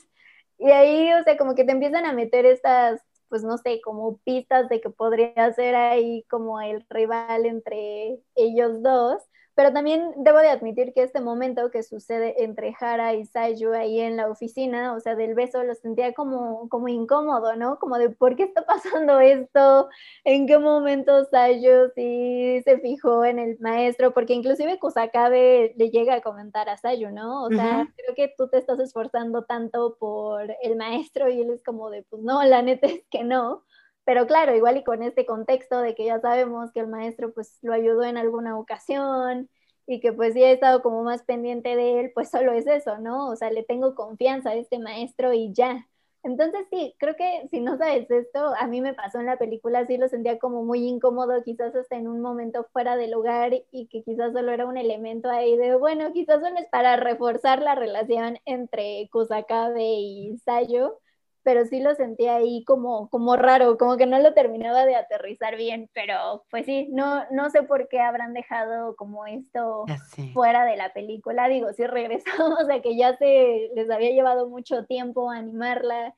Y 0.60 0.72
ahí, 0.72 1.14
o 1.14 1.24
sea, 1.24 1.38
como 1.38 1.56
que 1.56 1.64
te 1.64 1.72
empiezan 1.72 2.06
a 2.06 2.14
meter 2.14 2.46
estas, 2.46 3.02
pues 3.30 3.44
no 3.44 3.58
sé, 3.58 3.80
como 3.82 4.18
pistas 4.20 4.68
de 4.70 4.82
que 4.82 4.90
podría 4.90 5.54
ser 5.54 5.76
ahí 5.76 6.26
como 6.30 6.60
el 6.62 6.86
rival 6.90 7.46
entre 7.46 8.20
ellos 8.36 8.82
dos. 8.82 9.24
Pero 9.58 9.74
también 9.74 10.14
debo 10.18 10.38
de 10.38 10.50
admitir 10.50 10.94
que 10.94 11.02
este 11.02 11.20
momento 11.20 11.72
que 11.72 11.82
sucede 11.82 12.44
entre 12.44 12.76
Hara 12.80 13.16
y 13.16 13.26
Sayu 13.26 13.74
ahí 13.74 14.00
en 14.00 14.16
la 14.16 14.30
oficina, 14.30 14.94
o 14.94 15.00
sea, 15.00 15.16
del 15.16 15.34
beso, 15.34 15.64
lo 15.64 15.74
sentía 15.74 16.14
como, 16.14 16.70
como 16.70 16.88
incómodo, 16.90 17.56
¿no? 17.56 17.80
Como 17.80 17.98
de, 17.98 18.12
¿por 18.12 18.36
qué 18.36 18.44
está 18.44 18.68
pasando 18.68 19.20
esto? 19.20 19.90
¿En 20.24 20.46
qué 20.46 20.60
momento 20.60 21.26
Sayu 21.26 21.90
sí 21.96 22.62
se 22.66 22.78
fijó 22.82 23.26
en 23.26 23.40
el 23.40 23.58
maestro? 23.60 24.14
Porque 24.14 24.34
inclusive 24.34 24.78
Kusakabe 24.78 25.74
le 25.76 25.90
llega 25.90 26.14
a 26.14 26.22
comentar 26.22 26.70
a 26.70 26.78
Sayu, 26.78 27.10
¿no? 27.10 27.46
O 27.46 27.50
sea, 27.50 27.92
creo 27.96 28.14
que 28.14 28.32
tú 28.38 28.50
te 28.50 28.60
estás 28.60 28.80
esforzando 28.80 29.46
tanto 29.46 29.98
por 30.00 30.56
el 30.62 30.76
maestro 30.76 31.30
y 31.30 31.42
él 31.42 31.50
es 31.50 31.64
como 31.64 31.90
de, 31.90 32.04
pues 32.04 32.22
no, 32.22 32.44
la 32.44 32.62
neta 32.62 32.86
es 32.86 33.02
que 33.10 33.24
no. 33.24 33.64
Pero 34.08 34.26
claro, 34.26 34.56
igual 34.56 34.78
y 34.78 34.86
con 34.86 35.04
este 35.04 35.26
contexto 35.26 35.82
de 35.82 35.94
que 35.94 36.06
ya 36.06 36.22
sabemos 36.22 36.72
que 36.72 36.80
el 36.80 36.88
maestro 36.88 37.34
pues 37.34 37.58
lo 37.62 37.74
ayudó 37.74 38.06
en 38.06 38.16
alguna 38.16 38.58
ocasión 38.58 39.50
y 39.86 40.00
que 40.00 40.14
pues 40.14 40.34
ya 40.34 40.48
he 40.48 40.54
estado 40.54 40.82
como 40.82 41.04
más 41.04 41.24
pendiente 41.24 41.76
de 41.76 42.00
él, 42.00 42.12
pues 42.16 42.30
solo 42.30 42.54
es 42.54 42.68
eso, 42.68 43.00
¿no? 43.00 43.28
O 43.28 43.36
sea, 43.36 43.52
le 43.52 43.64
tengo 43.64 43.96
confianza 43.96 44.52
a 44.52 44.56
este 44.56 44.80
maestro 44.80 45.34
y 45.34 45.52
ya. 45.54 45.90
Entonces 46.24 46.66
sí, 46.72 46.96
creo 47.00 47.18
que 47.18 47.50
si 47.50 47.60
no 47.60 47.78
sabes 47.78 48.10
esto, 48.10 48.54
a 48.58 48.66
mí 48.68 48.80
me 48.80 48.94
pasó 48.94 49.20
en 49.20 49.26
la 49.26 49.38
película, 49.38 49.86
sí 49.86 49.98
lo 49.98 50.08
sentía 50.08 50.40
como 50.40 50.64
muy 50.64 50.88
incómodo, 50.88 51.44
quizás 51.44 51.76
hasta 51.76 51.98
en 51.98 52.08
un 52.08 52.22
momento 52.22 52.66
fuera 52.72 52.96
de 52.96 53.10
lugar 53.10 53.52
y 53.72 53.88
que 53.88 54.04
quizás 54.04 54.32
solo 54.32 54.54
era 54.54 54.66
un 54.68 54.78
elemento 54.78 55.30
ahí 55.30 55.58
de, 55.58 55.76
bueno, 55.76 56.14
quizás 56.14 56.40
solo 56.40 56.58
es 56.60 56.68
para 56.70 56.96
reforzar 56.96 57.62
la 57.62 57.76
relación 57.76 58.40
entre 58.46 59.10
Kusakabe 59.12 59.84
y 59.84 60.38
Sayo, 60.46 61.00
pero 61.48 61.64
sí 61.64 61.80
lo 61.80 61.96
sentía 61.96 62.36
ahí 62.36 62.66
como, 62.66 63.08
como 63.10 63.38
raro, 63.38 63.78
como 63.78 63.96
que 63.96 64.06
no 64.06 64.20
lo 64.20 64.34
terminaba 64.34 64.86
de 64.86 64.98
aterrizar 64.98 65.56
bien, 65.56 65.90
pero 65.94 66.44
pues 66.52 66.66
sí, 66.66 66.90
no, 66.92 67.24
no 67.32 67.50
sé 67.50 67.64
por 67.64 67.88
qué 67.88 68.02
habrán 68.02 68.34
dejado 68.34 68.98
como 68.98 69.26
esto 69.26 69.86
fuera 70.34 70.66
de 70.66 70.76
la 70.76 70.92
película, 70.92 71.48
digo, 71.48 71.72
si 71.72 71.88
regresamos 71.88 72.60
a 72.70 72.82
que 72.82 72.98
ya 72.98 73.16
se 73.16 73.72
les 73.74 73.90
había 73.90 74.12
llevado 74.12 74.50
mucho 74.50 74.84
tiempo 74.88 75.32
animarla 75.32 76.14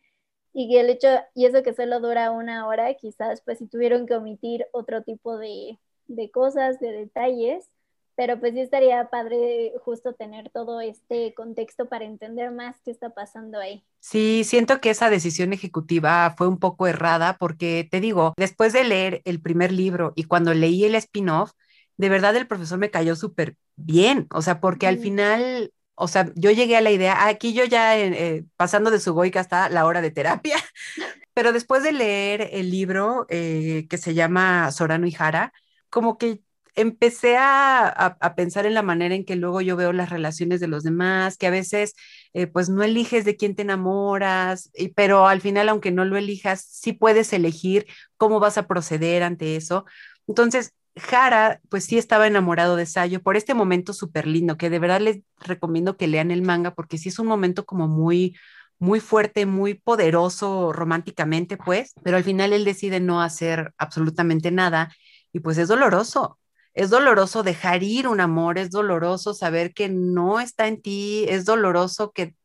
y 0.51 0.67
que 0.67 0.79
el 0.79 0.89
hecho, 0.89 1.09
y 1.35 1.45
eso 1.45 1.61
que 1.61 1.75
solo 1.75 1.99
dura 1.99 2.31
una 2.31 2.65
hora, 2.65 2.91
quizás 2.95 3.43
pues 3.45 3.59
si 3.59 3.67
tuvieron 3.67 4.07
que 4.07 4.15
omitir 4.15 4.65
otro 4.71 5.03
tipo 5.03 5.37
de, 5.37 5.77
de 6.07 6.31
cosas, 6.31 6.79
de 6.79 6.91
detalles, 6.91 7.69
pero 8.19 8.37
pues 8.37 8.53
sí 8.53 8.59
estaría 8.59 9.09
padre 9.09 9.71
justo 9.85 10.11
tener 10.11 10.49
todo 10.49 10.81
este 10.81 11.33
contexto 11.33 11.87
para 11.87 12.03
entender 12.03 12.51
más 12.51 12.75
qué 12.83 12.91
está 12.91 13.11
pasando 13.11 13.61
ahí. 13.61 13.81
Sí, 14.01 14.43
siento 14.43 14.81
que 14.81 14.89
esa 14.89 15.09
decisión 15.09 15.53
ejecutiva 15.53 16.35
fue 16.37 16.49
un 16.49 16.59
poco 16.59 16.85
errada 16.85 17.37
porque 17.37 17.87
te 17.89 18.01
digo, 18.01 18.33
después 18.35 18.73
de 18.73 18.83
leer 18.83 19.21
el 19.23 19.41
primer 19.41 19.71
libro 19.71 20.11
y 20.17 20.25
cuando 20.25 20.53
leí 20.53 20.83
el 20.83 20.95
spin-off, 20.95 21.53
de 21.95 22.09
verdad 22.09 22.35
el 22.35 22.45
profesor 22.45 22.77
me 22.77 22.91
cayó 22.91 23.15
súper 23.15 23.55
bien, 23.77 24.27
o 24.33 24.41
sea, 24.41 24.59
porque 24.59 24.87
al 24.87 24.97
final, 24.97 25.71
o 25.95 26.09
sea, 26.09 26.29
yo 26.35 26.51
llegué 26.51 26.75
a 26.75 26.81
la 26.81 26.91
idea, 26.91 27.25
aquí 27.25 27.53
yo 27.53 27.63
ya 27.63 27.97
eh, 27.97 28.43
pasando 28.57 28.91
de 28.91 28.99
su 28.99 29.13
goica 29.13 29.39
hasta 29.39 29.69
la 29.69 29.85
hora 29.85 30.01
de 30.01 30.11
terapia, 30.11 30.57
pero 31.33 31.53
después 31.53 31.83
de 31.83 31.93
leer 31.93 32.49
el 32.51 32.69
libro 32.69 33.27
eh, 33.29 33.87
que 33.89 33.97
se 33.97 34.13
llama 34.13 34.69
Sorano 34.73 35.07
y 35.07 35.11
Jara, 35.13 35.53
como 35.89 36.17
que 36.17 36.41
empecé 36.81 37.35
a, 37.37 38.17
pensar 38.35 38.65
en 38.65 38.73
la 38.73 38.81
manera 38.83 39.15
en 39.15 39.25
que 39.25 39.35
luego 39.35 39.61
yo 39.61 39.75
veo 39.75 39.93
las 39.93 40.09
relaciones 40.09 40.59
de 40.59 40.67
los 40.67 40.83
demás, 40.83 41.37
que 41.37 41.47
a 41.47 41.51
veces 41.51 41.95
eh, 42.33 42.47
pues 42.47 42.69
no 42.69 42.83
eliges 42.83 43.25
de 43.25 43.35
quién 43.35 43.55
te 43.55 43.63
enamoras, 43.63 44.71
pero 44.95 45.27
al 45.27 45.41
final 45.41 45.69
aunque 45.69 45.91
no 45.91 46.05
lo 46.05 46.17
elijas, 46.17 46.61
sí 46.61 46.93
puedes 46.93 47.33
elegir 47.33 47.85
cómo 48.17 48.39
vas 48.39 48.57
a 48.57 48.67
proceder 48.67 49.23
ante 49.23 49.55
eso. 49.55 49.85
Entonces, 50.27 50.73
Jara 50.95 51.61
pues 51.69 51.85
sí 51.85 51.97
estaba 51.97 52.27
enamorado 52.27 52.75
de 52.75 52.85
Sayo 52.85 53.21
por 53.21 53.37
este 53.37 53.53
momento 53.53 53.93
súper 53.93 54.27
lindo, 54.27 54.57
que 54.57 54.69
de 54.69 54.79
verdad 54.79 55.01
les 55.01 55.21
recomiendo 55.39 55.97
que 55.97 56.07
lean 56.07 56.31
el 56.31 56.41
manga 56.41 56.75
porque 56.75 56.97
sí 56.97 57.09
es 57.09 57.19
un 57.19 57.27
momento 57.27 57.65
como 57.65 57.87
muy 57.87 58.35
muy 58.79 59.01
fuerte, 59.01 59.45
muy 59.45 59.73
poderoso 59.73 60.71
románticamente, 60.73 61.57
pues, 61.57 61.93
pero 62.01 62.17
al 62.17 62.23
final 62.23 62.53
él 62.53 62.63
decide 62.63 63.01
no 63.01 63.21
hacer 63.21 63.73
absolutamente 63.77 64.51
nada 64.51 64.89
y 65.33 65.41
pues 65.41 65.57
es 65.57 65.67
doloroso, 65.67 66.39
es 66.79 66.89
doloroso 66.89 67.43
dejar 67.43 67.83
ir 67.83 68.07
un 68.07 68.21
amor, 68.21 68.57
es 68.57 68.71
doloroso 68.71 69.33
saber 69.33 69.73
que 69.73 69.89
no 69.89 70.39
está 70.39 70.67
en 70.67 70.81
ti, 70.81 71.25
es 71.27 71.43
doloroso 71.43 72.13
que, 72.13 72.35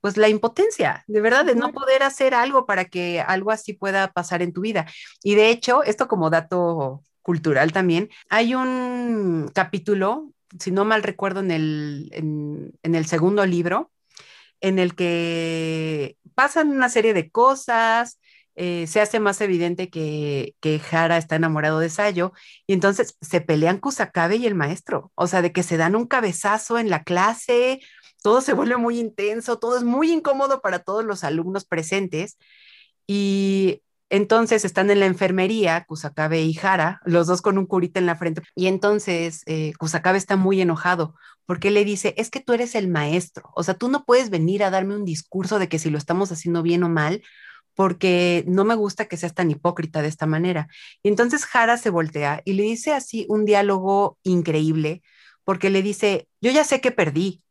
pues 0.00 0.16
la 0.16 0.28
impotencia, 0.28 1.04
de 1.06 1.20
verdad, 1.20 1.44
de 1.44 1.54
no 1.54 1.70
poder 1.70 2.02
hacer 2.02 2.34
algo 2.34 2.66
para 2.66 2.86
que 2.86 3.20
algo 3.20 3.52
así 3.52 3.72
pueda 3.72 4.10
pasar 4.10 4.42
en 4.42 4.52
tu 4.52 4.62
vida. 4.62 4.86
Y 5.22 5.36
de 5.36 5.48
hecho, 5.48 5.84
esto 5.84 6.08
como 6.08 6.28
dato 6.28 7.04
cultural 7.22 7.70
también, 7.70 8.10
hay 8.28 8.56
un 8.56 9.48
capítulo, 9.54 10.28
si 10.58 10.72
no 10.72 10.84
mal 10.84 11.04
recuerdo, 11.04 11.38
en 11.38 11.52
el, 11.52 12.10
en 12.12 12.94
el 12.96 13.06
segundo 13.06 13.46
libro, 13.46 13.92
en 14.60 14.80
el 14.80 14.96
que 14.96 16.16
pasan 16.34 16.70
una 16.70 16.88
serie 16.88 17.14
de 17.14 17.30
cosas, 17.30 18.18
eh, 18.56 18.86
se 18.86 19.00
hace 19.00 19.20
más 19.20 19.40
evidente 19.40 19.90
que, 19.90 20.54
que 20.60 20.78
Jara 20.78 21.16
está 21.16 21.36
enamorado 21.36 21.80
de 21.80 21.90
Sayo 21.90 22.32
y 22.66 22.72
entonces 22.72 23.16
se 23.20 23.40
pelean 23.40 23.78
Kusakabe 23.78 24.36
y 24.36 24.46
el 24.46 24.54
maestro, 24.54 25.12
o 25.14 25.26
sea, 25.26 25.42
de 25.42 25.52
que 25.52 25.62
se 25.62 25.76
dan 25.76 25.96
un 25.96 26.06
cabezazo 26.06 26.78
en 26.78 26.90
la 26.90 27.02
clase, 27.02 27.80
todo 28.22 28.40
se 28.40 28.52
vuelve 28.54 28.76
muy 28.76 28.98
intenso, 28.98 29.58
todo 29.58 29.76
es 29.76 29.84
muy 29.84 30.12
incómodo 30.12 30.60
para 30.60 30.78
todos 30.80 31.04
los 31.04 31.24
alumnos 31.24 31.64
presentes 31.64 32.38
y 33.06 33.82
entonces 34.10 34.64
están 34.64 34.90
en 34.90 35.00
la 35.00 35.06
enfermería, 35.06 35.84
Kusakabe 35.86 36.42
y 36.42 36.54
Jara, 36.54 37.00
los 37.04 37.26
dos 37.26 37.42
con 37.42 37.58
un 37.58 37.66
curita 37.66 37.98
en 37.98 38.06
la 38.06 38.14
frente. 38.16 38.42
Y 38.54 38.66
entonces 38.66 39.42
eh, 39.46 39.72
Kusakabe 39.78 40.18
está 40.18 40.36
muy 40.36 40.60
enojado 40.60 41.14
porque 41.46 41.70
le 41.70 41.84
dice, 41.84 42.14
es 42.16 42.30
que 42.30 42.40
tú 42.40 42.52
eres 42.52 42.74
el 42.74 42.88
maestro, 42.88 43.50
o 43.54 43.62
sea, 43.62 43.74
tú 43.74 43.88
no 43.88 44.04
puedes 44.04 44.30
venir 44.30 44.62
a 44.64 44.70
darme 44.70 44.96
un 44.96 45.04
discurso 45.04 45.58
de 45.58 45.68
que 45.68 45.78
si 45.78 45.90
lo 45.90 45.98
estamos 45.98 46.32
haciendo 46.32 46.62
bien 46.62 46.82
o 46.84 46.88
mal, 46.88 47.22
porque 47.74 48.44
no 48.46 48.64
me 48.64 48.74
gusta 48.74 49.06
que 49.06 49.16
seas 49.16 49.34
tan 49.34 49.50
hipócrita 49.50 50.02
de 50.02 50.08
esta 50.08 50.26
manera. 50.26 50.68
Y 51.02 51.08
entonces 51.08 51.44
Jara 51.44 51.76
se 51.76 51.90
voltea 51.90 52.40
y 52.44 52.54
le 52.54 52.62
dice 52.62 52.92
así 52.92 53.26
un 53.28 53.44
diálogo 53.44 54.18
increíble, 54.22 55.02
porque 55.44 55.70
le 55.70 55.82
dice, 55.82 56.28
yo 56.40 56.50
ya 56.50 56.64
sé 56.64 56.80
que 56.80 56.92
perdí. 56.92 57.42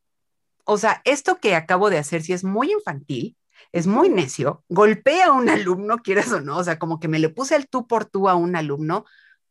O 0.65 0.77
sea, 0.77 1.01
esto 1.03 1.39
que 1.39 1.55
acabo 1.55 1.89
de 1.89 1.97
hacer, 1.97 2.23
si 2.23 2.33
es 2.33 2.43
muy 2.43 2.71
infantil, 2.71 3.35
es 3.71 3.87
muy 3.87 4.09
necio, 4.09 4.63
golpea 4.69 5.27
a 5.27 5.31
un 5.31 5.49
alumno, 5.49 5.97
quieras 5.97 6.31
o 6.31 6.41
no, 6.41 6.57
o 6.57 6.63
sea, 6.63 6.79
como 6.79 6.99
que 6.99 7.07
me 7.07 7.19
le 7.19 7.29
puse 7.29 7.55
el 7.55 7.67
tú 7.67 7.87
por 7.87 8.05
tú 8.05 8.29
a 8.29 8.35
un 8.35 8.55
alumno, 8.55 9.05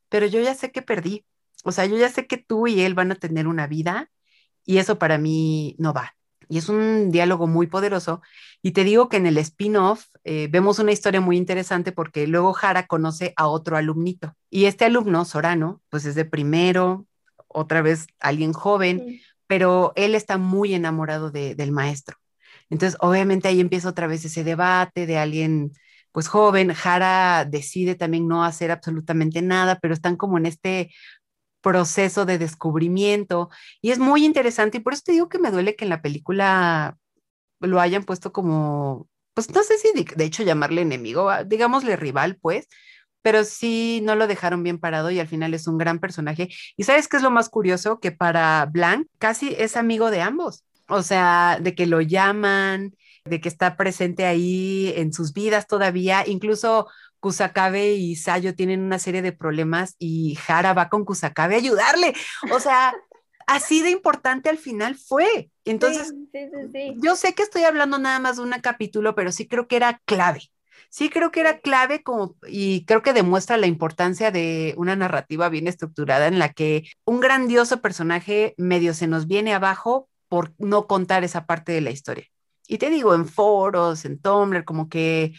pero 0.08 0.26
yo 0.26 0.40
ya 0.40 0.54
sé 0.54 0.72
que 0.72 0.82
perdí. 0.82 1.24
O 1.64 1.72
sea, 1.72 1.86
yo 1.86 1.96
ya 1.96 2.08
sé 2.08 2.26
que 2.26 2.38
tú 2.38 2.66
y 2.66 2.80
él 2.80 2.94
van 2.94 3.12
a 3.12 3.16
tener 3.16 3.46
una 3.46 3.66
vida 3.66 4.10
y 4.64 4.78
eso 4.78 4.98
para 4.98 5.18
mí 5.18 5.76
no 5.78 5.92
va. 5.92 6.16
Y 6.52 6.58
es 6.58 6.68
un 6.68 7.10
diálogo 7.10 7.46
muy 7.46 7.66
poderoso. 7.66 8.20
Y 8.60 8.72
te 8.72 8.84
digo 8.84 9.08
que 9.08 9.16
en 9.16 9.24
el 9.24 9.38
spin-off 9.38 10.08
eh, 10.22 10.48
vemos 10.50 10.78
una 10.78 10.92
historia 10.92 11.22
muy 11.22 11.38
interesante 11.38 11.92
porque 11.92 12.26
luego 12.26 12.52
Jara 12.52 12.86
conoce 12.86 13.32
a 13.36 13.46
otro 13.46 13.78
alumnito. 13.78 14.36
Y 14.50 14.66
este 14.66 14.84
alumno, 14.84 15.24
Sorano, 15.24 15.80
pues 15.88 16.04
es 16.04 16.14
de 16.14 16.26
primero, 16.26 17.06
otra 17.48 17.80
vez 17.80 18.06
alguien 18.20 18.52
joven, 18.52 19.18
pero 19.46 19.94
él 19.96 20.14
está 20.14 20.36
muy 20.36 20.74
enamorado 20.74 21.30
del 21.30 21.72
maestro. 21.72 22.18
Entonces, 22.68 22.98
obviamente 23.00 23.48
ahí 23.48 23.58
empieza 23.58 23.88
otra 23.88 24.06
vez 24.06 24.22
ese 24.26 24.44
debate 24.44 25.06
de 25.06 25.16
alguien 25.16 25.72
pues 26.12 26.28
joven, 26.28 26.74
Jara 26.74 27.46
decide 27.46 27.94
también 27.94 28.28
no 28.28 28.44
hacer 28.44 28.70
absolutamente 28.70 29.40
nada, 29.40 29.78
pero 29.80 29.94
están 29.94 30.16
como 30.16 30.36
en 30.36 30.44
este 30.44 30.92
proceso 31.62 32.26
de 32.26 32.38
descubrimiento 32.38 33.48
y 33.80 33.92
es 33.92 33.98
muy 33.98 34.24
interesante 34.24 34.78
y 34.78 34.80
por 34.80 34.92
eso 34.92 35.02
te 35.06 35.12
digo 35.12 35.28
que 35.28 35.38
me 35.38 35.50
duele 35.50 35.76
que 35.76 35.84
en 35.84 35.90
la 35.90 36.02
película 36.02 36.98
lo 37.60 37.80
hayan 37.80 38.04
puesto 38.04 38.32
como, 38.32 39.08
pues 39.34 39.50
no 39.50 39.62
sé 39.62 39.78
si 39.78 39.92
de, 39.92 40.24
hecho 40.24 40.42
llamarle 40.42 40.82
enemigo, 40.82 41.30
ah, 41.30 41.44
digámosle 41.44 41.96
rival, 41.96 42.36
pues, 42.40 42.68
pero 43.22 43.44
sí 43.44 44.00
no 44.02 44.16
lo 44.16 44.26
dejaron 44.26 44.62
bien 44.62 44.78
parado 44.78 45.10
y 45.10 45.20
al 45.20 45.28
final 45.28 45.54
es 45.54 45.68
un 45.68 45.78
gran 45.78 46.00
personaje. 46.00 46.48
Y 46.76 46.84
sabes 46.84 47.08
qué 47.08 47.18
es 47.18 47.22
lo 47.22 47.30
más 47.30 47.48
curioso? 47.48 48.00
Que 48.00 48.10
para 48.10 48.66
Blanc 48.66 49.06
casi 49.18 49.54
es 49.56 49.76
amigo 49.76 50.10
de 50.10 50.22
ambos, 50.22 50.64
o 50.88 51.02
sea, 51.02 51.58
de 51.60 51.74
que 51.74 51.86
lo 51.86 52.00
llaman, 52.00 52.96
de 53.24 53.40
que 53.40 53.48
está 53.48 53.76
presente 53.76 54.26
ahí 54.26 54.92
en 54.96 55.12
sus 55.12 55.32
vidas 55.32 55.68
todavía, 55.68 56.24
incluso 56.26 56.88
Kusakabe 57.22 57.92
y 57.92 58.16
Sayo 58.16 58.56
tienen 58.56 58.82
una 58.82 58.98
serie 58.98 59.22
de 59.22 59.30
problemas 59.30 59.94
y 60.00 60.34
Jara 60.34 60.74
va 60.74 60.88
con 60.88 61.04
Kusakabe 61.04 61.54
a 61.54 61.58
ayudarle. 61.58 62.14
O 62.50 62.58
sea, 62.58 62.92
así 63.46 63.80
de 63.80 63.90
importante 63.90 64.50
al 64.50 64.58
final 64.58 64.96
fue. 64.96 65.48
Entonces, 65.64 66.12
yo 66.96 67.14
sé 67.14 67.32
que 67.34 67.44
estoy 67.44 67.62
hablando 67.62 68.00
nada 68.00 68.18
más 68.18 68.36
de 68.36 68.42
un 68.42 68.50
capítulo, 68.60 69.14
pero 69.14 69.30
sí 69.30 69.46
creo 69.46 69.68
que 69.68 69.76
era 69.76 70.02
clave. 70.04 70.50
Sí 70.90 71.10
creo 71.10 71.30
que 71.30 71.40
era 71.40 71.60
clave 71.60 72.02
como, 72.02 72.34
y 72.48 72.84
creo 72.86 73.02
que 73.02 73.12
demuestra 73.12 73.56
la 73.56 73.68
importancia 73.68 74.32
de 74.32 74.74
una 74.76 74.96
narrativa 74.96 75.48
bien 75.48 75.68
estructurada 75.68 76.26
en 76.26 76.40
la 76.40 76.52
que 76.52 76.90
un 77.04 77.20
grandioso 77.20 77.80
personaje 77.80 78.54
medio 78.58 78.94
se 78.94 79.06
nos 79.06 79.28
viene 79.28 79.54
abajo 79.54 80.08
por 80.28 80.54
no 80.58 80.88
contar 80.88 81.22
esa 81.22 81.46
parte 81.46 81.70
de 81.70 81.82
la 81.82 81.92
historia. 81.92 82.26
Y 82.66 82.78
te 82.78 82.90
digo, 82.90 83.14
en 83.14 83.26
foros, 83.26 84.04
en 84.04 84.18
Tumblr, 84.18 84.64
como 84.64 84.88
que 84.88 85.34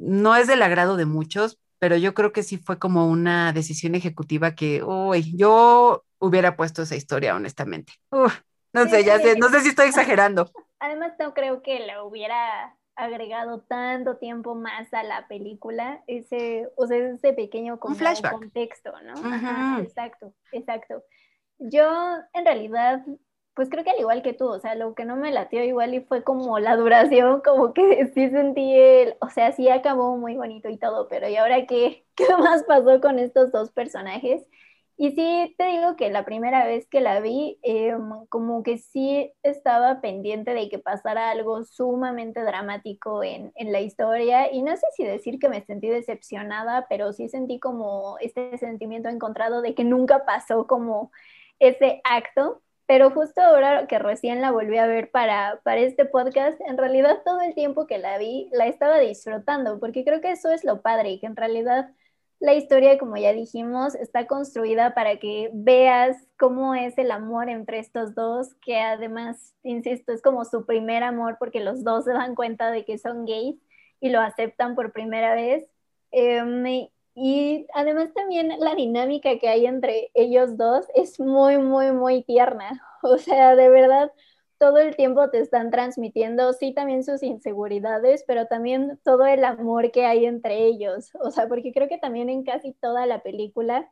no 0.00 0.36
es 0.36 0.46
del 0.46 0.62
agrado 0.62 0.96
de 0.96 1.06
muchos, 1.06 1.58
pero 1.78 1.96
yo 1.96 2.14
creo 2.14 2.32
que 2.32 2.42
sí 2.42 2.56
fue 2.58 2.78
como 2.78 3.08
una 3.08 3.52
decisión 3.52 3.94
ejecutiva 3.94 4.54
que, 4.54 4.82
uy, 4.82 5.36
yo 5.36 6.04
hubiera 6.18 6.56
puesto 6.56 6.82
esa 6.82 6.96
historia, 6.96 7.34
honestamente. 7.36 7.94
no 8.10 8.88
sé, 8.88 9.04
ya 9.04 9.18
sé, 9.18 9.36
no 9.36 9.48
sé 9.48 9.60
si 9.60 9.68
estoy 9.68 9.88
exagerando. 9.88 10.50
Además, 10.80 11.12
no 11.18 11.34
creo 11.34 11.62
que 11.62 11.80
le 11.80 12.00
hubiera 12.00 12.76
agregado 12.96 13.60
tanto 13.60 14.16
tiempo 14.16 14.56
más 14.56 14.92
a 14.92 15.04
la 15.04 15.28
película, 15.28 16.02
ese, 16.08 16.68
o 16.76 16.86
sea, 16.86 16.98
ese 16.98 17.32
pequeño 17.32 17.78
como 17.78 17.96
contexto, 17.96 18.92
¿no? 19.02 19.78
exacto, 19.80 20.34
exacto. 20.50 21.04
Yo 21.58 22.16
en 22.32 22.44
realidad 22.44 23.04
pues 23.58 23.70
creo 23.70 23.82
que 23.82 23.90
al 23.90 23.98
igual 23.98 24.22
que 24.22 24.34
tú, 24.34 24.46
o 24.46 24.60
sea, 24.60 24.76
lo 24.76 24.94
que 24.94 25.04
no 25.04 25.16
me 25.16 25.32
latió 25.32 25.64
igual 25.64 25.92
y 25.92 25.98
fue 26.00 26.22
como 26.22 26.60
la 26.60 26.76
duración, 26.76 27.40
como 27.44 27.74
que 27.74 28.06
sí 28.14 28.30
sentí 28.30 28.72
el, 28.72 29.16
o 29.20 29.30
sea, 29.30 29.50
sí 29.50 29.68
acabó 29.68 30.16
muy 30.16 30.36
bonito 30.36 30.68
y 30.68 30.76
todo, 30.78 31.08
pero 31.08 31.28
¿y 31.28 31.34
ahora 31.34 31.66
qué, 31.66 32.06
qué 32.14 32.24
más 32.38 32.62
pasó 32.62 33.00
con 33.00 33.18
estos 33.18 33.50
dos 33.50 33.72
personajes? 33.72 34.46
Y 34.96 35.10
sí, 35.10 35.56
te 35.58 35.64
digo 35.66 35.96
que 35.96 36.08
la 36.10 36.24
primera 36.24 36.66
vez 36.66 36.86
que 36.86 37.00
la 37.00 37.18
vi, 37.18 37.58
em, 37.62 38.26
como 38.28 38.62
que 38.62 38.78
sí 38.78 39.32
estaba 39.42 40.00
pendiente 40.00 40.54
de 40.54 40.68
que 40.68 40.78
pasara 40.78 41.30
algo 41.30 41.64
sumamente 41.64 42.42
dramático 42.42 43.24
en, 43.24 43.52
en, 43.56 43.72
la 43.72 43.80
historia. 43.80 44.52
Y 44.52 44.62
no 44.62 44.76
sé 44.76 44.86
si 44.96 45.04
decir 45.04 45.40
que 45.40 45.48
me 45.48 45.64
sentí 45.64 45.88
decepcionada, 45.88 46.86
pero 46.88 47.12
sí 47.12 47.28
sentí 47.28 47.58
como 47.58 48.18
este 48.20 48.56
sentimiento 48.58 49.08
encontrado 49.08 49.62
de 49.62 49.74
que 49.74 49.84
nunca 49.84 50.24
pasó 50.24 50.66
como 50.68 51.10
ese 51.58 52.00
acto. 52.04 52.62
Pero 52.88 53.10
justo 53.10 53.42
ahora 53.42 53.86
que 53.86 53.98
recién 53.98 54.40
la 54.40 54.50
volví 54.50 54.78
a 54.78 54.86
ver 54.86 55.10
para, 55.10 55.60
para 55.62 55.82
este 55.82 56.06
podcast, 56.06 56.58
en 56.62 56.78
realidad 56.78 57.20
todo 57.22 57.42
el 57.42 57.54
tiempo 57.54 57.86
que 57.86 57.98
la 57.98 58.16
vi 58.16 58.48
la 58.50 58.66
estaba 58.66 58.98
disfrutando, 58.98 59.78
porque 59.78 60.04
creo 60.04 60.22
que 60.22 60.30
eso 60.30 60.50
es 60.50 60.64
lo 60.64 60.80
padre 60.80 61.20
que 61.20 61.26
en 61.26 61.36
realidad 61.36 61.90
la 62.40 62.54
historia, 62.54 62.96
como 62.98 63.18
ya 63.18 63.34
dijimos, 63.34 63.94
está 63.94 64.26
construida 64.26 64.94
para 64.94 65.18
que 65.18 65.50
veas 65.52 66.16
cómo 66.38 66.74
es 66.74 66.96
el 66.96 67.10
amor 67.10 67.50
entre 67.50 67.78
estos 67.78 68.14
dos, 68.14 68.54
que 68.62 68.80
además, 68.80 69.54
insisto, 69.64 70.12
es 70.12 70.22
como 70.22 70.46
su 70.46 70.64
primer 70.64 71.02
amor 71.02 71.36
porque 71.38 71.60
los 71.60 71.84
dos 71.84 72.06
se 72.06 72.12
dan 72.12 72.34
cuenta 72.34 72.70
de 72.70 72.86
que 72.86 72.96
son 72.96 73.26
gays 73.26 73.56
y 74.00 74.08
lo 74.08 74.20
aceptan 74.20 74.74
por 74.74 74.92
primera 74.92 75.34
vez. 75.34 75.68
Eh, 76.10 76.88
y 77.20 77.66
además 77.74 78.12
también 78.14 78.52
la 78.60 78.74
dinámica 78.74 79.38
que 79.38 79.48
hay 79.48 79.66
entre 79.66 80.10
ellos 80.14 80.56
dos 80.56 80.86
es 80.94 81.18
muy, 81.20 81.58
muy, 81.58 81.92
muy 81.92 82.22
tierna. 82.24 82.82
O 83.02 83.16
sea, 83.18 83.54
de 83.54 83.68
verdad, 83.68 84.12
todo 84.58 84.78
el 84.78 84.96
tiempo 84.96 85.30
te 85.30 85.40
están 85.40 85.70
transmitiendo, 85.70 86.52
sí, 86.52 86.74
también 86.74 87.04
sus 87.04 87.22
inseguridades, 87.22 88.24
pero 88.26 88.46
también 88.46 88.98
todo 89.04 89.24
el 89.26 89.44
amor 89.44 89.92
que 89.92 90.04
hay 90.04 90.26
entre 90.26 90.64
ellos. 90.66 91.10
O 91.20 91.30
sea, 91.30 91.48
porque 91.48 91.72
creo 91.72 91.88
que 91.88 91.98
también 91.98 92.28
en 92.28 92.44
casi 92.44 92.72
toda 92.74 93.06
la 93.06 93.22
película, 93.22 93.90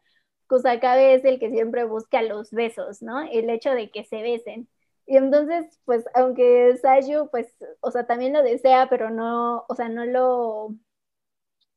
Kusakabe 0.49 1.15
es 1.15 1.25
el 1.25 1.39
que 1.39 1.51
siempre 1.51 1.85
busca 1.85 2.23
los 2.23 2.51
besos, 2.51 3.03
¿no? 3.03 3.21
El 3.23 3.51
hecho 3.51 3.71
de 3.73 3.91
que 3.91 4.05
se 4.05 4.23
besen. 4.23 4.69
Y 5.07 5.17
entonces, 5.17 5.81
pues, 5.85 6.05
aunque 6.15 6.77
Sayu, 6.83 7.29
pues, 7.31 7.55
o 7.81 7.91
sea, 7.93 8.07
también 8.07 8.33
lo 8.33 8.43
desea, 8.43 8.89
pero 8.89 9.11
no, 9.11 9.65
o 9.69 9.75
sea, 9.77 9.89
no 9.89 10.05
lo, 10.05 10.75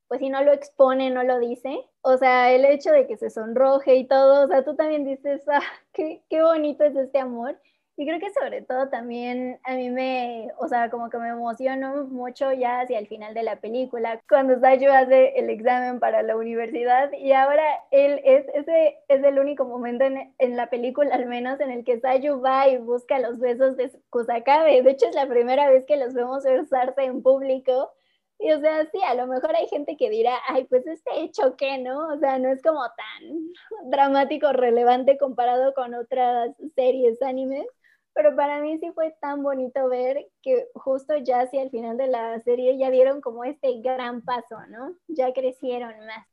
pues 0.10 0.20
si 0.20 0.30
no 0.30 0.44
lo 0.44 0.52
expone, 0.52 1.12
no 1.12 1.24
lo 1.24 1.40
dice. 1.40 1.86
O 2.02 2.18
sea, 2.18 2.52
el 2.52 2.66
hecho 2.66 2.92
de 2.92 3.08
que 3.08 3.16
se 3.16 3.30
sonroje 3.30 3.96
y 3.96 4.08
todo, 4.08 4.46
o 4.46 4.48
sea, 4.48 4.66
tú 4.66 4.76
también 4.76 5.06
dices, 5.06 5.42
ah, 5.48 5.62
qué, 5.94 6.24
qué 6.30 6.42
bonito 6.42 6.84
es 6.84 6.96
este 6.96 7.20
amor. 7.20 7.58
Y 7.96 8.08
creo 8.08 8.20
que 8.20 8.32
sobre 8.32 8.62
todo 8.62 8.88
también 8.88 9.60
a 9.66 9.76
mí 9.76 9.90
me, 9.90 10.48
o 10.58 10.70
sea, 10.70 10.90
como 10.90 11.10
que 11.10 11.18
me 11.18 11.28
emocionó 11.28 12.06
mucho 12.06 12.52
ya 12.54 12.80
hacia 12.80 12.98
el 12.98 13.08
final 13.08 13.34
de 13.34 13.44
la 13.44 13.58
película, 13.58 14.22
cuando 14.30 14.58
Sayu 14.60 14.90
hace 14.90 15.38
el 15.38 15.50
examen 15.50 16.00
para 16.00 16.24
la 16.24 16.38
universidad 16.38 17.12
y 17.12 17.34
ahora 17.34 17.62
él 17.92 18.22
es, 18.24 18.46
ese 18.54 19.00
es 19.10 19.22
el 19.22 19.38
único 19.38 19.66
momento 19.66 20.06
en, 20.06 20.34
en 20.38 20.56
la 20.56 20.70
película 20.70 21.14
al 21.14 21.26
menos 21.26 21.60
en 21.60 21.72
el 21.72 21.84
que 21.84 22.00
Sayu 22.00 22.40
va 22.40 22.70
y 22.70 22.78
busca 22.78 23.20
los 23.20 23.38
besos 23.38 23.76
de 23.76 23.92
Kusakabe. 24.10 24.82
De 24.82 24.92
hecho 24.92 25.08
es 25.08 25.16
la 25.16 25.28
primera 25.28 25.70
vez 25.70 25.86
que 25.86 25.98
los 25.98 26.14
vemos 26.14 26.46
besarse 26.46 27.04
en 27.04 27.22
público 27.22 27.92
y 28.40 28.52
o 28.52 28.60
sea, 28.62 28.90
sí, 28.92 29.00
a 29.06 29.16
lo 29.16 29.28
mejor 29.28 29.56
hay 29.56 29.68
gente 29.68 29.98
que 29.98 30.10
dirá, 30.10 30.38
ay, 30.48 30.66
pues 30.66 30.88
este 30.88 31.22
hecho 31.22 31.56
qué, 31.58 31.78
¿no? 31.78 32.08
O 32.08 32.18
sea, 32.20 32.40
no 32.40 32.50
es 32.50 32.62
como 32.62 32.82
tan 32.82 33.90
dramático, 33.92 34.54
relevante 34.54 35.18
comparado 35.18 35.74
con 35.74 35.94
otras 35.94 36.52
series, 36.76 37.22
animes, 37.22 37.66
pero 38.14 38.36
para 38.36 38.62
mí 38.62 38.78
sí 38.80 38.92
fue 38.96 39.14
tan 39.22 39.44
bonito 39.44 39.88
ver 39.90 40.28
que 40.42 40.68
justo 40.74 41.18
ya 41.18 41.42
hacia 41.42 41.62
el 41.62 41.70
final 41.70 41.98
de 41.98 42.08
la 42.08 42.40
serie 42.40 42.78
ya 42.78 42.90
dieron 42.90 43.22
como 43.22 43.44
este 43.44 43.82
gran 43.82 44.22
paso, 44.22 44.58
¿no? 44.70 44.96
Ya 45.08 45.34
crecieron 45.34 45.94
más. 46.06 46.26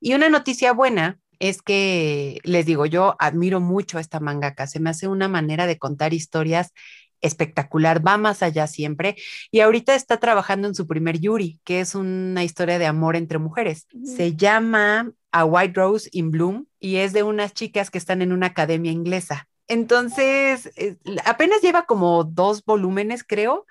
Y 0.00 0.14
una 0.14 0.28
noticia 0.28 0.72
buena 0.72 1.18
es 1.38 1.62
que, 1.62 2.38
les 2.44 2.66
digo, 2.66 2.86
yo 2.86 3.14
admiro 3.18 3.60
mucho 3.60 3.98
a 3.98 4.00
esta 4.00 4.20
mangaka, 4.20 4.66
se 4.66 4.80
me 4.80 4.90
hace 4.90 5.08
una 5.08 5.28
manera 5.28 5.66
de 5.66 5.78
contar 5.78 6.12
historias 6.12 6.72
espectacular, 7.20 8.06
va 8.06 8.16
más 8.18 8.42
allá 8.42 8.66
siempre. 8.66 9.16
Y 9.50 9.60
ahorita 9.60 9.94
está 9.94 10.18
trabajando 10.18 10.68
en 10.68 10.74
su 10.74 10.86
primer 10.86 11.18
Yuri, 11.18 11.60
que 11.64 11.80
es 11.80 11.94
una 11.94 12.44
historia 12.44 12.78
de 12.78 12.86
amor 12.86 13.16
entre 13.16 13.38
mujeres. 13.38 13.86
Se 14.04 14.36
llama 14.36 15.12
A 15.32 15.44
White 15.44 15.74
Rose 15.74 16.08
in 16.12 16.30
Bloom 16.30 16.66
y 16.78 16.96
es 16.96 17.12
de 17.12 17.22
unas 17.22 17.54
chicas 17.54 17.90
que 17.90 17.98
están 17.98 18.22
en 18.22 18.32
una 18.32 18.46
academia 18.46 18.92
inglesa. 18.92 19.48
Entonces, 19.66 20.72
eh, 20.76 20.96
apenas 21.26 21.60
lleva 21.60 21.84
como 21.84 22.24
dos 22.24 22.64
volúmenes, 22.64 23.22
creo. 23.22 23.66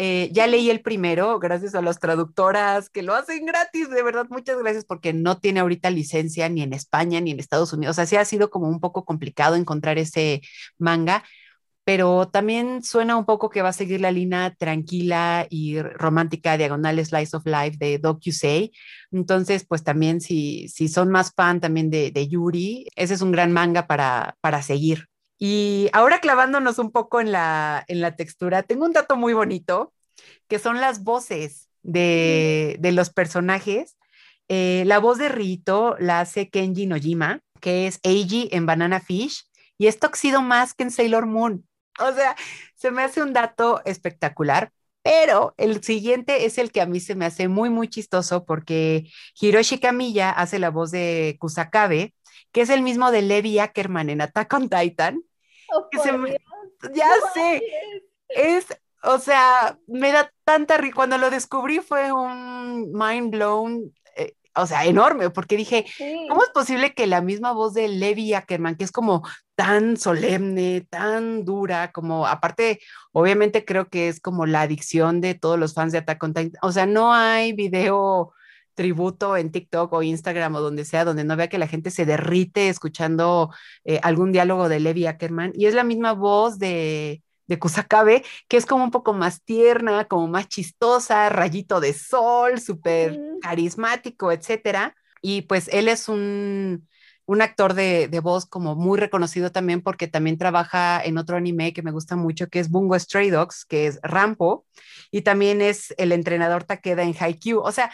Eh, 0.00 0.30
ya 0.32 0.46
leí 0.46 0.70
el 0.70 0.80
primero, 0.80 1.40
gracias 1.40 1.74
a 1.74 1.82
las 1.82 1.98
traductoras 1.98 2.88
que 2.88 3.02
lo 3.02 3.14
hacen 3.14 3.46
gratis, 3.46 3.90
de 3.90 4.00
verdad, 4.04 4.26
muchas 4.30 4.56
gracias, 4.56 4.84
porque 4.84 5.12
no 5.12 5.40
tiene 5.40 5.58
ahorita 5.58 5.90
licencia 5.90 6.48
ni 6.48 6.62
en 6.62 6.72
España 6.72 7.20
ni 7.20 7.32
en 7.32 7.40
Estados 7.40 7.72
Unidos. 7.72 7.94
O 7.94 7.96
sea, 7.96 8.06
sí 8.06 8.14
ha 8.14 8.24
sido 8.24 8.48
como 8.48 8.68
un 8.68 8.78
poco 8.78 9.04
complicado 9.04 9.56
encontrar 9.56 9.98
ese 9.98 10.40
manga, 10.78 11.24
pero 11.88 12.28
también 12.28 12.82
suena 12.82 13.16
un 13.16 13.24
poco 13.24 13.48
que 13.48 13.62
va 13.62 13.70
a 13.70 13.72
seguir 13.72 14.02
la 14.02 14.12
línea 14.12 14.54
tranquila 14.54 15.46
y 15.48 15.80
romántica 15.80 16.58
diagonal 16.58 17.02
slice 17.02 17.34
of 17.34 17.46
life 17.46 17.78
de 17.78 17.96
DocuSay. 17.96 18.72
Entonces, 19.10 19.64
pues 19.66 19.84
también 19.84 20.20
si, 20.20 20.68
si 20.68 20.88
son 20.88 21.08
más 21.08 21.32
fan 21.34 21.62
también 21.62 21.88
de, 21.88 22.10
de 22.10 22.28
Yuri, 22.28 22.88
ese 22.94 23.14
es 23.14 23.22
un 23.22 23.32
gran 23.32 23.52
manga 23.52 23.86
para, 23.86 24.36
para 24.42 24.60
seguir. 24.60 25.06
Y 25.38 25.88
ahora 25.94 26.20
clavándonos 26.20 26.78
un 26.78 26.92
poco 26.92 27.22
en 27.22 27.32
la, 27.32 27.86
en 27.88 28.02
la 28.02 28.16
textura, 28.16 28.64
tengo 28.64 28.84
un 28.84 28.92
dato 28.92 29.16
muy 29.16 29.32
bonito, 29.32 29.94
que 30.46 30.58
son 30.58 30.82
las 30.82 31.02
voces 31.04 31.70
de, 31.82 32.76
de 32.80 32.92
los 32.92 33.08
personajes. 33.08 33.96
Eh, 34.48 34.82
la 34.84 34.98
voz 34.98 35.16
de 35.16 35.30
Rito 35.30 35.96
la 35.98 36.20
hace 36.20 36.50
Kenji 36.50 36.84
Nojima, 36.84 37.40
que 37.62 37.86
es 37.86 37.98
Eiji 38.02 38.50
en 38.52 38.66
Banana 38.66 39.00
Fish, 39.00 39.46
y 39.78 39.86
es 39.86 39.98
Toxido 39.98 40.42
que 40.76 40.82
en 40.82 40.90
Sailor 40.90 41.24
Moon. 41.24 41.64
O 42.08 42.12
sea, 42.12 42.36
se 42.74 42.90
me 42.90 43.02
hace 43.02 43.22
un 43.22 43.32
dato 43.32 43.80
espectacular, 43.84 44.72
pero 45.02 45.54
el 45.56 45.82
siguiente 45.82 46.44
es 46.44 46.58
el 46.58 46.70
que 46.70 46.80
a 46.80 46.86
mí 46.86 47.00
se 47.00 47.14
me 47.14 47.26
hace 47.26 47.48
muy, 47.48 47.70
muy 47.70 47.88
chistoso 47.88 48.44
porque 48.44 49.10
Hiroshi 49.40 49.78
Kamiya 49.78 50.30
hace 50.30 50.58
la 50.58 50.70
voz 50.70 50.90
de 50.90 51.36
Kusakabe, 51.40 52.14
que 52.52 52.62
es 52.62 52.70
el 52.70 52.82
mismo 52.82 53.10
de 53.10 53.22
Levi 53.22 53.58
Ackerman 53.58 54.10
en 54.10 54.20
Attack 54.20 54.52
on 54.54 54.68
Titan. 54.68 55.22
Oh, 55.70 55.88
ya 56.94 57.10
sé, 57.34 57.62
es, 58.28 58.66
o 59.02 59.18
sea, 59.18 59.78
me 59.86 60.12
da 60.12 60.32
tanta 60.44 60.76
risa. 60.76 60.94
Cuando 60.94 61.18
lo 61.18 61.30
descubrí 61.30 61.80
fue 61.80 62.12
un 62.12 62.92
mind 62.92 63.30
blown 63.30 63.92
o 64.60 64.66
sea, 64.66 64.84
enorme, 64.84 65.30
porque 65.30 65.56
dije, 65.56 65.86
¿cómo 66.28 66.42
es 66.42 66.50
posible 66.50 66.94
que 66.94 67.06
la 67.06 67.20
misma 67.20 67.52
voz 67.52 67.74
de 67.74 67.88
Levi 67.88 68.34
Ackerman, 68.34 68.76
que 68.76 68.84
es 68.84 68.92
como 68.92 69.26
tan 69.54 69.96
solemne, 69.96 70.86
tan 70.88 71.44
dura, 71.44 71.92
como 71.92 72.26
aparte, 72.26 72.80
obviamente 73.12 73.64
creo 73.64 73.88
que 73.88 74.08
es 74.08 74.20
como 74.20 74.46
la 74.46 74.62
adicción 74.62 75.20
de 75.20 75.34
todos 75.34 75.58
los 75.58 75.74
fans 75.74 75.92
de 75.92 75.98
Attack 75.98 76.22
on 76.22 76.34
Titan, 76.34 76.52
o 76.62 76.72
sea, 76.72 76.86
no 76.86 77.12
hay 77.12 77.52
video 77.52 78.32
tributo 78.74 79.36
en 79.36 79.50
TikTok 79.50 79.92
o 79.92 80.02
Instagram 80.02 80.54
o 80.54 80.60
donde 80.60 80.84
sea, 80.84 81.04
donde 81.04 81.24
no 81.24 81.36
vea 81.36 81.48
que 81.48 81.58
la 81.58 81.66
gente 81.66 81.90
se 81.90 82.06
derrite 82.06 82.68
escuchando 82.68 83.52
eh, 83.84 83.98
algún 84.04 84.30
diálogo 84.30 84.68
de 84.68 84.80
Levi 84.80 85.06
Ackerman, 85.06 85.52
y 85.54 85.66
es 85.66 85.74
la 85.74 85.84
misma 85.84 86.12
voz 86.12 86.58
de, 86.58 87.22
de 87.48 87.58
Kusakabe, 87.58 88.24
que 88.46 88.56
es 88.56 88.66
como 88.66 88.84
un 88.84 88.90
poco 88.90 89.12
más 89.12 89.42
tierna, 89.42 90.04
como 90.04 90.28
más 90.28 90.48
chistosa, 90.48 91.28
rayito 91.28 91.80
de 91.80 91.92
sol, 91.92 92.60
súper 92.60 93.18
carismático, 93.42 94.30
etcétera. 94.30 94.94
Y 95.20 95.42
pues 95.42 95.68
él 95.72 95.88
es 95.88 96.08
un, 96.08 96.86
un 97.26 97.42
actor 97.42 97.74
de, 97.74 98.08
de, 98.08 98.20
voz 98.20 98.46
como 98.46 98.76
muy 98.76 98.98
reconocido 98.98 99.50
también 99.50 99.82
porque 99.82 100.06
también 100.06 100.38
trabaja 100.38 101.02
en 101.02 101.18
otro 101.18 101.36
anime 101.36 101.72
que 101.72 101.82
me 101.82 101.90
gusta 101.90 102.14
mucho, 102.14 102.48
que 102.48 102.60
es 102.60 102.70
Bungo 102.70 102.98
Stray 102.98 103.30
Dogs, 103.30 103.64
que 103.64 103.86
es 103.86 103.98
Rampo, 104.02 104.64
y 105.10 105.22
también 105.22 105.60
es 105.60 105.92
el 105.98 106.12
entrenador 106.12 106.64
Takeda 106.64 107.02
en 107.02 107.16
Haikyuu. 107.18 107.60
O 107.60 107.72
sea, 107.72 107.90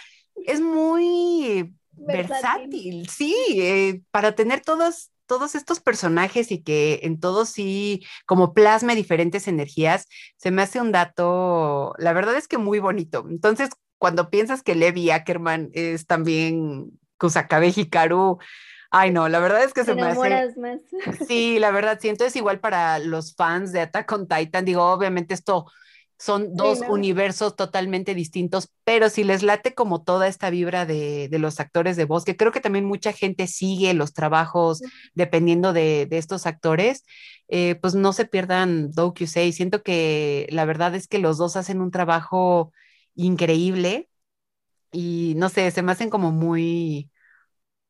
es 0.46 0.60
muy 0.60 1.74
versátil, 1.92 3.08
sí, 3.08 3.34
eh, 3.54 4.02
para 4.10 4.34
tener 4.34 4.60
todos, 4.60 5.10
todos 5.26 5.54
estos 5.54 5.80
personajes 5.80 6.50
y 6.50 6.62
que 6.62 7.00
en 7.02 7.20
todos 7.20 7.48
sí 7.48 8.04
como 8.26 8.54
plasme 8.54 8.94
diferentes 8.94 9.48
energías, 9.48 10.06
se 10.36 10.50
me 10.50 10.62
hace 10.62 10.80
un 10.80 10.92
dato, 10.92 11.94
la 11.98 12.12
verdad 12.12 12.36
es 12.36 12.48
que 12.48 12.58
muy 12.58 12.78
bonito. 12.78 13.26
Entonces, 13.28 13.70
cuando 13.98 14.30
piensas 14.30 14.62
que 14.62 14.74
Levi 14.74 15.10
Ackerman 15.10 15.70
es 15.72 16.06
también 16.06 16.90
Kusakabe 17.18 17.72
Hikaru, 17.74 18.38
ay 18.90 19.10
no, 19.10 19.28
la 19.28 19.40
verdad 19.40 19.64
es 19.64 19.72
que 19.72 19.84
se 19.84 19.94
me 19.94 20.02
hace... 20.02 20.54
Más. 20.58 20.80
Sí, 21.28 21.58
la 21.58 21.70
verdad, 21.70 21.98
sí, 22.00 22.08
entonces 22.08 22.36
igual 22.36 22.60
para 22.60 22.98
los 22.98 23.34
fans 23.34 23.72
de 23.72 23.80
Attack 23.80 24.12
on 24.12 24.28
Titan, 24.28 24.64
digo, 24.64 24.84
obviamente 24.84 25.34
esto 25.34 25.66
son 26.18 26.54
dos 26.54 26.80
universos 26.88 27.56
totalmente 27.56 28.14
distintos, 28.14 28.70
pero 28.84 29.08
si 29.08 29.24
les 29.24 29.42
late 29.42 29.74
como 29.74 30.02
toda 30.02 30.28
esta 30.28 30.50
vibra 30.50 30.86
de, 30.86 31.28
los 31.32 31.60
actores 31.60 31.96
de 31.96 32.04
voz, 32.04 32.24
que 32.24 32.36
creo 32.36 32.52
que 32.52 32.60
también 32.60 32.84
mucha 32.84 33.12
gente 33.12 33.46
sigue 33.46 33.94
los 33.94 34.12
trabajos 34.12 34.80
dependiendo 35.14 35.72
de, 35.72 36.08
estos 36.10 36.46
actores, 36.46 37.04
eh, 37.48 37.74
pues 37.76 37.94
no 37.94 38.12
se 38.12 38.26
pierdan 38.26 38.92
Say. 39.26 39.52
Siento 39.52 39.82
que 39.82 40.46
la 40.50 40.64
verdad 40.64 40.94
es 40.94 41.08
que 41.08 41.18
los 41.18 41.38
dos 41.38 41.56
hacen 41.56 41.80
un 41.80 41.90
trabajo 41.90 42.72
increíble 43.14 44.08
y 44.92 45.34
no 45.36 45.48
sé, 45.48 45.70
se 45.70 45.82
me 45.82 45.92
hacen 45.92 46.10
como 46.10 46.30
muy, 46.30 47.10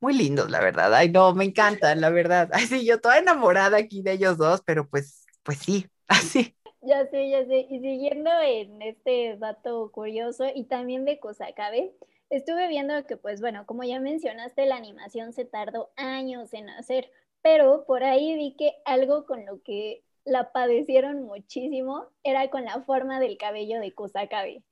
muy 0.01 0.15
lindos, 0.15 0.51
la 0.51 0.61
verdad. 0.61 0.95
Ay, 0.95 1.11
no, 1.11 1.35
me 1.35 1.45
encantan, 1.45 2.01
la 2.01 2.11
verdad. 2.11 2.51
Ay, 2.53 2.67
sí, 2.67 2.85
yo 2.87 3.01
toda 3.01 3.19
enamorada 3.19 3.77
aquí 3.79 4.03
de 4.03 4.13
ellos 4.13 4.39
dos, 4.39 4.63
pero 4.65 4.89
pues, 4.89 5.27
pues 5.43 5.59
sí, 5.59 5.87
así. 6.09 6.57
Ya 6.87 7.07
sé, 7.07 7.31
ya 7.31 7.45
sé. 7.47 7.67
Y 7.71 7.81
siguiendo 7.81 8.31
en 8.43 8.83
este 8.83 9.37
dato 9.39 9.91
curioso 9.91 10.45
y 10.55 10.65
también 10.65 11.05
de 11.05 11.19
Kusakabe, 11.19 11.95
estuve 12.31 12.69
viendo 12.69 13.07
que, 13.07 13.17
pues 13.17 13.41
bueno, 13.41 13.65
como 13.67 13.85
ya 13.85 14.01
mencionaste, 14.01 14.67
la 14.67 14.77
animación 14.77 15.33
se 15.33 15.47
tardó 15.47 15.91
años 15.97 16.53
en 16.53 16.69
hacer, 16.69 17.11
pero 17.43 17.87
por 17.87 18.05
ahí 18.05 18.35
vi 18.37 18.55
que 18.57 18.75
algo 18.85 19.25
con 19.25 19.47
lo 19.47 19.63
que 19.63 20.03
la 20.25 20.53
padecieron 20.53 21.23
muchísimo 21.23 22.07
era 22.23 22.51
con 22.51 22.65
la 22.65 22.83
forma 22.83 23.19
del 23.19 23.39
cabello 23.39 23.81
de 23.81 23.95
Kusakabe. 23.95 24.63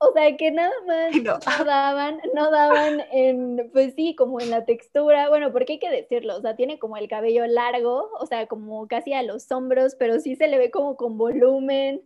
O 0.00 0.12
sea, 0.12 0.36
que 0.36 0.52
nada 0.52 0.72
más 0.86 1.14
no. 1.22 1.38
daban, 1.64 2.20
no 2.34 2.50
daban 2.50 3.02
en, 3.10 3.70
pues 3.72 3.94
sí, 3.94 4.14
como 4.14 4.40
en 4.40 4.50
la 4.50 4.64
textura, 4.64 5.28
bueno, 5.28 5.52
porque 5.52 5.74
hay 5.74 5.78
que 5.80 5.90
decirlo, 5.90 6.36
o 6.36 6.40
sea, 6.40 6.54
tiene 6.54 6.78
como 6.78 6.96
el 6.96 7.08
cabello 7.08 7.46
largo, 7.46 8.08
o 8.20 8.26
sea, 8.26 8.46
como 8.46 8.86
casi 8.86 9.12
a 9.12 9.22
los 9.24 9.50
hombros, 9.50 9.96
pero 9.96 10.20
sí 10.20 10.36
se 10.36 10.46
le 10.46 10.58
ve 10.58 10.70
como 10.70 10.96
con 10.96 11.18
volumen. 11.18 12.02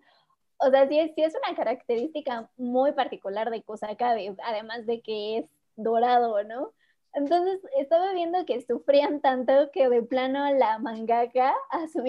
O 0.58 0.70
sea, 0.70 0.88
sí, 0.88 1.12
sí 1.14 1.22
es 1.22 1.34
una 1.46 1.54
característica 1.54 2.50
muy 2.56 2.92
particular 2.92 3.50
de 3.50 3.62
Kusakabe, 3.62 4.34
además 4.44 4.86
de 4.86 5.02
que 5.02 5.38
es 5.38 5.46
dorado, 5.76 6.42
¿no? 6.44 6.72
Entonces 7.14 7.60
estaba 7.78 8.12
viendo 8.12 8.44
que 8.46 8.60
sufrían 8.62 9.20
tanto 9.20 9.70
que 9.72 9.88
de 9.88 10.02
plano 10.02 10.50
la 10.54 10.78
mangaka 10.78 11.54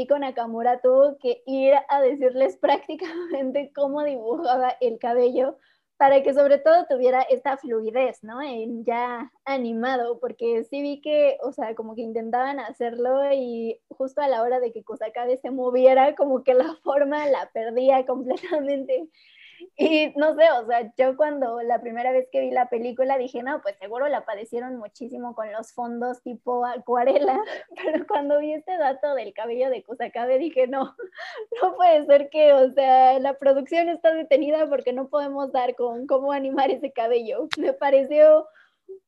con 0.07 0.21
Nakamura 0.21 0.79
tuvo 0.81 1.17
que 1.17 1.43
ir 1.45 1.73
a 1.89 2.01
decirles 2.01 2.57
prácticamente 2.61 3.71
cómo 3.75 4.03
dibujaba 4.03 4.69
el 4.79 4.99
cabello 4.99 5.57
para 5.97 6.21
que 6.23 6.33
sobre 6.33 6.57
todo 6.57 6.85
tuviera 6.89 7.21
esta 7.21 7.57
fluidez, 7.57 8.23
¿no? 8.23 8.41
En 8.41 8.83
ya 8.83 9.31
animado, 9.45 10.19
porque 10.19 10.63
sí 10.65 10.81
vi 10.81 11.01
que, 11.01 11.37
o 11.41 11.53
sea, 11.53 11.75
como 11.75 11.95
que 11.95 12.01
intentaban 12.01 12.59
hacerlo 12.59 13.31
y 13.31 13.79
justo 13.89 14.21
a 14.21 14.27
la 14.27 14.41
hora 14.41 14.59
de 14.59 14.73
que 14.73 14.83
Kusakabe 14.83 15.37
se 15.37 15.51
moviera, 15.51 16.15
como 16.15 16.43
que 16.43 16.55
la 16.55 16.75
forma 16.83 17.25
la 17.27 17.49
perdía 17.53 18.05
completamente. 18.05 19.09
Y 19.77 20.13
no 20.15 20.35
sé, 20.35 20.43
o 20.51 20.67
sea, 20.67 20.93
yo 20.97 21.15
cuando 21.17 21.61
la 21.61 21.81
primera 21.81 22.11
vez 22.11 22.27
que 22.31 22.41
vi 22.41 22.51
la 22.51 22.69
película 22.69 23.17
dije, 23.17 23.43
no, 23.43 23.61
pues 23.61 23.75
seguro 23.79 24.07
la 24.07 24.25
padecieron 24.25 24.77
muchísimo 24.77 25.35
con 25.35 25.51
los 25.51 25.73
fondos 25.73 26.21
tipo 26.21 26.65
acuarela, 26.65 27.39
pero 27.83 28.05
cuando 28.07 28.39
vi 28.39 28.53
este 28.53 28.77
dato 28.77 29.15
del 29.15 29.33
cabello 29.33 29.69
de 29.69 29.83
Kusakabe 29.83 30.37
dije, 30.37 30.67
no, 30.67 30.95
no 31.61 31.75
puede 31.75 32.05
ser 32.05 32.29
que, 32.29 32.53
o 32.53 32.71
sea, 32.71 33.19
la 33.19 33.33
producción 33.35 33.89
está 33.89 34.13
detenida 34.13 34.67
porque 34.69 34.93
no 34.93 35.09
podemos 35.09 35.51
dar 35.51 35.75
con 35.75 36.07
cómo 36.07 36.31
animar 36.31 36.69
ese 36.71 36.91
cabello. 36.91 37.47
Me 37.57 37.73
pareció 37.73 38.47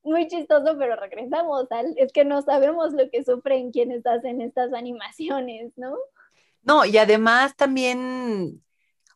muy 0.03 0.28
chistoso, 0.28 0.78
pero 0.78 0.95
regresamos 0.95 1.72
al, 1.72 1.93
es 1.97 2.12
que 2.12 2.26
no 2.26 2.41
sabemos 2.41 2.93
lo 2.93 3.10
que 3.10 3.24
sufren 3.24 3.72
quienes 3.72 4.06
hacen 4.06 4.41
estas 4.41 4.74
animaciones, 4.74 5.74
¿no? 5.78 5.95
No, 6.64 6.84
y 6.84 6.97
además 6.97 7.56
también 7.56 8.64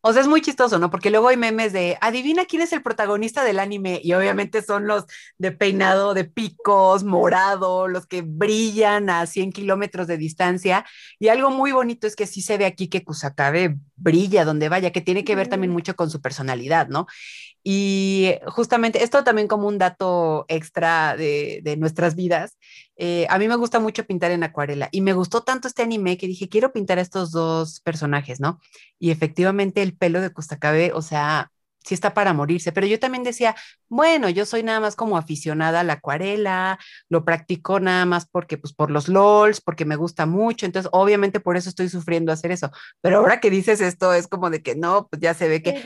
o 0.01 0.13
sea, 0.13 0.21
es 0.21 0.27
muy 0.27 0.41
chistoso, 0.41 0.79
¿no? 0.79 0.89
Porque 0.89 1.09
luego 1.09 1.27
hay 1.27 1.35
memes 1.35 1.73
de, 1.73 1.97
adivina 1.99 2.45
quién 2.45 2.61
es 2.61 2.71
el 2.71 2.81
protagonista 2.81 3.43
del 3.43 3.59
anime. 3.59 3.99
Y 4.03 4.13
obviamente 4.13 4.61
son 4.61 4.87
los 4.87 5.05
de 5.37 5.51
peinado 5.51 6.13
de 6.13 6.23
picos, 6.23 7.03
morado, 7.03 7.87
los 7.87 8.05
que 8.05 8.21
brillan 8.21 9.09
a 9.09 9.25
100 9.25 9.51
kilómetros 9.51 10.07
de 10.07 10.17
distancia. 10.17 10.85
Y 11.19 11.27
algo 11.27 11.51
muy 11.51 11.73
bonito 11.73 12.07
es 12.07 12.15
que 12.15 12.27
sí 12.27 12.41
se 12.41 12.57
ve 12.57 12.65
aquí 12.65 12.87
que 12.87 13.03
Kusakabe 13.03 13.77
brilla 13.97 14.45
donde 14.45 14.69
vaya, 14.69 14.91
que 14.91 15.01
tiene 15.01 15.25
que 15.25 15.35
ver 15.35 15.49
también 15.49 15.71
mucho 15.71 15.95
con 15.95 16.09
su 16.09 16.21
personalidad, 16.21 16.87
¿no? 16.87 17.07
Y 17.71 18.33
justamente 18.47 19.03
esto 19.03 19.23
también 19.23 19.47
como 19.47 19.67
un 19.67 19.77
dato 19.77 20.43
extra 20.47 21.15
de, 21.15 21.75
nuestras 21.77 22.15
vidas. 22.15 22.57
Eh, 22.95 23.27
a 23.29 23.37
mí 23.37 23.47
me 23.47 23.57
gusta 23.57 23.79
mucho 23.79 24.07
pintar 24.07 24.31
en 24.31 24.41
acuarela 24.41 24.89
y 24.91 25.01
me 25.01 25.13
gustó 25.13 25.43
tanto 25.43 25.67
este 25.67 25.83
anime 25.83 26.17
que 26.17 26.25
dije, 26.25 26.49
quiero 26.49 26.73
pintar 26.73 26.97
a 26.97 27.01
estos 27.01 27.31
dos 27.31 27.79
personajes, 27.81 28.39
¿no? 28.39 28.59
Y 28.97 29.11
efectivamente 29.11 29.83
el 29.83 29.95
pelo 29.95 30.19
de 30.19 30.31
Kusakabe, 30.33 30.93
o 30.93 31.03
sea, 31.03 31.51
sí 31.83 31.93
está 31.93 32.13
para 32.13 32.33
morirse, 32.33 32.71
pero 32.71 32.87
yo 32.87 32.99
también 32.99 33.23
decía, 33.23 33.55
bueno, 33.87 34.29
yo 34.29 34.45
soy 34.45 34.63
nada 34.63 34.79
más 34.79 34.95
como 34.95 35.17
aficionada 35.17 35.79
a 35.79 35.83
la 35.83 35.93
acuarela, 35.93 36.79
lo 37.09 37.25
practico 37.25 37.79
nada 37.79 38.05
más 38.05 38.27
porque, 38.27 38.57
pues, 38.57 38.73
por 38.73 38.91
los 38.91 39.07
LOLs, 39.07 39.61
porque 39.61 39.85
me 39.85 39.95
gusta 39.95 40.25
mucho, 40.25 40.65
entonces, 40.65 40.89
obviamente 40.93 41.39
por 41.39 41.57
eso 41.57 41.69
estoy 41.69 41.89
sufriendo 41.89 42.31
hacer 42.31 42.51
eso, 42.51 42.71
pero 43.01 43.17
ahora 43.17 43.39
que 43.39 43.49
dices 43.49 43.81
esto, 43.81 44.13
es 44.13 44.27
como 44.27 44.49
de 44.49 44.61
que 44.61 44.75
no, 44.75 45.07
pues 45.07 45.21
ya 45.21 45.33
se 45.33 45.47
ve 45.47 45.61
que, 45.63 45.83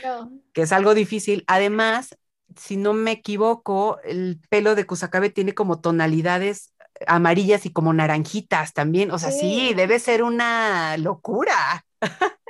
que 0.52 0.62
es 0.62 0.72
algo 0.72 0.94
difícil. 0.94 1.44
Además, 1.46 2.16
si 2.56 2.76
no 2.76 2.92
me 2.92 3.12
equivoco, 3.12 3.98
el 4.04 4.40
pelo 4.48 4.74
de 4.74 4.86
Kusakabe 4.86 5.30
tiene 5.30 5.54
como 5.54 5.80
tonalidades 5.80 6.72
amarillas 7.06 7.66
y 7.66 7.72
como 7.72 7.92
naranjitas 7.92 8.72
también, 8.72 9.10
o 9.10 9.18
sea, 9.18 9.30
sí 9.30 9.74
debe 9.74 9.98
ser 9.98 10.22
una 10.22 10.96
locura. 10.96 11.84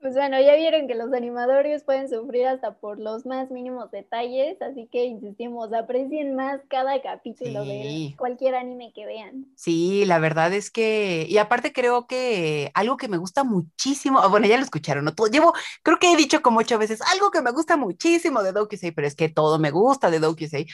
Pues 0.00 0.14
bueno, 0.14 0.40
ya 0.40 0.54
vieron 0.54 0.86
que 0.86 0.94
los 0.94 1.12
animadores 1.12 1.82
pueden 1.82 2.08
sufrir 2.08 2.46
hasta 2.46 2.74
por 2.78 3.00
los 3.00 3.26
más 3.26 3.50
mínimos 3.50 3.90
detalles, 3.90 4.60
así 4.62 4.86
que 4.86 5.04
insistimos, 5.06 5.72
aprecien 5.72 6.36
más 6.36 6.60
cada 6.68 7.02
capítulo 7.02 7.64
de 7.64 8.14
cualquier 8.16 8.54
anime 8.54 8.92
que 8.94 9.06
vean. 9.06 9.46
Sí, 9.56 10.04
la 10.04 10.20
verdad 10.20 10.52
es 10.52 10.70
que, 10.70 11.26
y 11.28 11.38
aparte 11.38 11.72
creo 11.72 12.06
que 12.06 12.70
algo 12.74 12.96
que 12.96 13.08
me 13.08 13.16
gusta 13.16 13.42
muchísimo, 13.42 14.20
ah, 14.20 14.28
bueno, 14.28 14.46
ya 14.46 14.56
lo 14.56 14.62
escucharon, 14.62 15.04
¿no? 15.04 15.12
Llevo, 15.32 15.52
creo 15.82 15.98
que 15.98 16.12
he 16.12 16.16
dicho 16.16 16.42
como 16.42 16.60
ocho 16.60 16.78
veces, 16.78 17.02
algo 17.02 17.32
que 17.32 17.42
me 17.42 17.50
gusta 17.50 17.76
muchísimo 17.76 18.44
de 18.44 18.52
Dokusei, 18.52 18.92
pero 18.92 19.08
es 19.08 19.16
que 19.16 19.28
todo 19.28 19.58
me 19.58 19.72
gusta 19.72 20.10
de 20.10 20.20
Dokusei, 20.20 20.68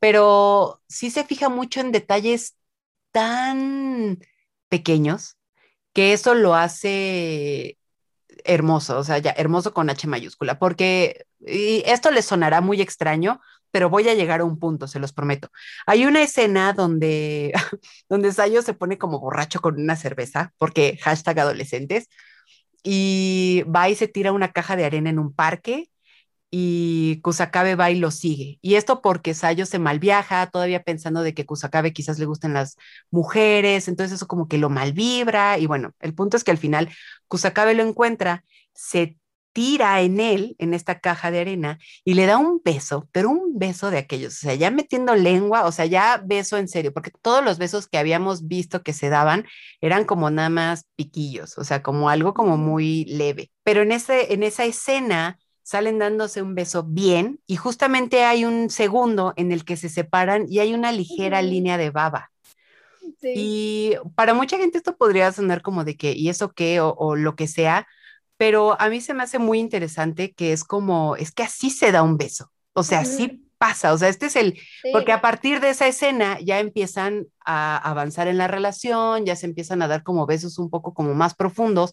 pero 0.00 0.82
sí 0.88 1.10
se 1.10 1.24
fija 1.24 1.48
mucho 1.48 1.80
en 1.80 1.92
detalles 1.92 2.56
tan 3.12 4.18
pequeños 4.68 5.36
que 5.92 6.12
eso 6.12 6.34
lo 6.34 6.54
hace 6.54 7.78
hermoso, 8.46 8.98
o 8.98 9.04
sea, 9.04 9.18
ya 9.18 9.32
hermoso 9.36 9.72
con 9.74 9.90
H 9.90 10.06
mayúscula, 10.06 10.58
porque 10.58 11.26
y 11.40 11.82
esto 11.86 12.10
les 12.10 12.24
sonará 12.24 12.60
muy 12.60 12.80
extraño, 12.80 13.40
pero 13.70 13.90
voy 13.90 14.08
a 14.08 14.14
llegar 14.14 14.40
a 14.40 14.44
un 14.44 14.58
punto, 14.58 14.88
se 14.88 14.98
los 14.98 15.12
prometo. 15.12 15.50
Hay 15.86 16.06
una 16.06 16.22
escena 16.22 16.72
donde, 16.72 17.52
donde 18.08 18.32
Sayo 18.32 18.62
se 18.62 18.74
pone 18.74 18.98
como 18.98 19.20
borracho 19.20 19.60
con 19.60 19.80
una 19.80 19.96
cerveza, 19.96 20.52
porque 20.58 20.98
hashtag 21.02 21.40
adolescentes, 21.40 22.08
y 22.82 23.64
va 23.64 23.88
y 23.88 23.96
se 23.96 24.08
tira 24.08 24.32
una 24.32 24.52
caja 24.52 24.76
de 24.76 24.84
arena 24.84 25.10
en 25.10 25.18
un 25.18 25.34
parque 25.34 25.90
y 26.50 27.20
Kusakabe 27.22 27.74
va 27.74 27.90
y 27.90 27.98
lo 27.98 28.10
sigue. 28.10 28.58
Y 28.62 28.76
esto 28.76 29.02
porque 29.02 29.34
Sayo 29.34 29.66
se 29.66 29.78
malviaja, 29.78 30.46
todavía 30.50 30.82
pensando 30.82 31.22
de 31.22 31.34
que 31.34 31.46
Kusakabe 31.46 31.92
quizás 31.92 32.18
le 32.18 32.26
gusten 32.26 32.54
las 32.54 32.76
mujeres, 33.10 33.88
entonces 33.88 34.16
eso 34.16 34.26
como 34.26 34.48
que 34.48 34.58
lo 34.58 34.70
malvibra 34.70 35.58
y 35.58 35.66
bueno, 35.66 35.92
el 36.00 36.14
punto 36.14 36.36
es 36.36 36.44
que 36.44 36.50
al 36.52 36.58
final 36.58 36.88
Kusakabe 37.28 37.74
lo 37.74 37.82
encuentra, 37.82 38.44
se 38.72 39.18
tira 39.52 40.02
en 40.02 40.20
él, 40.20 40.54
en 40.58 40.74
esta 40.74 41.00
caja 41.00 41.30
de 41.30 41.40
arena, 41.40 41.78
y 42.04 42.12
le 42.12 42.26
da 42.26 42.36
un 42.36 42.60
beso, 42.62 43.08
pero 43.10 43.30
un 43.30 43.58
beso 43.58 43.90
de 43.90 43.96
aquellos, 43.96 44.34
o 44.34 44.38
sea, 44.40 44.54
ya 44.54 44.70
metiendo 44.70 45.14
lengua, 45.14 45.64
o 45.64 45.72
sea, 45.72 45.86
ya 45.86 46.22
beso 46.22 46.58
en 46.58 46.68
serio, 46.68 46.92
porque 46.92 47.10
todos 47.22 47.42
los 47.42 47.56
besos 47.56 47.88
que 47.88 47.96
habíamos 47.96 48.46
visto 48.48 48.82
que 48.82 48.92
se 48.92 49.08
daban 49.08 49.46
eran 49.80 50.04
como 50.04 50.30
nada 50.30 50.50
más 50.50 50.84
piquillos, 50.94 51.56
o 51.56 51.64
sea, 51.64 51.82
como 51.82 52.10
algo 52.10 52.34
como 52.34 52.58
muy 52.58 53.06
leve. 53.06 53.50
Pero 53.62 53.80
en, 53.80 53.92
ese, 53.92 54.34
en 54.34 54.42
esa 54.42 54.66
escena 54.66 55.38
salen 55.66 55.98
dándose 55.98 56.42
un 56.42 56.54
beso 56.54 56.84
bien 56.84 57.40
y 57.44 57.56
justamente 57.56 58.22
hay 58.22 58.44
un 58.44 58.70
segundo 58.70 59.32
en 59.34 59.50
el 59.50 59.64
que 59.64 59.76
se 59.76 59.88
separan 59.88 60.46
y 60.48 60.60
hay 60.60 60.72
una 60.72 60.92
ligera 60.92 61.42
línea 61.42 61.76
de 61.76 61.90
baba. 61.90 62.30
Y 63.20 63.94
para 64.14 64.32
mucha 64.32 64.58
gente 64.58 64.78
esto 64.78 64.96
podría 64.96 65.32
sonar 65.32 65.62
como 65.62 65.82
de 65.82 65.96
que, 65.96 66.12
¿y 66.12 66.28
eso 66.28 66.52
qué? 66.52 66.80
O, 66.80 66.94
o 66.94 67.16
lo 67.16 67.34
que 67.34 67.48
sea, 67.48 67.88
pero 68.36 68.80
a 68.80 68.88
mí 68.88 69.00
se 69.00 69.12
me 69.12 69.24
hace 69.24 69.40
muy 69.40 69.58
interesante 69.58 70.32
que 70.34 70.52
es 70.52 70.62
como, 70.62 71.16
es 71.16 71.32
que 71.32 71.42
así 71.42 71.70
se 71.70 71.90
da 71.90 72.04
un 72.04 72.16
beso, 72.16 72.52
o 72.72 72.84
sea, 72.84 73.00
así 73.00 73.42
pasa, 73.58 73.92
o 73.92 73.98
sea, 73.98 74.08
este 74.08 74.26
es 74.26 74.36
el, 74.36 74.60
porque 74.92 75.10
a 75.10 75.20
partir 75.20 75.58
de 75.58 75.70
esa 75.70 75.88
escena 75.88 76.38
ya 76.40 76.60
empiezan 76.60 77.26
a 77.44 77.76
avanzar 77.76 78.28
en 78.28 78.38
la 78.38 78.46
relación, 78.46 79.26
ya 79.26 79.34
se 79.34 79.46
empiezan 79.46 79.82
a 79.82 79.88
dar 79.88 80.04
como 80.04 80.26
besos 80.26 80.58
un 80.58 80.70
poco 80.70 80.94
como 80.94 81.14
más 81.14 81.34
profundos, 81.34 81.90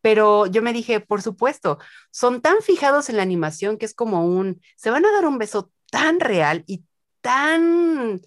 pero 0.00 0.46
yo 0.46 0.62
me 0.62 0.72
dije, 0.72 1.00
por 1.00 1.22
supuesto, 1.22 1.78
son 2.10 2.40
tan 2.40 2.62
fijados 2.62 3.08
en 3.08 3.16
la 3.16 3.22
animación 3.22 3.78
que 3.78 3.86
es 3.86 3.94
como 3.94 4.26
un, 4.26 4.60
se 4.76 4.90
van 4.90 5.04
a 5.04 5.12
dar 5.12 5.26
un 5.26 5.38
beso 5.38 5.70
tan 5.90 6.20
real 6.20 6.64
y 6.66 6.84
tan 7.20 8.20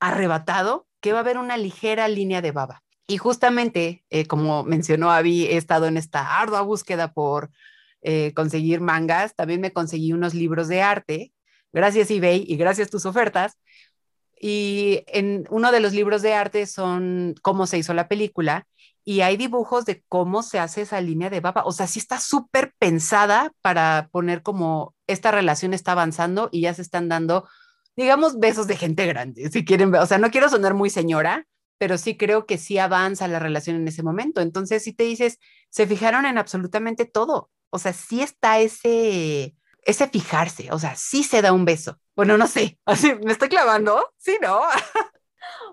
arrebatado 0.00 0.86
que 1.00 1.12
va 1.12 1.18
a 1.18 1.22
haber 1.22 1.38
una 1.38 1.56
ligera 1.56 2.08
línea 2.08 2.42
de 2.42 2.52
baba. 2.52 2.82
Y 3.06 3.16
justamente, 3.16 4.04
eh, 4.10 4.26
como 4.26 4.64
mencionó 4.64 5.10
Avi, 5.10 5.46
he 5.46 5.56
estado 5.56 5.86
en 5.86 5.96
esta 5.96 6.40
ardua 6.40 6.60
búsqueda 6.62 7.12
por 7.12 7.50
eh, 8.02 8.32
conseguir 8.34 8.80
mangas. 8.80 9.34
También 9.34 9.60
me 9.60 9.72
conseguí 9.72 10.12
unos 10.12 10.34
libros 10.34 10.68
de 10.68 10.82
arte, 10.82 11.32
gracias 11.72 12.10
eBay 12.10 12.44
y 12.46 12.56
gracias 12.56 12.90
tus 12.90 13.06
ofertas. 13.06 13.58
Y 14.40 15.04
en 15.06 15.46
uno 15.50 15.72
de 15.72 15.80
los 15.80 15.92
libros 15.92 16.22
de 16.22 16.34
arte 16.34 16.66
son 16.66 17.34
cómo 17.42 17.66
se 17.66 17.78
hizo 17.78 17.94
la 17.94 18.08
película 18.08 18.68
y 19.08 19.22
hay 19.22 19.38
dibujos 19.38 19.86
de 19.86 20.04
cómo 20.06 20.42
se 20.42 20.58
hace 20.58 20.82
esa 20.82 21.00
línea 21.00 21.30
de 21.30 21.40
baba. 21.40 21.62
O 21.64 21.72
sea, 21.72 21.86
sí 21.86 21.98
está 21.98 22.20
súper 22.20 22.74
pensada 22.78 23.54
para 23.62 24.10
poner 24.12 24.42
como 24.42 24.94
esta 25.06 25.30
relación 25.30 25.72
está 25.72 25.92
avanzando 25.92 26.50
y 26.52 26.60
ya 26.60 26.74
se 26.74 26.82
están 26.82 27.08
dando, 27.08 27.48
digamos, 27.96 28.38
besos 28.38 28.66
de 28.66 28.76
gente 28.76 29.06
grande, 29.06 29.50
si 29.50 29.64
quieren. 29.64 29.94
O 29.94 30.04
sea, 30.04 30.18
no 30.18 30.30
quiero 30.30 30.50
sonar 30.50 30.74
muy 30.74 30.90
señora, 30.90 31.46
pero 31.78 31.96
sí 31.96 32.18
creo 32.18 32.44
que 32.44 32.58
sí 32.58 32.76
avanza 32.76 33.28
la 33.28 33.38
relación 33.38 33.76
en 33.76 33.88
ese 33.88 34.02
momento. 34.02 34.42
Entonces, 34.42 34.84
si 34.84 34.92
te 34.92 35.04
dices, 35.04 35.38
se 35.70 35.86
fijaron 35.86 36.26
en 36.26 36.36
absolutamente 36.36 37.06
todo. 37.06 37.50
O 37.70 37.78
sea, 37.78 37.94
sí 37.94 38.20
está 38.20 38.58
ese, 38.58 39.54
ese 39.86 40.08
fijarse, 40.08 40.70
o 40.70 40.78
sea, 40.78 40.96
sí 40.96 41.22
se 41.22 41.40
da 41.40 41.54
un 41.54 41.64
beso. 41.64 41.98
Bueno, 42.14 42.36
no 42.36 42.46
sé, 42.46 42.78
así 42.84 43.14
me 43.24 43.32
estoy 43.32 43.48
clavando, 43.48 44.12
sí, 44.18 44.36
¿no? 44.42 44.60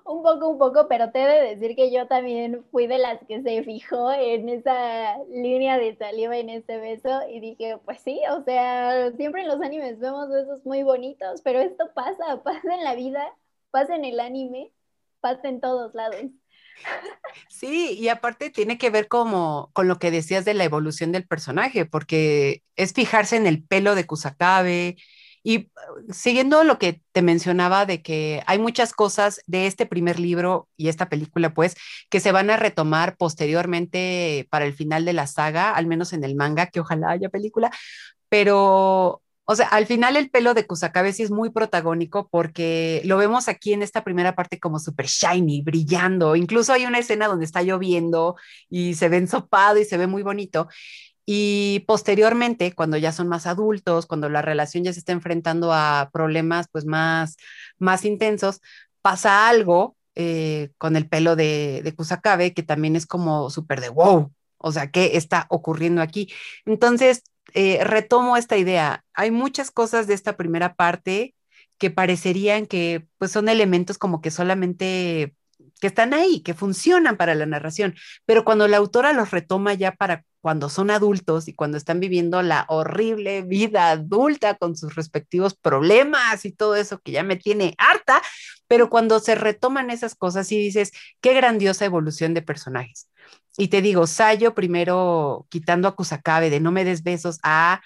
un 0.05 0.23
poco, 0.23 0.47
un 0.49 0.57
poco, 0.57 0.87
pero 0.87 1.11
te 1.11 1.23
he 1.23 1.27
de 1.27 1.55
decir 1.55 1.75
que 1.75 1.91
yo 1.91 2.07
también 2.07 2.63
fui 2.71 2.87
de 2.87 2.99
las 2.99 3.19
que 3.27 3.41
se 3.41 3.63
fijó 3.63 4.11
en 4.13 4.49
esa 4.49 5.17
línea 5.29 5.77
de 5.77 5.95
saliva 5.97 6.37
en 6.37 6.49
ese 6.49 6.77
beso 6.77 7.21
y 7.29 7.39
dije, 7.39 7.77
pues 7.85 8.01
sí, 8.01 8.21
o 8.31 8.43
sea, 8.43 9.11
siempre 9.17 9.41
en 9.41 9.47
los 9.47 9.61
animes 9.61 9.99
vemos 9.99 10.29
besos 10.29 10.65
muy 10.65 10.83
bonitos, 10.83 11.41
pero 11.41 11.59
esto 11.59 11.91
pasa, 11.93 12.41
pasa 12.43 12.73
en 12.73 12.83
la 12.83 12.95
vida, 12.95 13.35
pasa 13.71 13.95
en 13.95 14.05
el 14.05 14.19
anime 14.19 14.71
pasa 15.25 15.49
en 15.49 15.59
todos 15.59 15.95
lados. 15.95 16.21
Sí, 17.49 17.97
y 17.97 18.09
aparte 18.09 18.51
tiene 18.51 18.77
que 18.77 18.91
ver 18.91 19.07
como 19.07 19.71
con 19.73 19.87
lo 19.87 19.97
que 19.97 20.11
decías 20.11 20.45
de 20.45 20.53
la 20.53 20.65
evolución 20.65 21.11
del 21.11 21.25
personaje, 21.25 21.85
porque 21.85 22.61
es 22.75 22.93
fijarse 22.93 23.35
en 23.37 23.47
el 23.47 23.63
pelo 23.63 23.95
de 23.95 24.05
Kusakabe 24.05 24.97
y 25.45 25.59
uh, 25.59 26.11
siguiendo 26.11 26.63
lo 26.63 26.79
que 26.79 27.03
te 27.11 27.21
mencionaba 27.21 27.85
de 27.85 28.01
que 28.01 28.41
hay 28.47 28.57
muchas 28.57 28.93
cosas 28.93 29.41
de 29.45 29.67
este 29.67 29.85
primer 29.85 30.19
libro 30.19 30.67
y 30.75 30.89
esta 30.89 31.07
película, 31.07 31.53
pues, 31.53 31.75
que 32.09 32.19
se 32.19 32.31
van 32.31 32.49
a 32.49 32.57
retomar 32.57 33.15
posteriormente 33.15 34.47
para 34.49 34.65
el 34.65 34.73
final 34.73 35.05
de 35.05 35.13
la 35.13 35.27
saga, 35.27 35.71
al 35.71 35.85
menos 35.85 36.13
en 36.13 36.23
el 36.23 36.35
manga, 36.35 36.65
que 36.65 36.79
ojalá 36.79 37.11
haya 37.11 37.29
película, 37.29 37.71
pero 38.27 39.21
o 39.47 39.55
sea, 39.55 39.67
al 39.67 39.85
final 39.85 40.17
el 40.17 40.31
pelo 40.31 40.55
de 40.55 40.65
Kusakabe 40.65 41.13
sí 41.13 41.21
es 41.21 41.29
muy 41.29 41.51
protagónico 41.51 42.27
porque 42.31 43.03
lo 43.05 43.17
vemos 43.17 43.47
aquí 43.47 43.73
en 43.73 43.83
esta 43.83 44.03
primera 44.03 44.33
parte 44.33 44.59
como 44.59 44.79
súper 44.79 45.05
shiny, 45.05 45.61
brillando. 45.61 46.35
Incluso 46.35 46.73
hay 46.73 46.87
una 46.87 46.97
escena 46.97 47.27
donde 47.27 47.45
está 47.45 47.61
lloviendo 47.61 48.35
y 48.69 48.95
se 48.95 49.07
ve 49.07 49.17
ensopado 49.17 49.77
y 49.77 49.85
se 49.85 49.97
ve 49.97 50.07
muy 50.07 50.23
bonito. 50.23 50.67
Y 51.25 51.83
posteriormente, 51.87 52.73
cuando 52.73 52.97
ya 52.97 53.11
son 53.11 53.27
más 53.27 53.47
adultos, 53.47 54.05
cuando 54.05 54.29
la 54.29 54.41
relación 54.41 54.83
ya 54.83 54.93
se 54.93 54.99
está 54.99 55.11
enfrentando 55.11 55.73
a 55.73 56.09
problemas 56.13 56.67
pues 56.71 56.85
más, 56.85 57.37
más 57.79 58.05
intensos, 58.05 58.61
pasa 59.01 59.47
algo 59.47 59.95
eh, 60.15 60.69
con 60.77 60.95
el 60.95 61.07
pelo 61.07 61.35
de, 61.35 61.81
de 61.83 61.95
Kusakabe 61.95 62.53
que 62.53 62.63
también 62.63 62.95
es 62.95 63.05
como 63.05 63.49
súper 63.49 63.81
de 63.81 63.89
wow, 63.89 64.31
o 64.57 64.71
sea, 64.71 64.89
¿qué 64.91 65.17
está 65.17 65.47
ocurriendo 65.49 66.01
aquí? 66.01 66.31
Entonces, 66.65 67.23
eh, 67.53 67.83
retomo 67.83 68.37
esta 68.37 68.57
idea. 68.57 69.03
Hay 69.13 69.31
muchas 69.31 69.71
cosas 69.71 70.07
de 70.07 70.13
esta 70.13 70.37
primera 70.37 70.75
parte 70.75 71.35
que 71.77 71.91
parecerían 71.91 72.65
que 72.65 73.07
pues 73.17 73.31
son 73.31 73.49
elementos 73.49 73.97
como 73.97 74.21
que 74.21 74.31
solamente 74.31 75.35
que 75.85 75.89
están 75.89 76.15
ahí, 76.15 76.39
que 76.41 76.55
funcionan 76.55 77.15
para 77.15 77.35
la 77.35 77.45
narración, 77.45 77.93
pero 78.25 78.43
cuando 78.43 78.67
la 78.67 78.77
autora 78.77 79.13
los 79.13 79.29
retoma 79.29 79.75
ya 79.75 79.91
para 79.91 80.25
cuando 80.41 80.67
son 80.67 80.89
adultos 80.89 81.47
y 81.47 81.53
cuando 81.53 81.77
están 81.77 81.99
viviendo 81.99 82.41
la 82.41 82.65
horrible 82.69 83.43
vida 83.43 83.91
adulta 83.91 84.55
con 84.55 84.75
sus 84.75 84.95
respectivos 84.95 85.53
problemas 85.53 86.43
y 86.43 86.51
todo 86.51 86.75
eso 86.75 86.97
que 87.01 87.11
ya 87.11 87.21
me 87.21 87.35
tiene 87.35 87.75
harta, 87.77 88.19
pero 88.67 88.89
cuando 88.89 89.19
se 89.19 89.35
retoman 89.35 89.91
esas 89.91 90.15
cosas 90.15 90.51
y 90.51 90.57
dices, 90.57 90.91
qué 91.21 91.35
grandiosa 91.35 91.85
evolución 91.85 92.33
de 92.33 92.41
personajes. 92.41 93.07
Y 93.55 93.67
te 93.67 93.83
digo, 93.83 94.07
Sayo 94.07 94.55
primero 94.55 95.45
quitando 95.49 95.87
a 95.87 95.95
Kusakabe 95.95 96.49
de 96.49 96.61
no 96.61 96.71
me 96.71 96.83
des 96.83 97.03
besos 97.03 97.37
a 97.43 97.83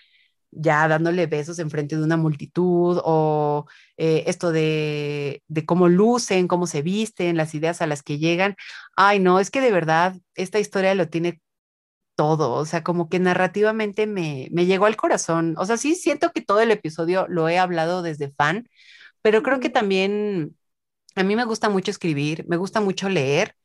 ya 0.52 0.88
dándole 0.88 1.28
besos 1.28 1.60
en 1.60 1.70
frente 1.70 1.96
de 1.96 2.04
una 2.04 2.18
multitud 2.18 3.00
o 3.04 3.66
eh, 3.98 4.24
esto 4.28 4.52
de, 4.52 5.44
de, 5.48 5.66
cómo 5.66 5.88
lucen, 5.90 6.48
cómo 6.48 6.68
se 6.68 6.82
visten, 6.82 7.38
las 7.38 7.54
ideas 7.56 7.82
a 7.82 7.88
las 7.88 8.04
que 8.04 8.18
llegan. 8.20 8.56
Ay, 8.96 9.20
no, 9.20 9.40
es 9.40 9.52
que 9.52 9.62
de 9.62 9.72
verdad 9.72 10.16
esta 10.36 10.60
historia 10.60 10.96
lo 10.96 11.10
tiene 11.10 11.42
todo, 12.16 12.54
o 12.54 12.66
sea, 12.66 12.84
como 12.84 13.10
que 13.10 13.20
narrativamente 13.20 14.08
me, 14.08 14.50
me 14.52 14.66
llegó 14.66 14.86
al 14.86 14.98
corazón. 14.98 15.56
O 15.58 15.66
sea, 15.66 15.78
sí 15.78 15.96
siento 15.96 16.32
que 16.32 16.42
todo 16.42 16.62
el 16.62 16.72
episodio 16.72 17.28
lo 17.30 17.48
he 17.50 17.58
hablado 17.60 18.02
desde 18.02 18.32
fan, 18.32 18.70
pero 19.22 19.44
creo 19.44 19.60
que 19.60 19.70
también 19.70 20.58
a 21.16 21.24
mí 21.24 21.36
me 21.36 21.46
gusta 21.46 21.70
mucho 21.70 21.92
escribir, 21.92 22.46
me 22.48 22.58
gusta 22.58 22.82
mucho 22.82 23.10
leer 23.10 23.56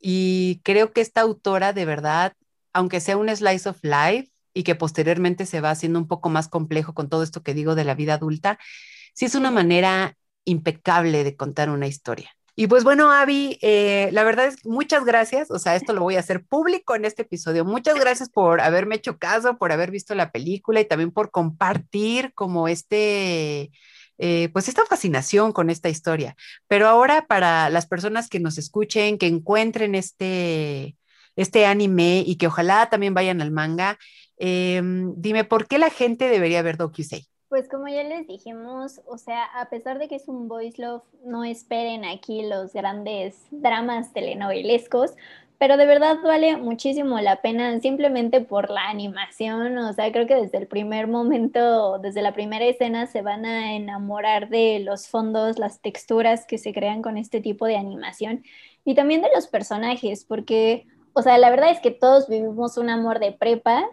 y 0.00 0.60
creo 0.64 0.92
que 0.92 1.00
esta 1.00 1.22
autora 1.22 1.72
de 1.72 1.84
verdad, 1.86 2.34
aunque 2.72 3.00
sea 3.00 3.16
un 3.16 3.34
slice 3.34 3.68
of 3.68 3.78
life 3.84 4.31
y 4.54 4.62
que 4.64 4.74
posteriormente 4.74 5.46
se 5.46 5.60
va 5.60 5.70
haciendo 5.70 5.98
un 5.98 6.08
poco 6.08 6.28
más 6.28 6.48
complejo 6.48 6.94
con 6.94 7.08
todo 7.08 7.22
esto 7.22 7.42
que 7.42 7.54
digo 7.54 7.74
de 7.74 7.84
la 7.84 7.94
vida 7.94 8.14
adulta, 8.14 8.58
sí 9.14 9.24
es 9.24 9.34
una 9.34 9.50
manera 9.50 10.16
impecable 10.44 11.24
de 11.24 11.36
contar 11.36 11.70
una 11.70 11.86
historia. 11.86 12.30
Y 12.54 12.66
pues 12.66 12.84
bueno, 12.84 13.10
Avi, 13.10 13.58
eh, 13.62 14.10
la 14.12 14.24
verdad 14.24 14.46
es 14.46 14.66
muchas 14.66 15.06
gracias, 15.06 15.50
o 15.50 15.58
sea, 15.58 15.74
esto 15.74 15.94
lo 15.94 16.02
voy 16.02 16.16
a 16.16 16.20
hacer 16.20 16.44
público 16.44 16.94
en 16.94 17.06
este 17.06 17.22
episodio. 17.22 17.64
Muchas 17.64 17.98
gracias 17.98 18.28
por 18.28 18.60
haberme 18.60 18.96
hecho 18.96 19.18
caso, 19.18 19.56
por 19.56 19.72
haber 19.72 19.90
visto 19.90 20.14
la 20.14 20.30
película 20.30 20.80
y 20.80 20.84
también 20.84 21.12
por 21.12 21.30
compartir 21.30 22.34
como 22.34 22.68
este, 22.68 23.70
eh, 24.18 24.50
pues 24.52 24.68
esta 24.68 24.84
fascinación 24.84 25.52
con 25.52 25.70
esta 25.70 25.88
historia. 25.88 26.36
Pero 26.68 26.88
ahora 26.88 27.26
para 27.26 27.70
las 27.70 27.86
personas 27.86 28.28
que 28.28 28.38
nos 28.38 28.58
escuchen, 28.58 29.16
que 29.16 29.28
encuentren 29.28 29.94
este, 29.94 30.96
este 31.36 31.64
anime 31.64 32.22
y 32.26 32.36
que 32.36 32.48
ojalá 32.48 32.90
también 32.90 33.14
vayan 33.14 33.40
al 33.40 33.50
manga, 33.50 33.98
em, 34.36 35.14
dime, 35.16 35.44
¿por 35.44 35.66
qué 35.66 35.78
la 35.78 35.90
gente 35.90 36.28
debería 36.28 36.62
ver 36.62 36.76
Dokusei? 36.76 37.26
Pues 37.48 37.68
como 37.68 37.86
ya 37.86 38.02
les 38.02 38.26
dijimos, 38.26 39.02
o 39.06 39.18
sea, 39.18 39.44
a 39.44 39.68
pesar 39.68 39.98
de 39.98 40.08
que 40.08 40.14
es 40.14 40.26
un 40.26 40.48
voice 40.48 40.80
love, 40.80 41.02
no 41.24 41.44
esperen 41.44 42.04
aquí 42.06 42.42
los 42.42 42.72
grandes 42.72 43.44
dramas 43.50 44.14
telenovelescos, 44.14 45.12
pero 45.62 45.76
de 45.76 45.86
verdad 45.86 46.16
vale 46.24 46.56
muchísimo 46.56 47.20
la 47.20 47.40
pena 47.40 47.78
simplemente 47.78 48.40
por 48.40 48.68
la 48.68 48.88
animación, 48.88 49.78
o 49.78 49.92
sea, 49.92 50.10
creo 50.10 50.26
que 50.26 50.34
desde 50.34 50.58
el 50.58 50.66
primer 50.66 51.06
momento, 51.06 52.00
desde 52.00 52.20
la 52.20 52.32
primera 52.32 52.64
escena 52.64 53.06
se 53.06 53.22
van 53.22 53.44
a 53.44 53.76
enamorar 53.76 54.48
de 54.48 54.80
los 54.80 55.06
fondos, 55.06 55.60
las 55.60 55.80
texturas 55.80 56.46
que 56.46 56.58
se 56.58 56.72
crean 56.72 57.00
con 57.00 57.16
este 57.16 57.40
tipo 57.40 57.66
de 57.66 57.76
animación 57.76 58.42
y 58.84 58.96
también 58.96 59.22
de 59.22 59.28
los 59.32 59.46
personajes, 59.46 60.24
porque, 60.24 60.86
o 61.12 61.22
sea, 61.22 61.38
la 61.38 61.50
verdad 61.50 61.70
es 61.70 61.78
que 61.78 61.92
todos 61.92 62.28
vivimos 62.28 62.76
un 62.76 62.90
amor 62.90 63.20
de 63.20 63.30
prepa 63.30 63.84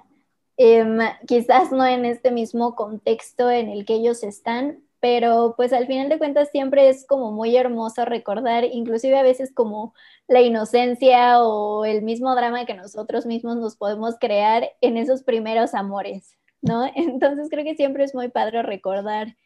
Em, 0.62 1.00
quizás 1.26 1.72
no 1.72 1.86
en 1.86 2.04
este 2.04 2.32
mismo 2.32 2.76
contexto 2.76 3.50
en 3.50 3.70
el 3.70 3.86
que 3.86 3.94
ellos 3.94 4.24
están, 4.24 4.84
pero 5.00 5.54
pues 5.56 5.72
al 5.72 5.88
final 5.88 6.10
de 6.10 6.18
cuentas 6.18 6.50
siempre 6.52 6.90
es 6.90 7.08
como 7.08 7.32
muy 7.32 7.56
hermoso 7.56 8.04
recordar, 8.04 8.66
inclusive 8.66 9.18
a 9.18 9.24
veces 9.24 9.54
como 9.54 9.94
la 10.28 10.42
inocencia 10.42 11.42
o 11.42 11.86
el 11.86 12.02
mismo 12.02 12.36
drama 12.36 12.66
que 12.66 12.74
nosotros 12.74 13.26
mismos 13.26 13.56
nos 13.56 13.78
podemos 13.78 14.16
crear 14.20 14.70
en 14.82 14.98
esos 14.98 15.24
primeros 15.24 15.74
amores, 15.74 16.36
¿no? 16.62 16.86
Entonces 16.96 17.48
creo 17.50 17.64
que 17.64 17.76
siempre 17.76 18.04
es 18.04 18.14
muy 18.14 18.28
padre 18.28 18.62
recordar 18.62 19.38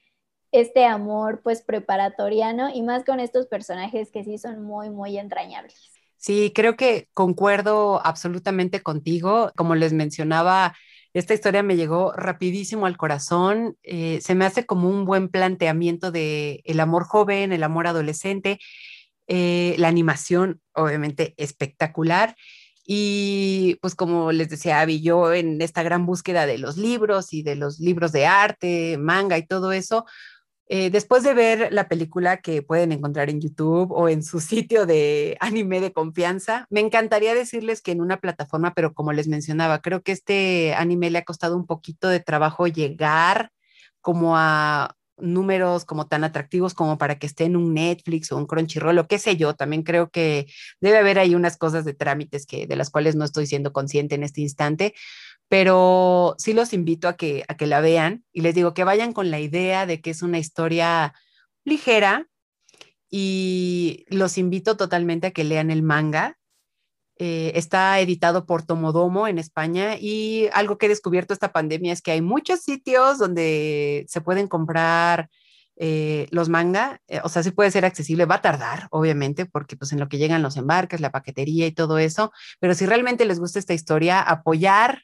este 0.51 0.83
amor 0.83 1.41
pues 1.43 1.61
preparatoriano 1.61 2.71
y 2.73 2.81
más 2.81 3.05
con 3.05 3.19
estos 3.19 3.45
personajes 3.45 4.09
que 4.09 4.23
sí 4.23 4.39
son 4.39 4.63
muy, 4.63 4.89
muy 4.89 5.19
entrañables. 5.19 5.91
Sí, 6.17 6.51
creo 6.55 6.75
que 6.75 7.07
concuerdo 7.13 8.03
absolutamente 8.03 8.81
contigo. 8.81 9.51
Como 9.55 9.75
les 9.75 9.93
mencionaba, 9.93 10.73
esta 11.13 11.33
historia 11.33 11.63
me 11.63 11.75
llegó 11.75 12.11
rapidísimo 12.13 12.85
al 12.85 12.97
corazón. 12.97 13.77
Eh, 13.83 14.19
se 14.21 14.35
me 14.35 14.45
hace 14.45 14.65
como 14.65 14.89
un 14.89 15.05
buen 15.05 15.29
planteamiento 15.29 16.11
de 16.11 16.61
el 16.65 16.79
amor 16.79 17.03
joven, 17.05 17.53
el 17.53 17.63
amor 17.63 17.87
adolescente, 17.87 18.59
eh, 19.27 19.75
la 19.77 19.89
animación, 19.89 20.61
obviamente, 20.73 21.35
espectacular. 21.37 22.35
Y 22.85 23.77
pues 23.81 23.95
como 23.95 24.31
les 24.31 24.49
decía 24.49 24.81
Abby, 24.81 25.01
yo 25.01 25.33
en 25.33 25.61
esta 25.61 25.83
gran 25.83 26.05
búsqueda 26.05 26.45
de 26.45 26.57
los 26.57 26.77
libros 26.77 27.31
y 27.31 27.43
de 27.43 27.55
los 27.55 27.79
libros 27.79 28.11
de 28.11 28.25
arte, 28.25 28.97
manga 28.97 29.37
y 29.37 29.47
todo 29.47 29.71
eso, 29.71 30.05
eh, 30.67 30.89
después 30.89 31.23
de 31.23 31.33
ver 31.33 31.73
la 31.73 31.87
película 31.87 32.37
que 32.37 32.61
pueden 32.61 32.91
encontrar 32.91 33.29
en 33.29 33.41
YouTube 33.41 33.91
o 33.91 34.09
en 34.09 34.23
su 34.23 34.39
sitio 34.39 34.85
de 34.85 35.37
anime 35.39 35.81
de 35.81 35.93
confianza, 35.93 36.65
me 36.69 36.79
encantaría 36.79 37.35
decirles 37.35 37.81
que 37.81 37.91
en 37.91 38.01
una 38.01 38.19
plataforma, 38.19 38.73
pero 38.73 38.93
como 38.93 39.13
les 39.13 39.27
mencionaba, 39.27 39.81
creo 39.81 40.01
que 40.01 40.11
este 40.11 40.73
anime 40.75 41.09
le 41.09 41.19
ha 41.19 41.25
costado 41.25 41.55
un 41.57 41.65
poquito 41.65 42.07
de 42.07 42.19
trabajo 42.19 42.67
llegar 42.67 43.51
como 44.01 44.37
a 44.37 44.95
números 45.17 45.85
como 45.85 46.07
tan 46.07 46.23
atractivos 46.23 46.73
como 46.73 46.97
para 46.97 47.19
que 47.19 47.27
esté 47.27 47.45
en 47.45 47.55
un 47.55 47.73
Netflix 47.73 48.31
o 48.31 48.37
un 48.37 48.45
Crunchyroll 48.45 48.99
o 48.99 49.07
qué 49.07 49.19
sé 49.19 49.37
yo. 49.37 49.55
También 49.55 49.83
creo 49.83 50.09
que 50.09 50.47
debe 50.81 50.97
haber 50.97 51.19
ahí 51.19 51.35
unas 51.35 51.57
cosas 51.57 51.85
de 51.85 51.93
trámites 51.93 52.45
que 52.45 52.67
de 52.67 52.75
las 52.75 52.89
cuales 52.89 53.15
no 53.15 53.25
estoy 53.25 53.45
siendo 53.47 53.73
consciente 53.73 54.15
en 54.15 54.23
este 54.23 54.41
instante, 54.41 54.93
pero 55.53 56.33
sí 56.39 56.53
los 56.53 56.73
invito 56.73 57.07
a 57.07 57.13
que, 57.13 57.43
a 57.47 57.55
que 57.55 57.67
la 57.67 57.79
vean 57.79 58.25
y 58.33 58.41
les 58.41 58.55
digo 58.55 58.73
que 58.73 58.83
vayan 58.83 59.13
con 59.13 59.29
la 59.29 59.39
idea 59.39 59.85
de 59.85 60.01
que 60.01 60.09
es 60.09 60.23
una 60.23 60.39
historia 60.39 61.13
ligera 61.63 62.27
y 63.07 64.03
los 64.07 64.39
invito 64.39 64.77
totalmente 64.77 65.27
a 65.27 65.31
que 65.31 65.43
lean 65.43 65.69
el 65.69 65.83
manga. 65.83 66.39
Eh, 67.19 67.51
está 67.53 67.99
editado 67.99 68.47
por 68.47 68.63
Tomodomo 68.63 69.27
en 69.27 69.37
España 69.37 69.95
y 69.95 70.49
algo 70.53 70.79
que 70.79 70.87
he 70.87 70.89
descubierto 70.89 71.35
esta 71.35 71.51
pandemia 71.51 71.93
es 71.93 72.01
que 72.01 72.09
hay 72.09 72.21
muchos 72.23 72.61
sitios 72.61 73.19
donde 73.19 74.05
se 74.07 74.21
pueden 74.21 74.47
comprar 74.47 75.29
eh, 75.75 76.25
los 76.31 76.49
manga, 76.49 76.99
eh, 77.07 77.21
o 77.23 77.29
sea, 77.29 77.43
sí 77.43 77.51
puede 77.51 77.69
ser 77.69 77.85
accesible, 77.85 78.25
va 78.25 78.35
a 78.35 78.41
tardar, 78.41 78.87
obviamente, 78.89 79.45
porque 79.45 79.75
pues 79.75 79.91
en 79.91 79.99
lo 79.99 80.09
que 80.09 80.17
llegan 80.17 80.41
los 80.41 80.57
embarques, 80.57 80.99
la 80.99 81.11
paquetería 81.11 81.67
y 81.67 81.73
todo 81.73 81.99
eso, 81.99 82.31
pero 82.59 82.73
si 82.73 82.87
realmente 82.87 83.25
les 83.25 83.39
gusta 83.39 83.59
esta 83.59 83.75
historia, 83.75 84.19
apoyar 84.19 85.03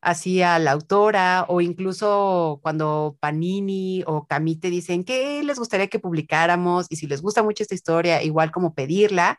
así 0.00 0.42
a 0.42 0.58
la 0.58 0.72
autora 0.72 1.44
o 1.48 1.60
incluso 1.60 2.60
cuando 2.62 3.16
Panini 3.20 4.02
o 4.06 4.26
Camite 4.26 4.70
dicen 4.70 5.04
que 5.04 5.42
les 5.42 5.58
gustaría 5.58 5.88
que 5.88 5.98
publicáramos 5.98 6.86
y 6.90 6.96
si 6.96 7.06
les 7.06 7.22
gusta 7.22 7.42
mucho 7.42 7.62
esta 7.62 7.74
historia, 7.74 8.22
igual 8.22 8.50
como 8.50 8.74
pedirla 8.74 9.38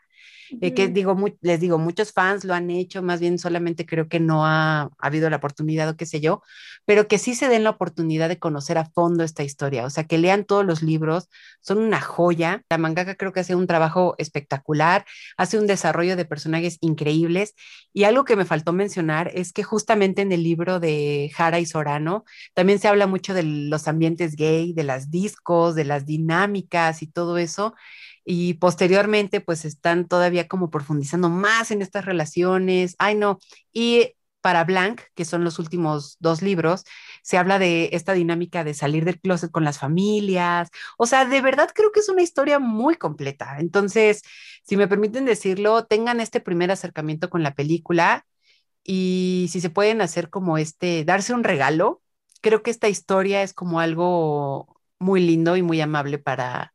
eh, 0.60 0.74
que 0.74 0.88
digo, 0.88 1.16
les 1.40 1.60
digo, 1.60 1.78
muchos 1.78 2.12
fans 2.12 2.44
lo 2.44 2.54
han 2.54 2.70
hecho, 2.70 3.02
más 3.02 3.20
bien 3.20 3.38
solamente 3.38 3.86
creo 3.86 4.08
que 4.08 4.20
no 4.20 4.46
ha, 4.46 4.90
habido 4.98 5.30
la 5.30 5.36
oportunidad 5.36 5.88
o 5.88 5.96
qué 5.96 6.06
sé 6.06 6.20
yo, 6.20 6.42
pero 6.84 7.06
que 7.08 7.18
sí 7.18 7.34
se 7.34 7.48
den 7.48 7.64
la 7.64 7.70
oportunidad 7.70 8.28
de 8.28 8.38
conocer 8.38 8.78
a 8.78 8.84
fondo 8.84 9.22
esta 9.22 9.44
historia, 9.44 9.84
o 9.84 9.90
sea, 9.90 10.04
que 10.04 10.18
lean 10.18 10.44
todos 10.44 10.64
los 10.64 10.82
libros, 10.82 11.28
son 11.60 11.78
una 11.78 12.00
joya. 12.00 12.64
La 12.68 12.78
mangaka 12.78 13.14
creo 13.14 13.32
que 13.32 13.40
hace 13.40 13.54
un 13.54 13.66
trabajo 13.66 14.14
espectacular, 14.18 15.04
hace 15.36 15.58
un 15.58 15.66
desarrollo 15.66 16.16
de 16.16 16.24
personajes 16.24 16.78
increíbles. 16.80 17.54
Y 17.92 18.04
algo 18.04 18.24
que 18.24 18.36
me 18.36 18.44
faltó 18.44 18.72
mencionar 18.72 19.30
es 19.34 19.52
que 19.52 19.62
justamente 19.62 20.22
en 20.22 20.32
el 20.32 20.42
libro 20.42 20.80
de 20.80 21.30
Jara 21.34 21.60
y 21.60 21.66
Sorano 21.66 22.24
también 22.54 22.78
se 22.78 22.88
habla 22.88 23.06
mucho 23.06 23.34
de 23.34 23.42
los 23.42 23.88
ambientes 23.88 24.36
gay, 24.36 24.72
de 24.72 24.84
las 24.84 25.10
discos, 25.10 25.74
de 25.74 25.84
las 25.84 26.06
dinámicas 26.06 27.02
y 27.02 27.06
todo 27.06 27.38
eso 27.38 27.74
y 28.24 28.54
posteriormente 28.54 29.40
pues 29.40 29.64
están 29.64 30.06
todavía 30.06 30.48
como 30.48 30.70
profundizando 30.70 31.28
más 31.30 31.70
en 31.70 31.82
estas 31.82 32.04
relaciones. 32.04 32.94
Ay, 32.98 33.14
no. 33.14 33.38
Y 33.72 34.14
para 34.40 34.64
Blanc, 34.64 35.02
que 35.14 35.24
son 35.24 35.44
los 35.44 35.58
últimos 35.58 36.16
dos 36.20 36.42
libros, 36.42 36.84
se 37.22 37.38
habla 37.38 37.58
de 37.58 37.90
esta 37.92 38.12
dinámica 38.14 38.64
de 38.64 38.74
salir 38.74 39.04
del 39.04 39.20
closet 39.20 39.50
con 39.50 39.64
las 39.64 39.78
familias. 39.78 40.70
O 40.98 41.06
sea, 41.06 41.24
de 41.26 41.40
verdad 41.42 41.70
creo 41.74 41.92
que 41.92 42.00
es 42.00 42.08
una 42.08 42.22
historia 42.22 42.58
muy 42.58 42.96
completa. 42.96 43.56
Entonces, 43.58 44.22
si 44.64 44.76
me 44.76 44.88
permiten 44.88 45.24
decirlo, 45.24 45.84
tengan 45.86 46.20
este 46.20 46.40
primer 46.40 46.70
acercamiento 46.70 47.30
con 47.30 47.42
la 47.42 47.54
película 47.54 48.26
y 48.84 49.48
si 49.50 49.60
se 49.60 49.70
pueden 49.70 50.00
hacer 50.00 50.30
como 50.30 50.58
este, 50.58 51.04
darse 51.04 51.34
un 51.34 51.44
regalo, 51.44 52.02
creo 52.40 52.62
que 52.62 52.70
esta 52.70 52.88
historia 52.88 53.42
es 53.42 53.52
como 53.54 53.80
algo 53.80 54.80
muy 54.98 55.20
lindo 55.20 55.56
y 55.56 55.62
muy 55.62 55.80
amable 55.80 56.18
para, 56.18 56.74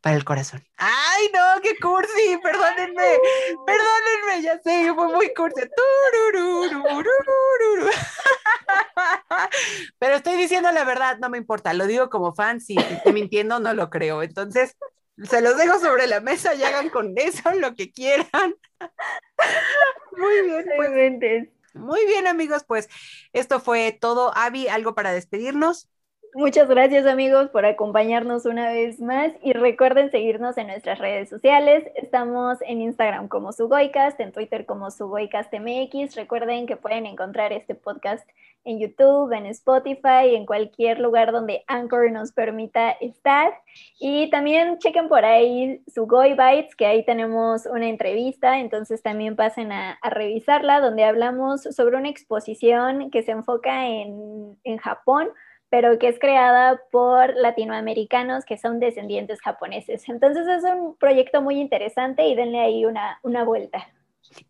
para 0.00 0.16
el 0.16 0.24
corazón. 0.24 0.64
¡Ay, 0.76 1.30
no! 1.34 1.60
¡Qué 1.62 1.76
cursi! 1.80 2.38
Perdónenme, 2.42 3.18
perdónenme, 3.66 4.42
ya 4.42 4.60
sé, 4.62 4.92
fue 4.94 5.08
muy 5.08 5.34
cursi. 5.34 5.62
Pero 9.98 10.16
estoy 10.16 10.36
diciendo 10.36 10.70
la 10.72 10.84
verdad, 10.84 11.18
no 11.18 11.28
me 11.28 11.36
importa, 11.38 11.74
lo 11.74 11.86
digo 11.86 12.08
como 12.10 12.34
fan, 12.34 12.60
si 12.60 12.76
estoy 12.78 13.12
mintiendo, 13.12 13.60
no 13.60 13.74
lo 13.74 13.90
creo. 13.90 14.22
Entonces, 14.22 14.76
se 15.24 15.40
los 15.40 15.56
dejo 15.56 15.80
sobre 15.80 16.06
la 16.06 16.20
mesa 16.20 16.54
y 16.54 16.62
hagan 16.62 16.90
con 16.90 17.14
eso 17.16 17.50
lo 17.54 17.74
que 17.74 17.90
quieran. 17.90 18.54
Muy 20.16 20.42
bien, 20.42 21.18
pues. 21.18 21.48
Muy 21.74 22.06
bien, 22.06 22.26
amigos, 22.26 22.64
pues 22.64 22.88
esto 23.32 23.60
fue 23.60 23.96
todo. 24.00 24.32
Avi, 24.36 24.68
¿algo 24.68 24.94
para 24.94 25.12
despedirnos? 25.12 25.88
Muchas 26.34 26.68
gracias 26.68 27.06
amigos 27.06 27.48
por 27.48 27.64
acompañarnos 27.64 28.44
una 28.44 28.70
vez 28.70 29.00
más 29.00 29.32
y 29.42 29.54
recuerden 29.54 30.10
seguirnos 30.10 30.58
en 30.58 30.66
nuestras 30.66 30.98
redes 30.98 31.30
sociales. 31.30 31.84
Estamos 31.94 32.58
en 32.60 32.82
Instagram 32.82 33.28
como 33.28 33.52
Sugoicast, 33.52 34.20
en 34.20 34.32
Twitter 34.32 34.66
como 34.66 34.90
SugoicastMX. 34.90 36.16
Recuerden 36.16 36.66
que 36.66 36.76
pueden 36.76 37.06
encontrar 37.06 37.52
este 37.54 37.74
podcast 37.74 38.28
en 38.64 38.78
YouTube, 38.78 39.32
en 39.32 39.46
Spotify, 39.46 40.34
en 40.34 40.44
cualquier 40.44 41.00
lugar 41.00 41.32
donde 41.32 41.64
Anchor 41.66 42.12
nos 42.12 42.32
permita 42.32 42.90
estar. 42.90 43.54
Y 43.98 44.28
también 44.30 44.78
chequen 44.78 45.08
por 45.08 45.24
ahí 45.24 45.82
Sugoi 45.92 46.36
que 46.76 46.86
ahí 46.86 47.04
tenemos 47.06 47.64
una 47.64 47.88
entrevista, 47.88 48.58
entonces 48.58 49.02
también 49.02 49.34
pasen 49.34 49.72
a, 49.72 49.92
a 50.02 50.10
revisarla, 50.10 50.80
donde 50.80 51.04
hablamos 51.04 51.62
sobre 51.62 51.96
una 51.96 52.10
exposición 52.10 53.10
que 53.10 53.22
se 53.22 53.32
enfoca 53.32 53.88
en, 53.88 54.58
en 54.64 54.76
Japón 54.76 55.30
pero 55.70 55.98
que 55.98 56.08
es 56.08 56.18
creada 56.18 56.80
por 56.90 57.34
latinoamericanos 57.36 58.44
que 58.44 58.58
son 58.58 58.80
descendientes 58.80 59.40
japoneses. 59.40 60.08
Entonces 60.08 60.46
es 60.46 60.64
un 60.64 60.96
proyecto 60.96 61.42
muy 61.42 61.60
interesante 61.60 62.26
y 62.26 62.34
denle 62.34 62.60
ahí 62.60 62.84
una, 62.84 63.18
una 63.22 63.44
vuelta. 63.44 63.86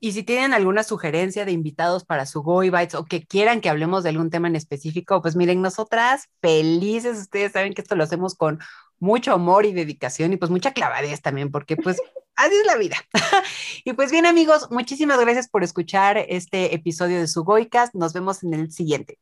Y 0.01 0.13
si 0.13 0.23
tienen 0.23 0.55
alguna 0.55 0.83
sugerencia 0.83 1.45
de 1.45 1.53
invitados 1.53 2.05
para 2.05 2.27
su 2.27 2.43
Go 2.43 2.61
Bites 2.61 2.95
o 2.95 3.05
que 3.05 3.25
quieran 3.25 3.61
que 3.61 3.69
hablemos 3.69 4.03
de 4.03 4.11
algún 4.11 4.31
tema 4.31 4.49
en 4.49 4.57
específico, 4.57 5.23
pues 5.23 5.37
miren, 5.37 5.63
nosotras 5.63 6.29
felices, 6.41 7.19
ustedes 7.19 7.53
saben 7.53 7.75
que 7.75 7.83
esto 7.83 7.97
lo 7.97 8.05
hacemos 8.05 8.35
con 8.35 8.59
mucho 8.99 9.33
amor 9.33 9.67
y 9.67 9.73
dedicación 9.73 10.33
y 10.33 10.37
pues 10.37 10.51
mucha 10.51 10.73
clavadez 10.73 11.23
también, 11.23 11.51
porque 11.51 11.77
pues 11.77 12.01
así 12.37 12.55
es 12.55 12.67
la 12.67 12.77
vida. 12.77 12.97
y 13.85 13.93
pues 13.93 14.11
bien 14.11 14.27
amigos, 14.27 14.69
muchísimas 14.71 15.21
gracias 15.21 15.49
por 15.49 15.63
escuchar 15.65 16.19
este 16.19 16.75
episodio 16.75 17.19
de 17.21 17.29
su 17.29 17.45
Goicast. 17.45 17.95
Nos 17.95 18.13
vemos 18.13 18.43
en 18.43 18.55
el 18.55 18.73
siguiente. 18.73 19.19